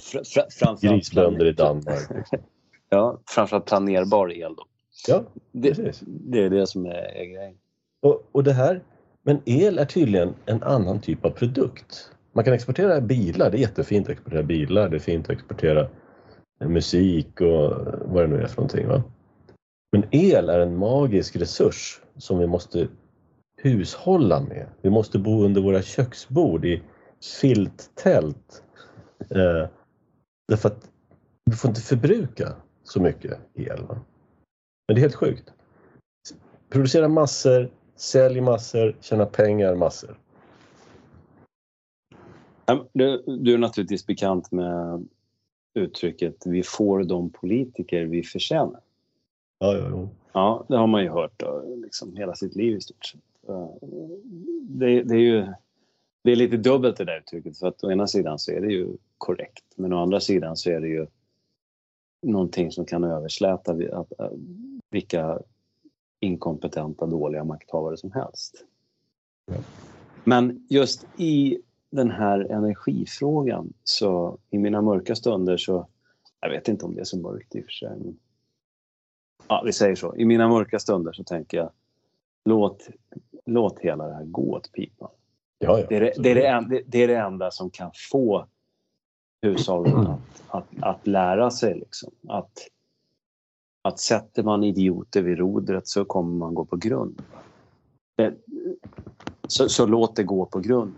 [0.59, 2.27] ja, grisbönder i Danmark.
[2.89, 4.65] ja, framförallt planerbar el då.
[5.07, 7.57] Ja, det, det är det som är, är grejen.
[8.01, 8.83] Och, och det här,
[9.23, 12.11] men el är tydligen en annan typ av produkt.
[12.33, 15.87] Man kan exportera bilar, det är jättefint att exportera bilar, det är fint att exportera
[16.59, 17.73] musik och
[18.05, 18.87] vad det nu är för någonting.
[18.87, 19.03] Va?
[19.91, 22.87] Men el är en magisk resurs som vi måste
[23.57, 24.67] hushålla med.
[24.81, 26.81] Vi måste bo under våra köksbord i
[27.41, 28.63] filttält.
[29.19, 29.69] Eh,
[30.47, 30.91] därför att
[31.45, 33.83] vi får inte förbruka så mycket el.
[33.83, 33.99] Va?
[34.87, 35.53] Men det är helt sjukt.
[36.69, 40.19] Producera massor, sälj massor, tjäna pengar massor.
[42.93, 45.07] Du, du är naturligtvis bekant med
[45.73, 48.81] uttrycket vi får de politiker vi förtjänar.
[49.59, 50.09] Ja, ja, ja.
[50.33, 53.21] ja det har man ju hört då, liksom hela sitt liv i stort sett.
[53.49, 53.69] Eh,
[54.61, 55.47] det, det, är ju
[56.23, 58.73] det är lite dubbelt det där uttrycket för att å ena sidan så är det
[58.73, 61.07] ju korrekt men å andra sidan så är det ju
[62.21, 64.29] någonting som kan översläta att, eh,
[64.89, 65.39] vilka
[66.19, 68.65] inkompetenta, dåliga makthavare som helst.
[69.45, 69.57] Ja.
[70.23, 71.59] Men just i
[71.89, 75.87] den här energifrågan så i mina mörka stunder så,
[76.39, 78.19] jag vet inte om det är så mörkt i och för sig, men
[79.47, 80.15] ja, vi säger så.
[80.15, 81.71] I mina mörka stunder så tänker jag
[82.45, 82.89] låt,
[83.45, 85.09] låt hela det här gå åt pipan.
[85.59, 87.91] Ja, ja, det, är det, det, är det, enda, det är det enda som kan
[88.11, 88.47] få
[89.41, 91.73] hushållen att, att, att lära sig.
[91.73, 92.11] Liksom.
[92.27, 92.51] Att,
[93.81, 97.21] att sätter man idioter vid rodret så kommer man gå på grund.
[99.47, 100.93] Så, så, låt det gå på grund.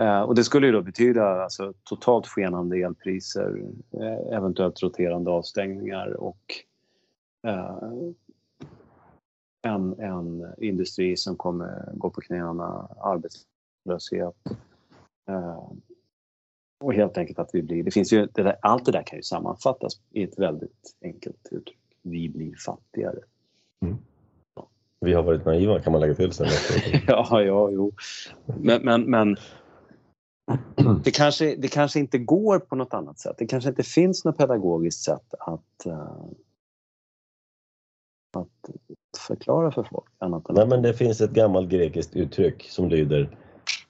[0.00, 3.62] Eh, och det skulle ju då betyda alltså, totalt skenande elpriser,
[3.92, 6.54] eh, eventuellt roterande avstängningar och
[7.46, 7.78] eh,
[9.62, 14.34] en, en industri som kommer gå på knäna, arbetslöshet.
[15.28, 15.72] Eh,
[16.84, 19.18] och helt enkelt att vi blir, det finns ju, det där, allt det där kan
[19.18, 21.78] ju sammanfattas i ett väldigt enkelt uttryck.
[22.02, 23.18] Vi blir fattigare.
[23.84, 23.96] Mm.
[25.00, 26.46] Vi har varit naiva kan man lägga till sen.
[27.06, 27.92] ja, ja, jo.
[28.44, 29.36] Men, men, men
[31.04, 33.36] det, kanske, det kanske inte går på något annat sätt.
[33.38, 36.24] Det kanske inte finns något pedagogiskt sätt att, uh,
[38.36, 38.70] att
[39.20, 40.06] förklara för folk.
[40.18, 43.36] Annat än Nej, men det finns ett gammalt grekiskt uttryck som lyder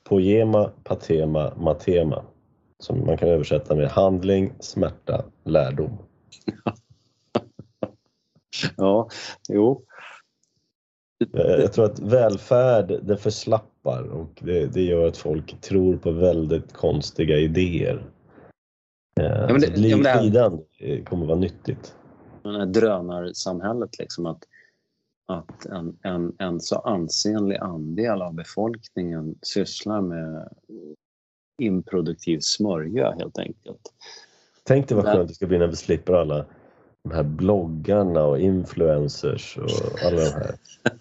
[0.05, 2.25] Poema, patema, matema.
[2.79, 5.99] Som man kan översätta med handling, smärta, lärdom.
[8.77, 9.09] ja,
[9.49, 9.85] jo.
[11.33, 16.73] Jag tror att välfärd det förslappar och det, det gör att folk tror på väldigt
[16.73, 18.05] konstiga idéer.
[19.15, 20.63] Ja, men det, så ja, det här, lidande
[21.05, 21.95] kommer vara nyttigt.
[22.43, 24.45] Det här drönarsamhället liksom att,
[25.31, 30.49] att en, en, en så ansenlig andel av befolkningen sysslar med
[31.59, 33.93] improduktiv smörja helt enkelt.
[34.65, 36.47] Tänk dig vad skönt det ska bli när vi slipper alla
[37.03, 40.55] de här bloggarna och influencers och alla de här.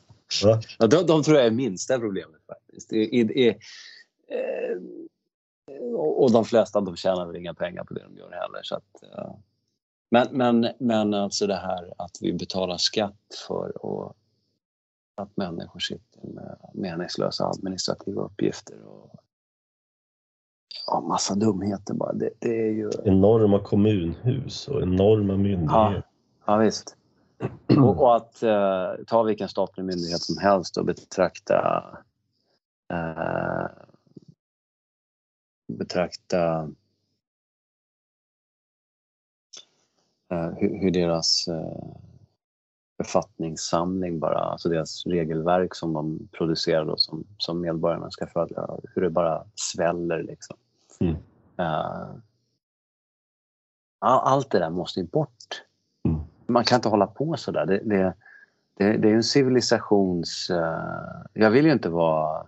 [0.80, 2.94] Ja, de, de tror jag är minsta problemet faktiskt.
[2.94, 4.78] I, i, i, eh,
[5.96, 8.60] och de flesta de tjänar väl inga pengar på det de gör heller.
[8.64, 9.34] Så att, eh.
[10.10, 14.16] Men, men, men alltså det här att vi betalar skatt för att
[15.20, 19.16] att människor sitter med meningslösa administrativa uppgifter och
[20.88, 22.14] ja, massa dumheter bara.
[22.14, 22.92] Det, det är ju...
[23.04, 25.94] Enorma kommunhus och enorma myndigheter.
[25.94, 26.02] Ja,
[26.46, 26.96] ja visst.
[27.68, 31.84] Och, och att eh, ta vilken statlig myndighet som helst och betrakta
[32.94, 33.66] eh,
[35.68, 36.70] betrakta
[40.30, 41.96] hur, hur, deras eh,
[43.04, 49.02] författningssamling bara, alltså deras regelverk som de producerar och som, som medborgarna ska följa, hur
[49.02, 50.58] det bara sväller liksom.
[51.00, 51.16] Mm.
[51.60, 52.16] Uh,
[54.00, 55.64] allt det där måste ju bort.
[56.06, 56.22] Mm.
[56.48, 57.66] Man kan inte hålla på så där.
[57.66, 58.14] Det, det,
[58.78, 60.50] det, det är en civilisations...
[60.52, 62.48] Uh, jag vill ju inte vara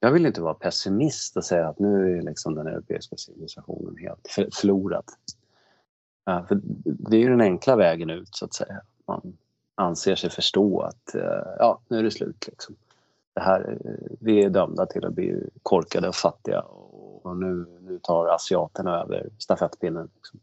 [0.00, 4.54] jag vill inte vara pessimist och säga att nu är liksom den europeiska civilisationen helt
[4.54, 5.04] förlorad.
[6.26, 8.80] För det är ju den enkla vägen ut så att säga.
[9.06, 9.36] Man
[9.74, 12.46] anser sig förstå att eh, ja, nu är det slut.
[12.48, 12.74] Liksom.
[13.34, 16.60] Det här, eh, vi är dömda till att bli korkade och fattiga
[17.22, 20.08] och nu, nu tar asiaterna över stafettpinnen.
[20.14, 20.40] Liksom.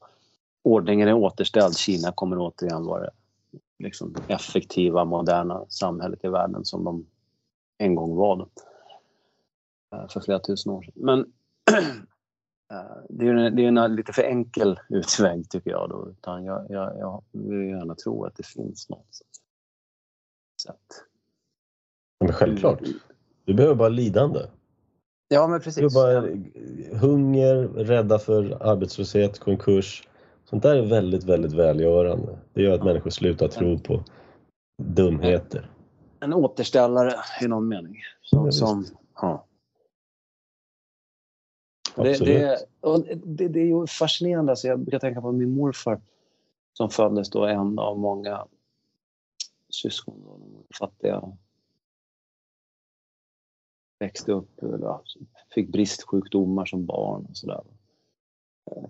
[0.64, 1.78] Ordningen är återställd.
[1.78, 3.10] Kina kommer återigen vara
[3.80, 7.06] liksom, effektiva, moderna samhället i världen som de
[7.78, 8.48] en gång var då,
[9.98, 10.94] eh, för flera tusen år sedan.
[10.96, 11.32] Men
[13.10, 15.90] det är, en, det är en lite för enkel utväg tycker jag.
[15.90, 16.10] Då.
[16.10, 19.16] Utan jag, jag, jag vill gärna tro att det finns något
[20.64, 21.06] sätt.
[22.20, 22.82] Men självklart.
[23.46, 24.40] Du behöver bara lidande.
[25.28, 25.94] Ja, men precis.
[25.94, 26.22] Bara
[26.92, 30.08] hunger, rädda för arbetslöshet, konkurs.
[30.46, 32.40] Sånt där är väldigt, väldigt välgörande.
[32.54, 32.86] Det gör att ja.
[32.86, 34.04] människor slutar tro på
[34.84, 35.70] dumheter.
[36.20, 37.96] En återställare i någon mening.
[38.22, 38.86] Som, ja, som,
[39.22, 39.46] ja.
[41.96, 42.66] Det, det,
[43.26, 44.52] det, det, är ju fascinerande.
[44.52, 46.02] Alltså jag brukar tänka på min morfar
[46.74, 48.48] som föddes då en av många
[49.70, 50.22] syskon.
[50.26, 50.40] Då,
[50.80, 51.32] fattiga
[54.00, 54.60] växte upp,
[55.56, 57.62] fick bristsjukdomar som barn och sådär.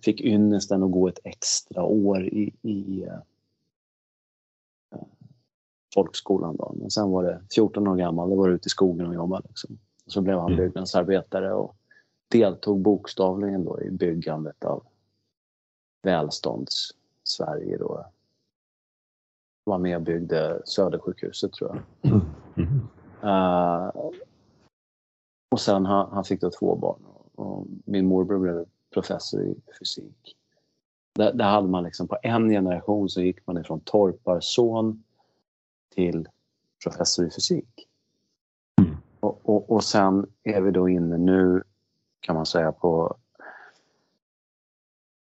[0.02, 5.04] Fick ynnesten att gå ett extra år i, i uh,
[5.94, 6.56] folkskolan.
[6.56, 6.76] Då.
[6.80, 9.48] Men sen var det 14 år gammal, då var det ute i skogen och jobbade.
[9.48, 9.78] Liksom.
[10.06, 10.66] Och så blev han mm.
[10.66, 11.76] byggnadsarbetare och
[12.34, 14.84] deltog bokstavligen då i byggandet av
[16.04, 17.78] välstånds-Sverige.
[17.78, 18.06] Då.
[19.64, 21.70] Var med och byggde Södersjukhuset tror
[22.02, 22.12] jag.
[22.56, 22.88] Mm.
[23.24, 24.12] Uh,
[25.52, 27.00] och sen han, han fick då två barn
[27.36, 30.36] och min morbror blev professor i fysik.
[31.16, 35.04] Där, där, hade man liksom på en generation så gick man ifrån torparson
[35.96, 36.28] till
[36.84, 37.88] professor i fysik.
[38.82, 38.98] Mm.
[39.20, 41.64] Och, och, och, sen är vi då inne nu
[42.24, 43.18] kan man säga på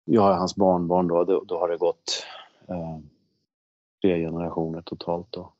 [0.04, 2.24] jag är hans barnbarn då, då, då har det gått
[2.68, 2.98] eh,
[4.02, 5.52] tre generationer totalt då.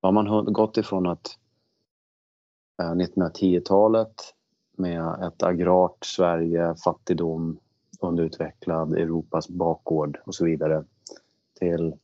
[0.00, 1.38] Då har man gått ifrån att
[2.82, 4.34] eh, 1910-talet
[4.76, 7.58] med ett agrart Sverige, fattigdom,
[8.00, 10.84] underutvecklad Europas bakgård och så vidare
[11.58, 11.96] till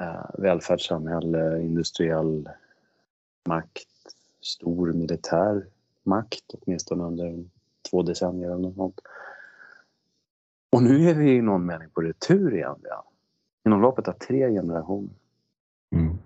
[0.00, 2.48] eh, välfärdssamhälle, industriell
[3.48, 3.88] makt,
[4.40, 5.66] stor militär
[6.06, 7.44] makt, åtminstone under
[7.90, 9.00] två decennier eller något sånt.
[10.72, 12.76] Och nu är vi i någon mening på retur igen.
[12.82, 13.04] Ja.
[13.66, 15.14] Inom loppet av tre generationer.
[15.94, 16.18] Mm.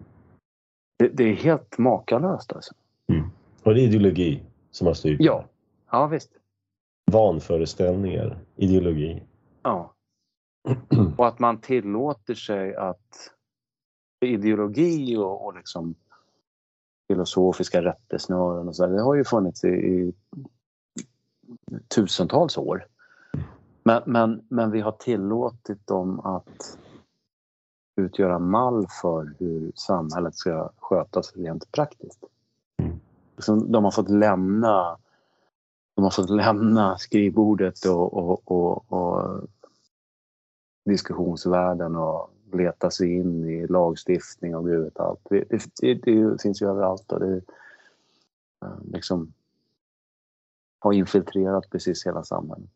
[0.96, 2.74] Det, det, är helt makalöst alltså.
[3.08, 3.30] Mm.
[3.62, 5.20] Och det är ideologi som har styrt?
[5.20, 5.44] Ja,
[5.90, 6.30] ja visst.
[7.12, 9.22] Vanföreställningar, ideologi.
[9.62, 9.94] Ja.
[11.16, 13.30] Och att man tillåter sig att
[14.20, 15.94] ideologi och, och liksom
[17.08, 20.14] filosofiska rättesnören och så där, det har ju funnits i, i
[21.88, 22.86] tusentals år.
[23.82, 26.78] Men, men, men vi har tillåtit dem att
[27.96, 32.24] utgöra mall för hur samhället ska skötas rent praktiskt.
[33.66, 34.98] De har fått lämna
[35.98, 39.40] de har fått lämna skrivbordet och, och, och, och
[40.84, 45.20] diskussionsvärlden och leta sig in i lagstiftning och gud vet allt.
[45.30, 45.44] Det,
[45.80, 47.36] det, det, finns ju överallt och det
[48.64, 49.32] eh, liksom
[50.78, 52.70] har infiltrerat precis hela samhället.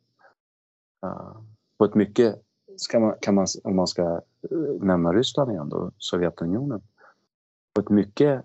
[1.07, 1.41] Uh,
[1.79, 2.43] på ett mycket,
[2.77, 4.03] ska man, kan man, om man ska
[4.51, 6.83] eh, nämna Ryssland igen då, Sovjetunionen,
[7.75, 8.45] på ett mycket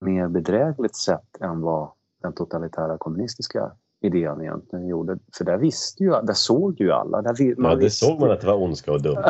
[0.00, 1.90] mer bedrägligt sätt än vad
[2.22, 5.18] den totalitära kommunistiska idén egentligen gjorde.
[5.38, 7.22] För där visste ju, där såg ju alla.
[7.22, 9.22] Där, man ja, det såg man att det var ondska och dumt.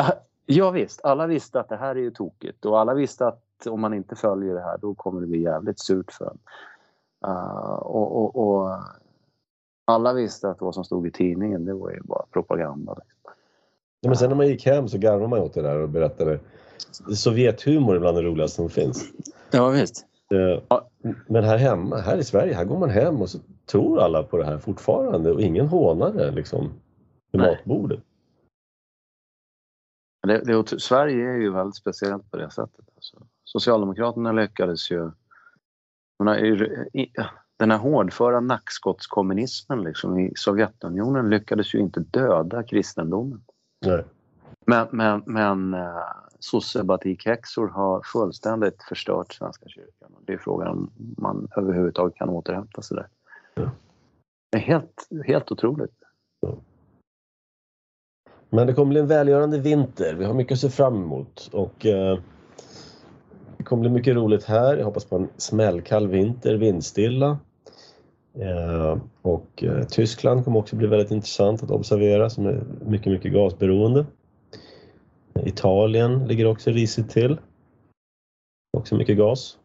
[0.49, 3.81] Ja visst, alla visste att det här är ju tokigt och alla visste att om
[3.81, 6.37] man inte följer det här då kommer det bli jävligt surt för en.
[7.29, 8.77] Uh, och, och, och,
[9.85, 12.93] alla visste att vad som stod i tidningen det var ju bara propaganda.
[12.93, 13.31] Liksom.
[14.01, 16.39] Ja, men sen när man gick hem så garvade man åt det där och berättade
[17.15, 19.03] Sovjethumor är bland det roligaste som finns.
[19.51, 20.05] Ja, visst.
[20.31, 20.79] Eh,
[21.27, 24.37] men här hemma, här i Sverige, här går man hem och så tror alla på
[24.37, 26.71] det här fortfarande och ingen hånar det liksom
[27.31, 27.99] vid matbordet.
[30.27, 32.85] Det, det, Sverige är ju väldigt speciellt på det sättet.
[32.95, 35.11] Alltså, Socialdemokraterna lyckades ju...
[37.57, 43.41] Den här hårdföra nackskottskommunismen liksom, i Sovjetunionen lyckades ju inte döda kristendomen.
[43.85, 44.05] Nej.
[44.65, 46.01] Men, men, men uh,
[46.39, 50.11] sossebatikhäxor har fullständigt förstört Svenska kyrkan.
[50.21, 53.07] Det är frågan om man överhuvudtaget kan återhämta sig där.
[53.57, 53.71] Ja.
[54.51, 55.91] Det är helt, helt otroligt.
[58.49, 60.15] Men det kommer bli en välgörande vinter.
[60.15, 62.19] Vi har mycket att se fram emot och eh,
[63.57, 64.77] det kommer bli mycket roligt här.
[64.77, 67.39] Jag hoppas på en smällkall vinter, vindstilla.
[68.33, 73.33] Eh, och eh, Tyskland kommer också bli väldigt intressant att observera som är mycket, mycket
[73.33, 74.05] gasberoende.
[75.45, 77.37] Italien ligger också risigt till.
[78.77, 79.57] Också mycket gas.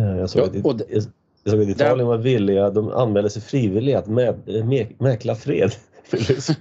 [0.00, 1.12] Eh, jag, såg Ja, det-
[1.50, 5.72] såg att Italien var villiga, de anmälde sig frivilliga att med, mä, mäkla fred.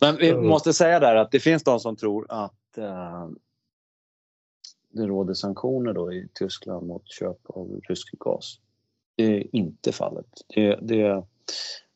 [0.00, 3.28] Men vi måste säga där att det finns de som tror att eh,
[4.92, 8.60] det råder sanktioner då i Tyskland mot köp av rysk gas.
[9.16, 10.26] Det är inte fallet.
[10.54, 11.24] Det, det,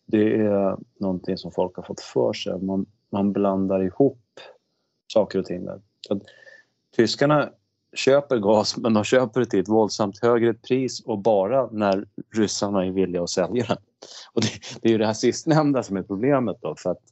[0.07, 2.61] det är någonting som folk har fått för sig.
[2.61, 4.41] Man, man blandar ihop
[5.13, 5.81] saker och ting där.
[6.11, 6.23] Att
[6.97, 7.51] tyskarna
[7.95, 12.85] köper gas men de köper det till ett våldsamt högre pris och bara när ryssarna
[12.87, 13.77] är villiga att sälja den.
[14.33, 14.49] Och det,
[14.81, 17.03] det är ju det här sistnämnda som är problemet då för att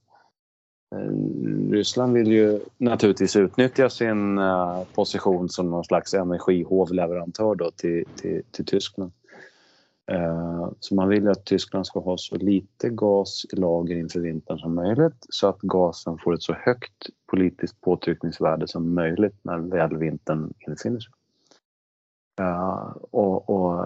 [0.95, 8.05] eh, Ryssland vill ju naturligtvis utnyttja sin eh, position som någon slags energihovleverantör då till,
[8.17, 9.13] till, till Tyskland.
[10.13, 14.21] Eh, Så man vill ju att Tyskland ska ha så lite gas i lager inför
[14.21, 19.59] vintern som möjligt så att gasen får ett så högt politiskt påtryckningsvärde som möjligt när
[19.59, 21.13] väl vintern infinner sig.
[22.41, 23.85] Uh, Och, och,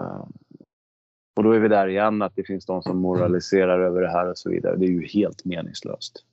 [1.35, 4.29] och då är vi där igen att det finns de som moraliserar över det här
[4.29, 4.75] och så vidare.
[4.75, 6.23] Det är ju helt meningslöst.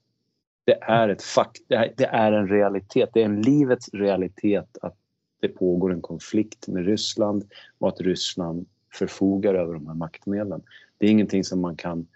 [0.64, 4.96] Det är, ett fakt, det det är en realitet, det är en livets realitet att
[5.40, 7.44] det pågår en konflikt med Ryssland
[7.78, 10.62] och att Ryssland förfogar över de här maktmedlen.
[10.98, 12.06] Det är ingenting som man kan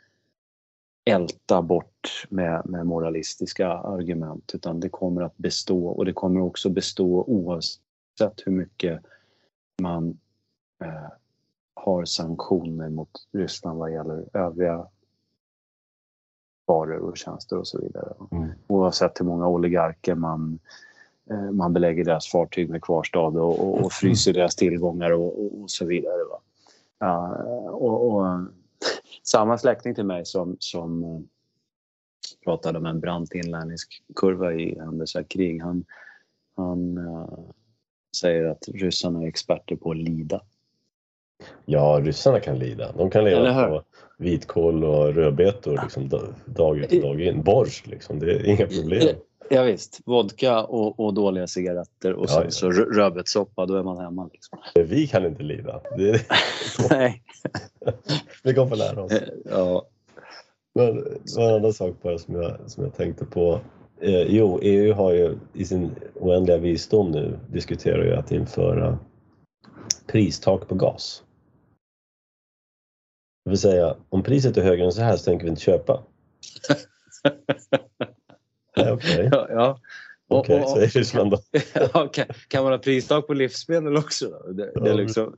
[1.08, 6.70] älta bort med, med moralistiska argument utan det kommer att bestå och det kommer också
[6.70, 9.00] bestå oavsett hur mycket
[9.82, 10.18] man
[10.84, 11.10] eh,
[11.74, 14.86] har sanktioner mot Ryssland vad gäller övriga
[16.66, 18.12] varor och tjänster och så vidare.
[18.30, 18.48] Mm.
[18.66, 20.58] Oavsett hur många oligarker man,
[21.30, 25.70] eh, man belägger deras fartyg med kvarstad och, och, och fryser deras tillgångar och, och,
[25.70, 26.24] så vidare.
[26.30, 26.40] Va?
[26.98, 27.36] Ja,
[27.70, 28.40] och, och,
[29.30, 31.20] samma släkting till mig som, som eh,
[32.44, 35.62] pratade om en brant inlärningskurva i händelse av krig.
[35.62, 35.84] Han,
[36.56, 37.38] han eh,
[38.16, 40.40] säger att ryssarna är experter på att lida.
[41.64, 42.92] Ja, ryssarna kan lida.
[42.92, 43.82] De kan leva på
[44.18, 47.42] vitkål och rödbetor liksom, da- dag ut och dag in.
[47.42, 48.18] Borsch, liksom.
[48.18, 49.16] det är inga problem.
[49.50, 52.50] Ja, visst, vodka och, och dåliga cigaretter och Ja, ja.
[52.50, 54.30] så rö- rödbetssoppa, då är man hemma.
[54.32, 54.58] Liksom.
[54.74, 55.80] Vi kan inte lida.
[55.96, 56.20] Det
[56.90, 57.22] Nej.
[58.42, 59.12] vi kommer få lära oss.
[59.44, 59.86] Ja.
[60.74, 63.60] Men det var en annan sak bara som jag, som jag tänkte på.
[64.00, 68.98] Eh, jo, EU har ju i sin oändliga visdom nu diskuterar ju att införa
[70.06, 71.22] pristak på gas.
[73.44, 76.02] Det vill säga, om priset är högre än så här så tänker vi inte köpa.
[78.92, 79.78] Okej, Ja, ja.
[80.28, 81.38] Och- Okej, och- säger Ryssland då.
[81.94, 84.28] Ja, kan, kan man ha pristak på livsmedel också?
[84.52, 85.36] Det, det liksom,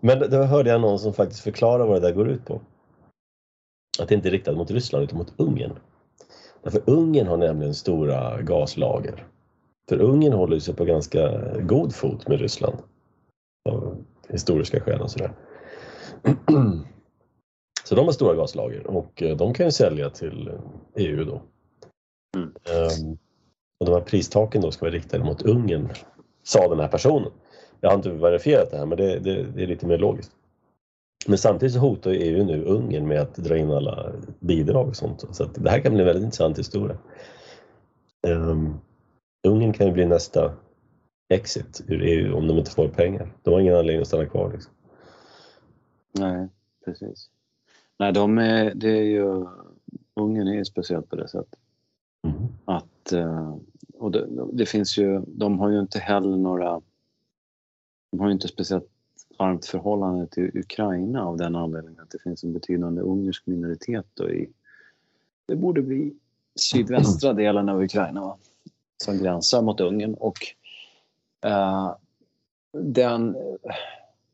[0.00, 2.60] Men då hörde jag någon som faktiskt förklarar vad det där går ut på.
[4.00, 5.78] Att det inte är riktat mot Ryssland utan mot Ungern.
[6.62, 9.26] Därför Ungern har nämligen stora gaslager.
[9.88, 12.76] För Ungern håller sig på ganska god fot med Ryssland.
[13.68, 15.32] Av historiska skäl och sådär.
[17.84, 20.50] Så de har stora gaslager och eh, de kan ju sälja till
[20.96, 21.42] EU då.
[22.36, 22.48] Mm.
[22.48, 23.18] Ehm,
[23.80, 25.88] och de här pristaken då ska vara riktade mot Ungern,
[26.42, 27.32] sa den här personen.
[27.80, 30.32] Jag har inte verifierat det här men det, det, det är lite mer logiskt.
[31.26, 35.24] Men samtidigt så hotar EU nu Ungern med att dra in alla bidrag och sånt.
[35.36, 36.98] Så det här kan bli en väldigt intressant historia.
[38.26, 38.80] Um,
[39.48, 40.52] Ungern kan ju bli nästa
[41.28, 43.32] exit ur EU om de inte får pengar.
[43.42, 44.52] De har ingen anledning att stanna kvar.
[44.52, 44.72] Liksom.
[46.12, 46.48] nej,
[46.84, 47.30] precis.
[47.98, 49.46] Nej, de är, det är ju...
[50.20, 51.59] Ungern är ju speciellt på det sättet.
[52.22, 52.48] Mm.
[52.64, 53.56] Att, eh,
[53.94, 56.80] och det, det finns ju, de har ju inte heller några...
[58.10, 58.90] De har ju inte speciellt
[59.38, 64.30] varmt förhållande till Ukraina av den anledningen att det finns en betydande ungersk minoritet då
[64.30, 64.50] i...
[65.46, 66.14] Det borde bli
[66.54, 68.36] sydvästra delen av Ukraina va?
[68.96, 70.14] som gränsar mot Ungern.
[70.14, 70.38] Och
[71.46, 71.94] uh,
[72.72, 73.36] den,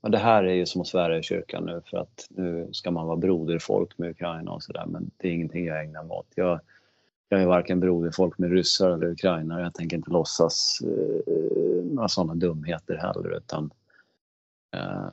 [0.00, 2.90] ja, det här är ju som att svära i kyrkan nu för att nu ska
[2.90, 6.32] man vara broderfolk med Ukraina och sådär men det är ingenting jag ägnar mig åt.
[6.34, 6.60] Jag,
[7.28, 9.62] jag är varken broderfolk med ryssar eller ukrainare.
[9.62, 13.70] Jag tänker inte låtsas eh, några sådana dumheter heller utan
[14.76, 15.08] eh,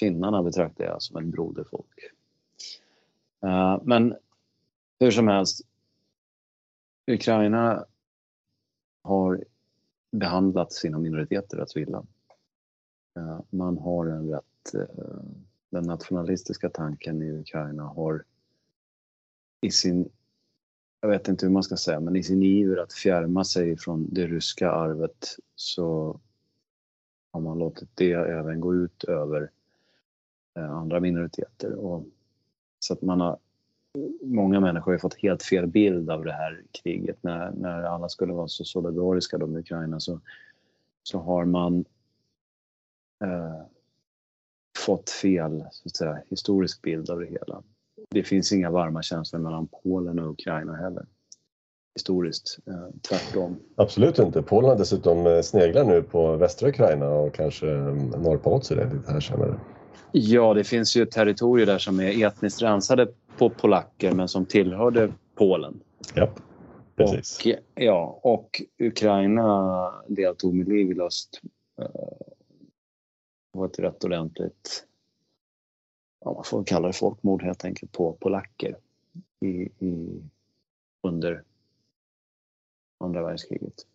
[0.00, 2.10] finnarna betraktar jag som en broderfolk.
[3.42, 4.16] Eh, men
[5.00, 5.66] hur som helst,
[7.06, 7.84] Ukraina
[9.02, 9.44] har
[10.12, 12.06] behandlat sina minoriteter rätt illa.
[13.16, 14.74] Eh, man har en rätt...
[14.74, 15.22] Eh,
[15.70, 18.24] den nationalistiska tanken i Ukraina har
[19.62, 20.08] i sin...
[21.00, 24.14] Jag vet inte hur man ska säga, men i sin iver att fjärma sig från
[24.14, 26.20] det ryska arvet så
[27.32, 29.50] har man låtit det även gå ut över
[30.58, 31.74] eh, andra minoriteter.
[31.74, 32.06] Och
[32.78, 33.38] så att man har,
[34.22, 37.22] många människor har fått helt fel bild av det här kriget.
[37.22, 40.20] När, när alla skulle vara så solidariska med Ukraina så,
[41.02, 41.84] så har man
[43.24, 43.62] eh,
[44.78, 47.62] fått fel så att säga, historisk bild av det hela.
[48.12, 51.06] Det finns inga varma känslor mellan Polen och Ukraina heller.
[51.94, 53.56] Historiskt, eh, tvärtom.
[53.76, 54.42] Absolut inte.
[54.42, 59.12] Polen har dessutom eh, sneglar nu på västra Ukraina och kanske eh, sig det lite
[59.12, 59.54] här senare.
[60.12, 63.08] Ja, det finns ju territorier där som är etniskt rensade
[63.38, 65.80] på polacker men som tillhörde Polen.
[66.14, 66.28] Ja,
[66.96, 67.38] precis.
[67.38, 71.40] Och, ja, och Ukraina deltog med liv i lust.
[73.52, 74.84] Det var ett rätt ordentligt,
[76.24, 78.76] ja, man får kalla det folkmord helt enkelt, på polacker
[79.40, 80.22] i, i,
[81.02, 81.42] under
[83.00, 83.86] andra världskriget.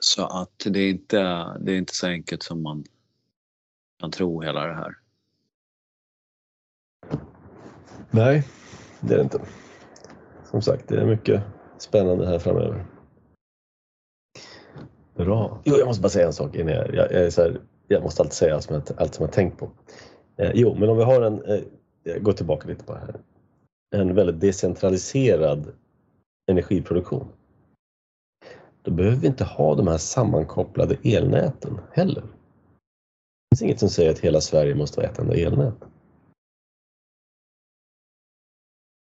[0.00, 1.18] Så att det är inte,
[1.60, 2.84] det är inte så enkelt som man
[4.00, 4.98] kan tro hela det här.
[8.10, 8.48] Nej,
[9.00, 9.40] det är det inte.
[10.50, 11.42] Som sagt, det är mycket
[11.78, 12.86] spännande här framöver.
[15.14, 15.62] Bra.
[15.64, 18.34] Jo, jag måste bara säga en sak innan jag, jag, jag, här, jag måste alltid
[18.34, 19.70] säga allt som jag, allt som jag tänkt på.
[20.36, 21.62] Eh, jo, men om vi har en, eh,
[22.02, 23.20] jag går tillbaka lite på det här,
[23.96, 25.72] en väldigt decentraliserad
[26.50, 27.28] energiproduktion.
[28.82, 34.10] Då behöver vi inte ha de här sammankopplade elnäten heller Det finns inget som säger
[34.10, 35.74] att hela Sverige måste vara ett enda elnät.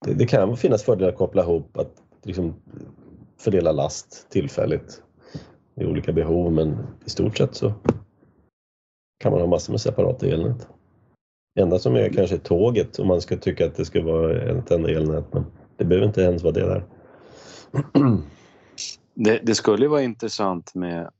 [0.04, 2.54] Det, det kan finnas fördelar att koppla ihop, att liksom
[3.36, 5.02] fördela last tillfälligt
[5.74, 7.72] i olika behov men i stort sett så
[9.18, 10.68] kan man ha massor med separata elnät.
[11.58, 14.90] Enda som är kanske tåget om man ska tycka att det ska vara ett enda
[14.90, 15.44] elnät men
[15.76, 16.84] det behöver inte ens vara det där.
[19.18, 21.10] Det, det skulle vara intressant med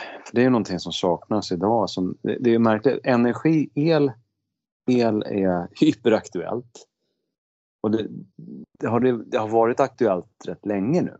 [0.00, 1.90] för det är någonting som saknas idag.
[1.90, 3.00] Som, det, det är märkligt.
[3.04, 4.12] Energi, el,
[4.86, 6.88] el är hyperaktuellt.
[7.80, 8.08] Och det,
[8.78, 11.16] det, har, det, det, har varit aktuellt rätt länge nu.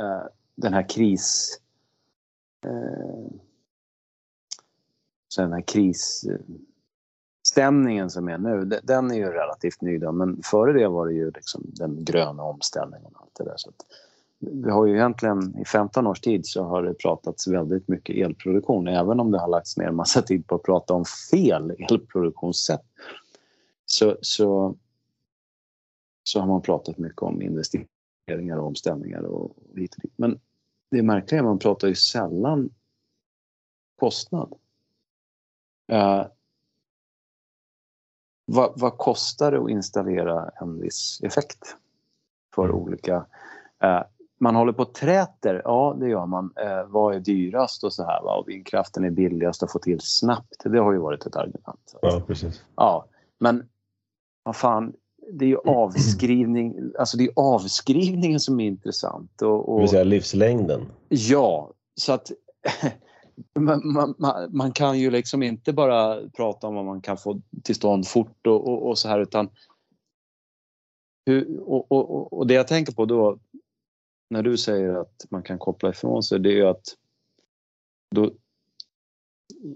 [0.00, 1.58] Uh, den här kris...
[2.66, 3.28] Uh,
[5.28, 6.36] så den här eh,
[7.52, 11.12] Stämningen som är nu, den är ju relativt ny då, men före det var det
[11.12, 13.54] ju liksom den gröna omställningen och allt det där.
[13.56, 13.86] Så att,
[14.38, 18.88] vi har ju egentligen i 15 års tid så har det pratats väldigt mycket elproduktion
[18.88, 22.84] även om det har lagts ner en massa tid på att prata om fel elproduktionssätt.
[23.86, 24.76] Så, så,
[26.22, 30.14] så har man pratat mycket om investeringar och omställningar och hit och dit.
[30.16, 30.40] Men
[30.90, 32.70] det märkliga är att man pratar ju sällan
[33.98, 34.54] kostnad.
[35.88, 36.26] Eh,
[38.52, 41.76] vad, vad, kostar det att installera en viss effekt
[42.54, 42.76] för mm.
[42.76, 43.16] olika
[43.84, 44.02] uh,
[44.42, 46.52] man håller på och träter, ja det gör man.
[46.56, 48.36] Eh, vad är dyrast och så här va?
[48.36, 50.56] och vindkraften är billigast att få till snabbt.
[50.64, 51.94] Det har ju varit ett argument.
[52.02, 52.64] Ja, precis.
[52.76, 53.06] Ja,
[53.40, 53.68] men
[54.42, 54.92] vad fan,
[55.32, 59.42] det är ju avskrivning, alltså det är avskrivningen som är intressant.
[59.42, 60.86] Och, och, det vill säga livslängden?
[61.08, 62.30] Ja, så att
[63.58, 64.14] man, man,
[64.50, 68.46] man, kan ju liksom inte bara prata om vad man kan få till stånd fort
[68.46, 69.50] och, och, och så här utan
[71.26, 73.38] hur, och, och, det jag tänker på då
[74.30, 76.96] när du säger att man kan koppla ifrån sig, det är ju att
[78.14, 78.32] då,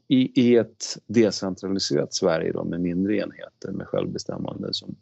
[0.09, 4.97] i, i ett decentraliserat Sverige då, med mindre enheter med självbestämmande som,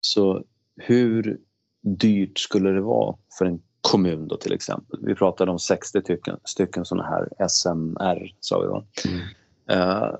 [0.00, 0.44] så
[0.76, 1.40] hur
[1.80, 5.00] dyrt skulle det vara för en kommun då till exempel?
[5.02, 8.84] Vi pratade om 60 stycken, stycken sådana här SMR, sa vi va?
[9.08, 9.80] Mm.
[9.80, 10.16] Uh,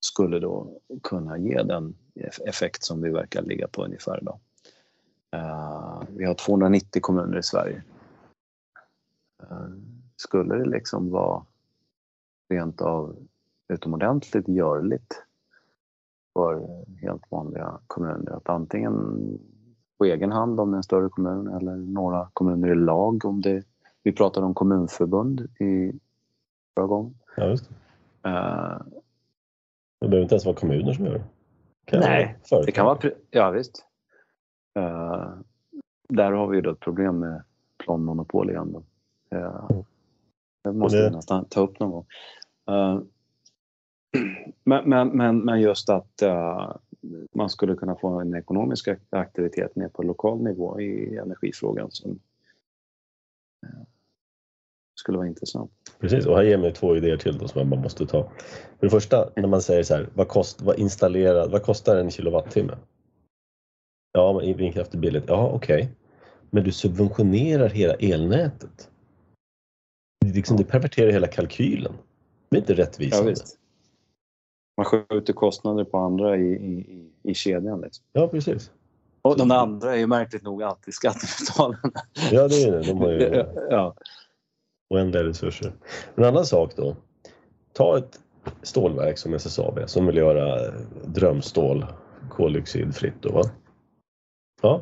[0.00, 1.94] skulle då kunna ge den
[2.46, 4.38] effekt som vi verkar ligga på ungefär idag.
[5.36, 7.82] Uh, vi har 290 kommuner i Sverige.
[9.42, 9.68] Uh,
[10.16, 11.46] skulle det liksom vara
[12.48, 13.16] rent av
[13.68, 15.22] utomordentligt görligt
[16.32, 18.36] för helt vanliga kommuner.
[18.36, 18.94] Att antingen
[19.98, 23.40] på egen hand om det är en större kommun eller några kommuner i lag om
[23.40, 23.64] det
[24.02, 25.92] vi pratade om kommunförbund i
[26.74, 27.14] förra gången.
[27.36, 27.74] Ja, just det.
[28.28, 28.82] Uh,
[30.00, 31.24] det behöver inte ens vara kommuner som gör det.
[31.84, 32.98] Kan nej, det kan vara...
[33.30, 33.86] Ja, visst.
[34.78, 35.38] Uh,
[36.08, 37.42] där har vi då ett problem med
[37.84, 38.72] planmonopol igen.
[38.72, 38.78] Då.
[39.36, 39.82] Uh,
[40.64, 41.08] det måste det...
[41.08, 42.06] vi nästan ta upp någon gång.
[42.70, 43.02] Uh,
[44.64, 46.76] men, men, men, men, just att uh,
[47.34, 52.10] man skulle kunna få en ekonomisk aktivitet ner på lokal nivå i energifrågan som
[53.66, 53.84] uh,
[54.94, 55.70] skulle vara intressant.
[56.00, 58.30] Precis, och här ger mig två idéer till då som man måste ta.
[58.78, 62.10] För det första, när man säger så här, vad, kost, vad, installerar, vad kostar en
[62.10, 62.76] kilowattimme?
[64.12, 65.24] Ja, vindkraft är billigt.
[65.26, 65.82] Ja, okej.
[65.82, 65.88] Okay.
[66.50, 68.90] Men du subventionerar hela elnätet.
[70.20, 71.92] Det, liksom, det perverterar hela kalkylen.
[72.48, 73.30] Det är inte rättvisande.
[73.30, 73.36] Ja,
[74.76, 77.80] man skjuter kostnader på andra i, i, i kedjan.
[77.80, 78.04] Liksom.
[78.12, 78.70] Ja, precis.
[79.22, 82.00] Och de andra är ju märkligt nog alltid skattebetalarna.
[82.32, 82.82] Ja, det är det.
[82.82, 83.94] De har ju ja.
[84.90, 85.72] oändliga resurser.
[86.14, 86.96] En annan sak då.
[87.72, 88.20] Ta ett
[88.62, 90.72] stålverk som SSAB som vill göra
[91.04, 91.86] drömstål
[92.30, 93.14] koldioxidfritt.
[93.20, 93.42] Då, va?
[94.62, 94.80] Ja.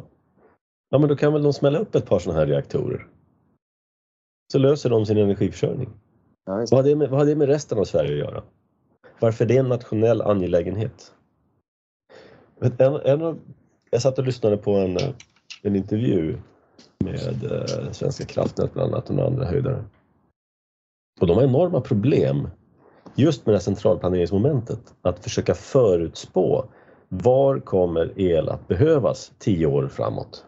[0.90, 3.06] ja, men då kan väl de smälla upp ett par sådana här reaktorer.
[4.52, 5.90] Så löser de sin energiförsörjning.
[6.44, 8.42] Ja, vad, har det med, vad har det med resten av Sverige att göra?
[9.22, 11.12] Varför det är en nationell angelägenhet?
[12.60, 13.40] En, en,
[13.90, 15.08] jag satt och lyssnade på en, eh,
[15.62, 16.38] en intervju
[16.98, 19.84] med eh, Svenska kraftnät bland annat och några andra höjdare.
[21.20, 22.48] Och de har enorma problem
[23.14, 24.94] just med det här centralplaneringsmomentet.
[25.02, 26.64] Att försöka förutspå
[27.08, 30.44] var kommer el att behövas tio år framåt?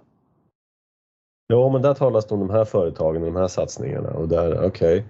[1.46, 4.58] Ja, men där talas det om de här företagen och de här satsningarna och där,
[4.58, 5.02] okej, okay,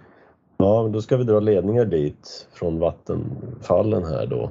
[0.57, 4.51] Ja, men då ska vi dra ledningar dit från vattenfallen här då.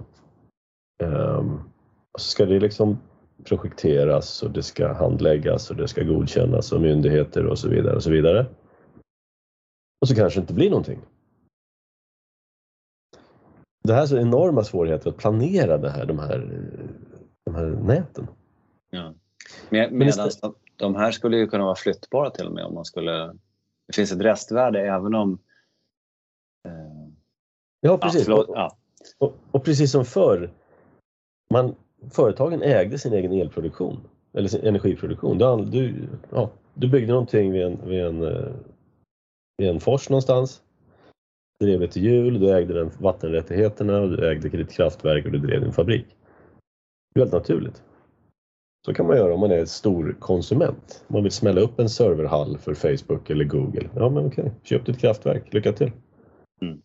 [2.14, 2.98] Och så ska det liksom
[3.44, 8.04] projekteras och det ska handläggas och det ska godkännas av myndigheter och så vidare och
[8.04, 8.46] så vidare.
[10.02, 11.00] Och så kanske det inte blir någonting.
[13.84, 16.70] Det här är så enorma svårigheter att planera det här, de, här,
[17.46, 18.28] de här näten.
[18.90, 19.14] Ja.
[19.70, 20.30] Med, medan
[20.76, 23.34] de här skulle ju kunna vara flyttbara till och med om man skulle...
[23.88, 25.40] Det finns ett restvärde även om
[27.86, 28.28] Ja, precis.
[28.28, 28.78] Ja, ja.
[29.18, 30.50] Och, och, precis som förr,
[31.52, 31.76] man,
[32.12, 34.00] företagen ägde sin egen elproduktion
[34.34, 35.38] eller sin energiproduktion.
[35.38, 38.52] Du, du, ja, du byggde någonting vid en, vid, en, eh,
[39.58, 40.62] vid en fors någonstans,
[41.60, 45.62] drev ett hjul, du ägde den vattenrättigheterna, och du ägde ditt kraftverk och du drev
[45.62, 46.06] din fabrik.
[47.14, 47.84] Det är helt naturligt.
[48.86, 51.06] Så kan man göra om man är stor konsument.
[51.08, 53.90] Man vill smälla upp en serverhall för Facebook eller Google.
[53.96, 55.92] Ja men okej, köp ditt kraftverk, lycka till.
[56.62, 56.82] Mm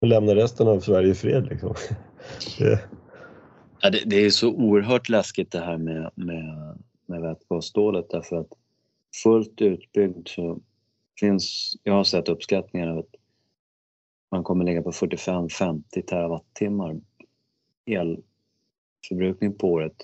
[0.00, 1.46] och lämna resten av Sverige i fred.
[1.46, 1.74] Liksom.
[2.58, 2.80] det...
[3.80, 8.52] Ja, det, det, är så oerhört läskigt det här med, med, med vätgasstålet därför att
[9.22, 10.60] fullt utbyggd så
[11.20, 13.14] finns, jag har sett uppskattningar av att
[14.30, 17.00] man kommer ligga på 45-50 terawattimmar
[17.86, 19.94] elförbrukning på året.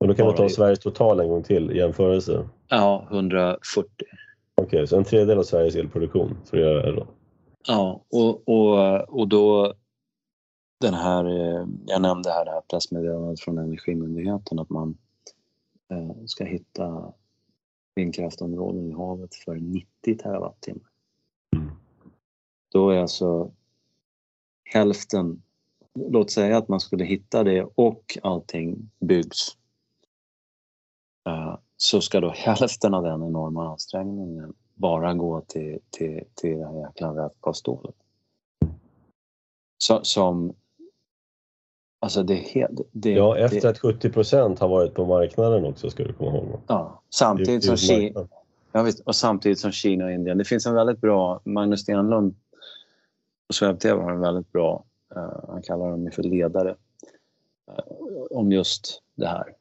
[0.00, 2.48] Och då kan man ta Sveriges total en gång till i jämförelse?
[2.68, 3.90] Ja, 140.
[4.54, 7.06] Okej, okay, så en tredjedel av Sveriges elproduktion för att göra det då?
[7.66, 9.74] Ja, och, och, och då
[10.80, 14.98] den här, eh, jag nämnde här det här pressmeddelandet från Energimyndigheten att man
[15.90, 17.12] eh, ska hitta
[17.94, 20.90] vindkraftområden i havet för 90 terawattimmar.
[21.56, 21.70] Mm.
[22.72, 23.50] Då är alltså
[24.64, 25.42] hälften,
[25.94, 29.56] låt säga att man skulle hitta det och allting byggs.
[31.26, 36.66] Eh, så ska då hälften av den enorma ansträngningen bara gå till, till, till det
[36.66, 37.30] här jäkla.
[39.78, 40.54] Så, som...
[42.00, 42.80] Alltså det är helt...
[42.92, 46.36] Det, ja, efter det, att 70 procent har varit på marknaden också ska du komma
[46.36, 46.60] ihåg.
[46.66, 48.28] Ja, samtidigt som Kina...
[48.72, 50.38] Ja, visst, och samtidigt som Kina och Indien.
[50.38, 51.40] Det finns en väldigt bra...
[51.44, 52.34] Magnus Stenlund
[53.46, 54.84] på SvebTV har en väldigt bra...
[55.16, 56.76] Uh, han kallar dem för ledare.
[57.68, 59.54] Uh, om just det här.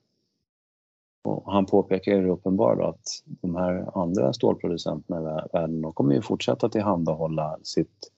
[1.27, 6.21] Och han påpekar ju uppenbart att de här andra stålproducenterna i världen de kommer ju
[6.21, 8.11] fortsätta tillhandahålla sitt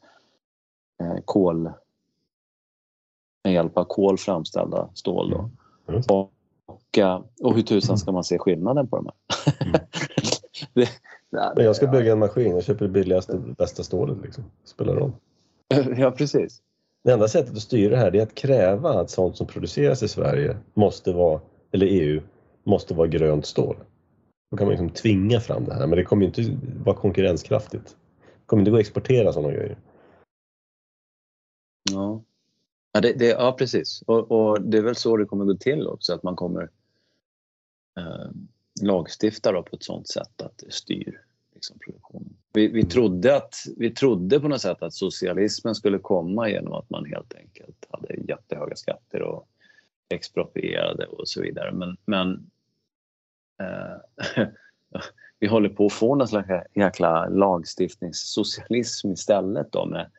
[1.01, 1.71] eh, kol
[3.43, 5.29] med hjälp av kol framställda stål.
[5.29, 5.49] Då.
[5.87, 6.01] Mm.
[6.09, 6.31] Och,
[6.65, 9.67] och, eh, och hur tusan ska man se skillnaden på de här?
[9.67, 9.81] Mm.
[10.73, 10.89] det,
[11.29, 14.17] nej, jag ska bygga en maskin, jag köper det billigaste, bästa stålet.
[14.23, 14.43] Liksom.
[14.63, 15.11] Spelar roll.
[15.97, 16.61] ja, precis.
[17.03, 20.07] Det enda sättet att styra det här är att kräva att sånt som produceras i
[20.07, 21.41] Sverige måste vara,
[21.71, 22.21] eller EU,
[22.69, 23.75] måste vara grönt stål.
[24.51, 27.87] Då kan man liksom tvinga fram det här men det kommer inte vara konkurrenskraftigt.
[28.19, 29.77] Det kommer inte gå att exportera sådana grejer.
[31.91, 32.23] Ja.
[32.91, 34.03] Ja, det, det, ja precis.
[34.07, 36.69] Och, och, det är väl så det kommer gå till också, att man kommer
[37.97, 38.29] eh,
[38.81, 41.21] lagstifta på ett sånt sätt att det styr
[41.53, 42.33] liksom, produktionen.
[42.53, 46.89] Vi, vi, trodde att, vi trodde på något sätt att socialismen skulle komma genom att
[46.89, 49.47] man helt enkelt hade jättehöga skatter och
[50.09, 51.71] exproprierade och så vidare.
[51.71, 52.49] Men, men
[55.39, 60.11] vi håller på att få någon slags jäkla lagstiftningssocialism istället då med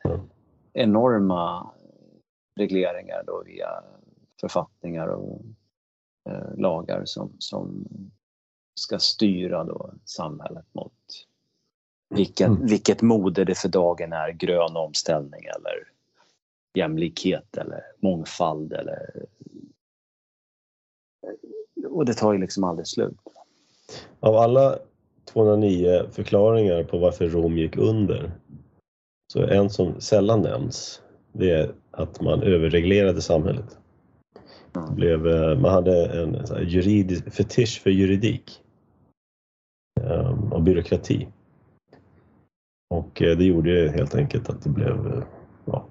[0.73, 1.71] enorma
[2.55, 3.83] regleringar då via
[4.41, 5.41] författningar och
[6.29, 7.87] eh, lagar som, som
[8.75, 10.93] ska styra då samhället mot
[12.15, 12.65] vilket, mm.
[12.65, 15.91] vilket mode det för dagen är, grön omställning eller
[16.73, 19.25] jämlikhet eller mångfald eller...
[21.91, 23.17] Och det tar ju liksom aldrig slut.
[24.19, 24.77] Av alla
[25.25, 28.31] 209 förklaringar på varför Rom gick under
[29.33, 31.01] så en som sällan nämns,
[31.31, 33.77] det är att man överreglerade samhället.
[34.95, 38.61] Blev, eh, man hade en juridisk fetisch för juridik
[40.01, 41.27] um, och byråkrati.
[42.89, 45.23] Och eh, det gjorde helt enkelt att det blev eh,
[45.65, 45.85] ja,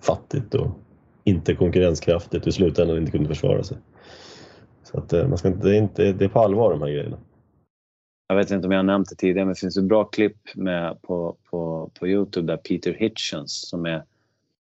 [0.00, 0.68] fattigt och
[1.24, 3.76] inte konkurrenskraftigt och i slutändan inte kunde försvara sig.
[4.90, 7.18] Så att man ska inte, det, är inte, det är på allvar de här grejerna.
[8.28, 10.54] Jag vet inte om jag har nämnt det tidigare men det finns ett bra klipp
[10.54, 14.04] med på, på, på Youtube där Peter Hitchens som är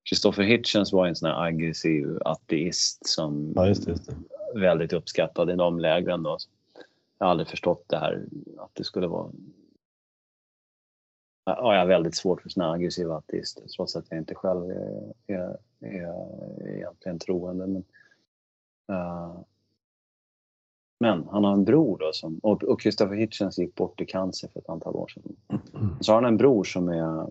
[0.09, 4.61] Christopher Hitchens var en sån här aggressiv ateist som ja, just det, just det.
[4.61, 6.23] väldigt uppskattad i de lägren.
[6.23, 6.39] Då.
[7.19, 8.27] Jag har aldrig förstått det här
[8.59, 9.31] att det skulle vara...
[11.45, 15.15] Ja, jag har väldigt svårt för såna aggressiva ateister trots att jag inte själv är,
[15.27, 17.67] är, är egentligen troende.
[17.67, 17.85] Men,
[18.93, 19.41] uh,
[21.01, 24.61] men han har en bror då som, och Christopher Hitchens gick bort i cancer för
[24.61, 25.37] ett antal år sedan.
[26.01, 27.31] Så har han en bror som är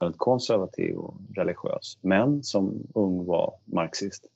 [0.00, 4.26] väldigt konservativ och religiös, men som ung var marxist.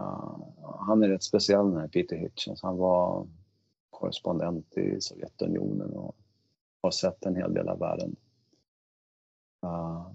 [0.00, 0.38] Uh,
[0.78, 2.62] han är rätt speciell den här Peter Hitchens.
[2.62, 3.26] Han var
[3.90, 6.16] korrespondent i Sovjetunionen och
[6.82, 8.16] har sett en hel del av världen.
[9.64, 10.10] Uh,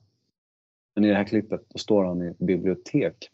[0.95, 3.30] men i det här klippet då står han i ett bibliotek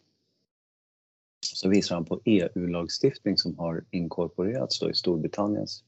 [1.60, 5.84] så visar han på EU-lagstiftning som har inkorporerats då i Storbritanniens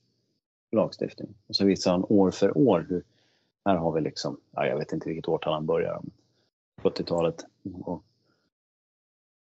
[0.73, 1.35] lagstiftning.
[1.47, 3.05] Och så visar han år för år hur,
[3.65, 6.03] här har vi liksom, ja, jag vet inte vilket årtal han börjar,
[6.83, 7.47] 70-talet.
[7.85, 8.05] Och,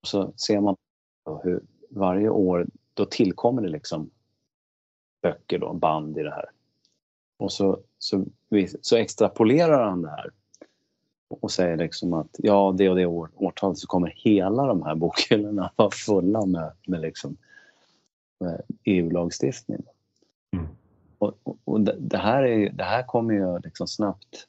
[0.06, 0.76] så ser man
[1.42, 4.10] hur varje år, då tillkommer det liksom
[5.22, 6.50] böcker då, band i det här.
[7.38, 8.24] Och så, så,
[8.80, 10.30] så extrapolerar han det här
[11.30, 14.94] och säger liksom att ja, det och det år, årtalet så kommer hela de här
[14.94, 17.36] bokhyllorna vara fulla med, med, liksom,
[18.40, 19.82] med EU-lagstiftning.
[20.52, 20.66] Mm.
[21.18, 24.46] Och, och, och det, här är, det här kommer ju liksom snabbt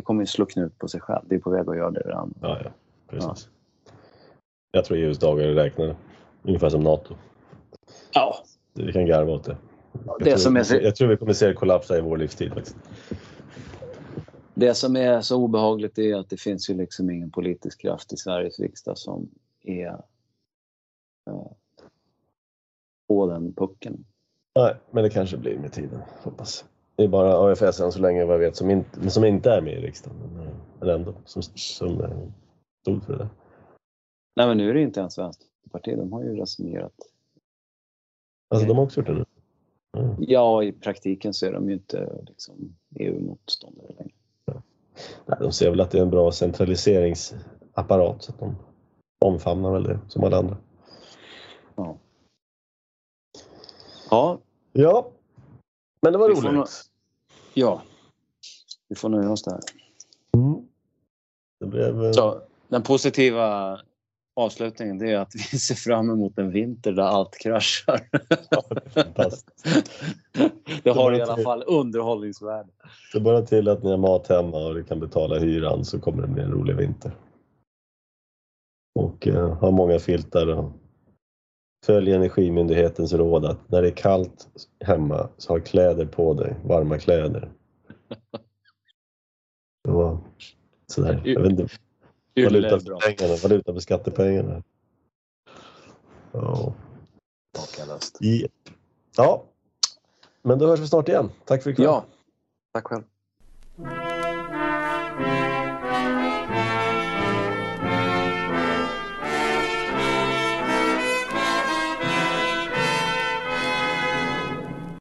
[0.00, 1.22] det kommer ju slå knut på sig själv.
[1.24, 2.34] Det är på väg att göra det redan.
[2.40, 2.70] Ja, ja.
[3.06, 3.48] Precis.
[3.84, 3.92] Ja.
[4.72, 5.96] Jag tror EUs dagar är räknade.
[6.42, 7.14] Ungefär som NATO.
[8.12, 8.44] Ja.
[8.74, 9.56] Vi kan garva åt det.
[10.06, 10.80] Jag, det tror, som är...
[10.82, 12.52] jag tror vi kommer se det kollapsa i vår livstid.
[12.52, 12.76] Faktiskt.
[14.60, 18.16] Det som är så obehagligt är att det finns ju liksom ingen politisk kraft i
[18.16, 19.30] Sveriges riksdag som
[19.62, 20.02] är
[21.30, 21.46] eh,
[23.08, 24.04] på den pucken.
[24.54, 26.64] Nej, men det kanske blir med tiden, hoppas.
[26.96, 29.60] Det är bara AFS än så länge vad jag vet som inte, som inte är
[29.60, 30.16] med i riksdagen.
[30.80, 32.28] Men eh, ändå, som, som eh,
[32.80, 33.28] stod för det.
[34.36, 35.98] Nej, men nu är det inte ens Vänsterpartiet.
[35.98, 36.94] De har ju resignerat.
[38.48, 39.24] Alltså de har också gjort det nu?
[39.98, 40.16] Mm.
[40.18, 44.19] Ja, i praktiken så är de ju inte liksom, EU-motståndare längre.
[45.40, 48.56] De ser väl att det är en bra centraliseringsapparat så att de
[49.24, 50.56] omfamnar väl det som alla andra.
[51.76, 51.96] Ja.
[54.10, 54.38] Ja.
[54.72, 55.10] Ja.
[56.02, 56.52] Men det var roligt.
[56.52, 56.66] Nå...
[57.54, 57.82] Ja.
[58.88, 59.60] Vi får nöja oss där.
[60.36, 60.68] Mm.
[61.60, 62.04] Det blev...
[62.04, 63.78] Eh, så, den positiva
[64.36, 68.00] avslutningen det är att vi ser fram emot en vinter där allt kraschar.
[68.50, 69.32] Ja, det,
[70.82, 72.68] det har i alla till, fall underhållningsvärde.
[73.12, 76.22] Det bara till att ni har mat hemma och ni kan betala hyran så kommer
[76.22, 77.12] det bli en rolig vinter.
[78.94, 80.72] Och eh, ha många filtar och
[81.86, 84.48] följ Energimyndighetens råd att när det är kallt
[84.84, 87.50] hemma så ha kläder på dig, varma kläder.
[89.84, 90.18] Det var
[90.86, 91.22] sådär.
[91.24, 91.68] Jag vet inte.
[92.34, 94.62] Valuta för pengarna, valuta för skattepengarna.
[96.32, 96.74] Ja.
[99.16, 99.44] Ja.
[100.42, 101.30] Men då hörs vi snart igen.
[101.44, 101.84] Tack för ikväll.
[101.84, 102.04] Ja,
[102.72, 103.02] tack själv.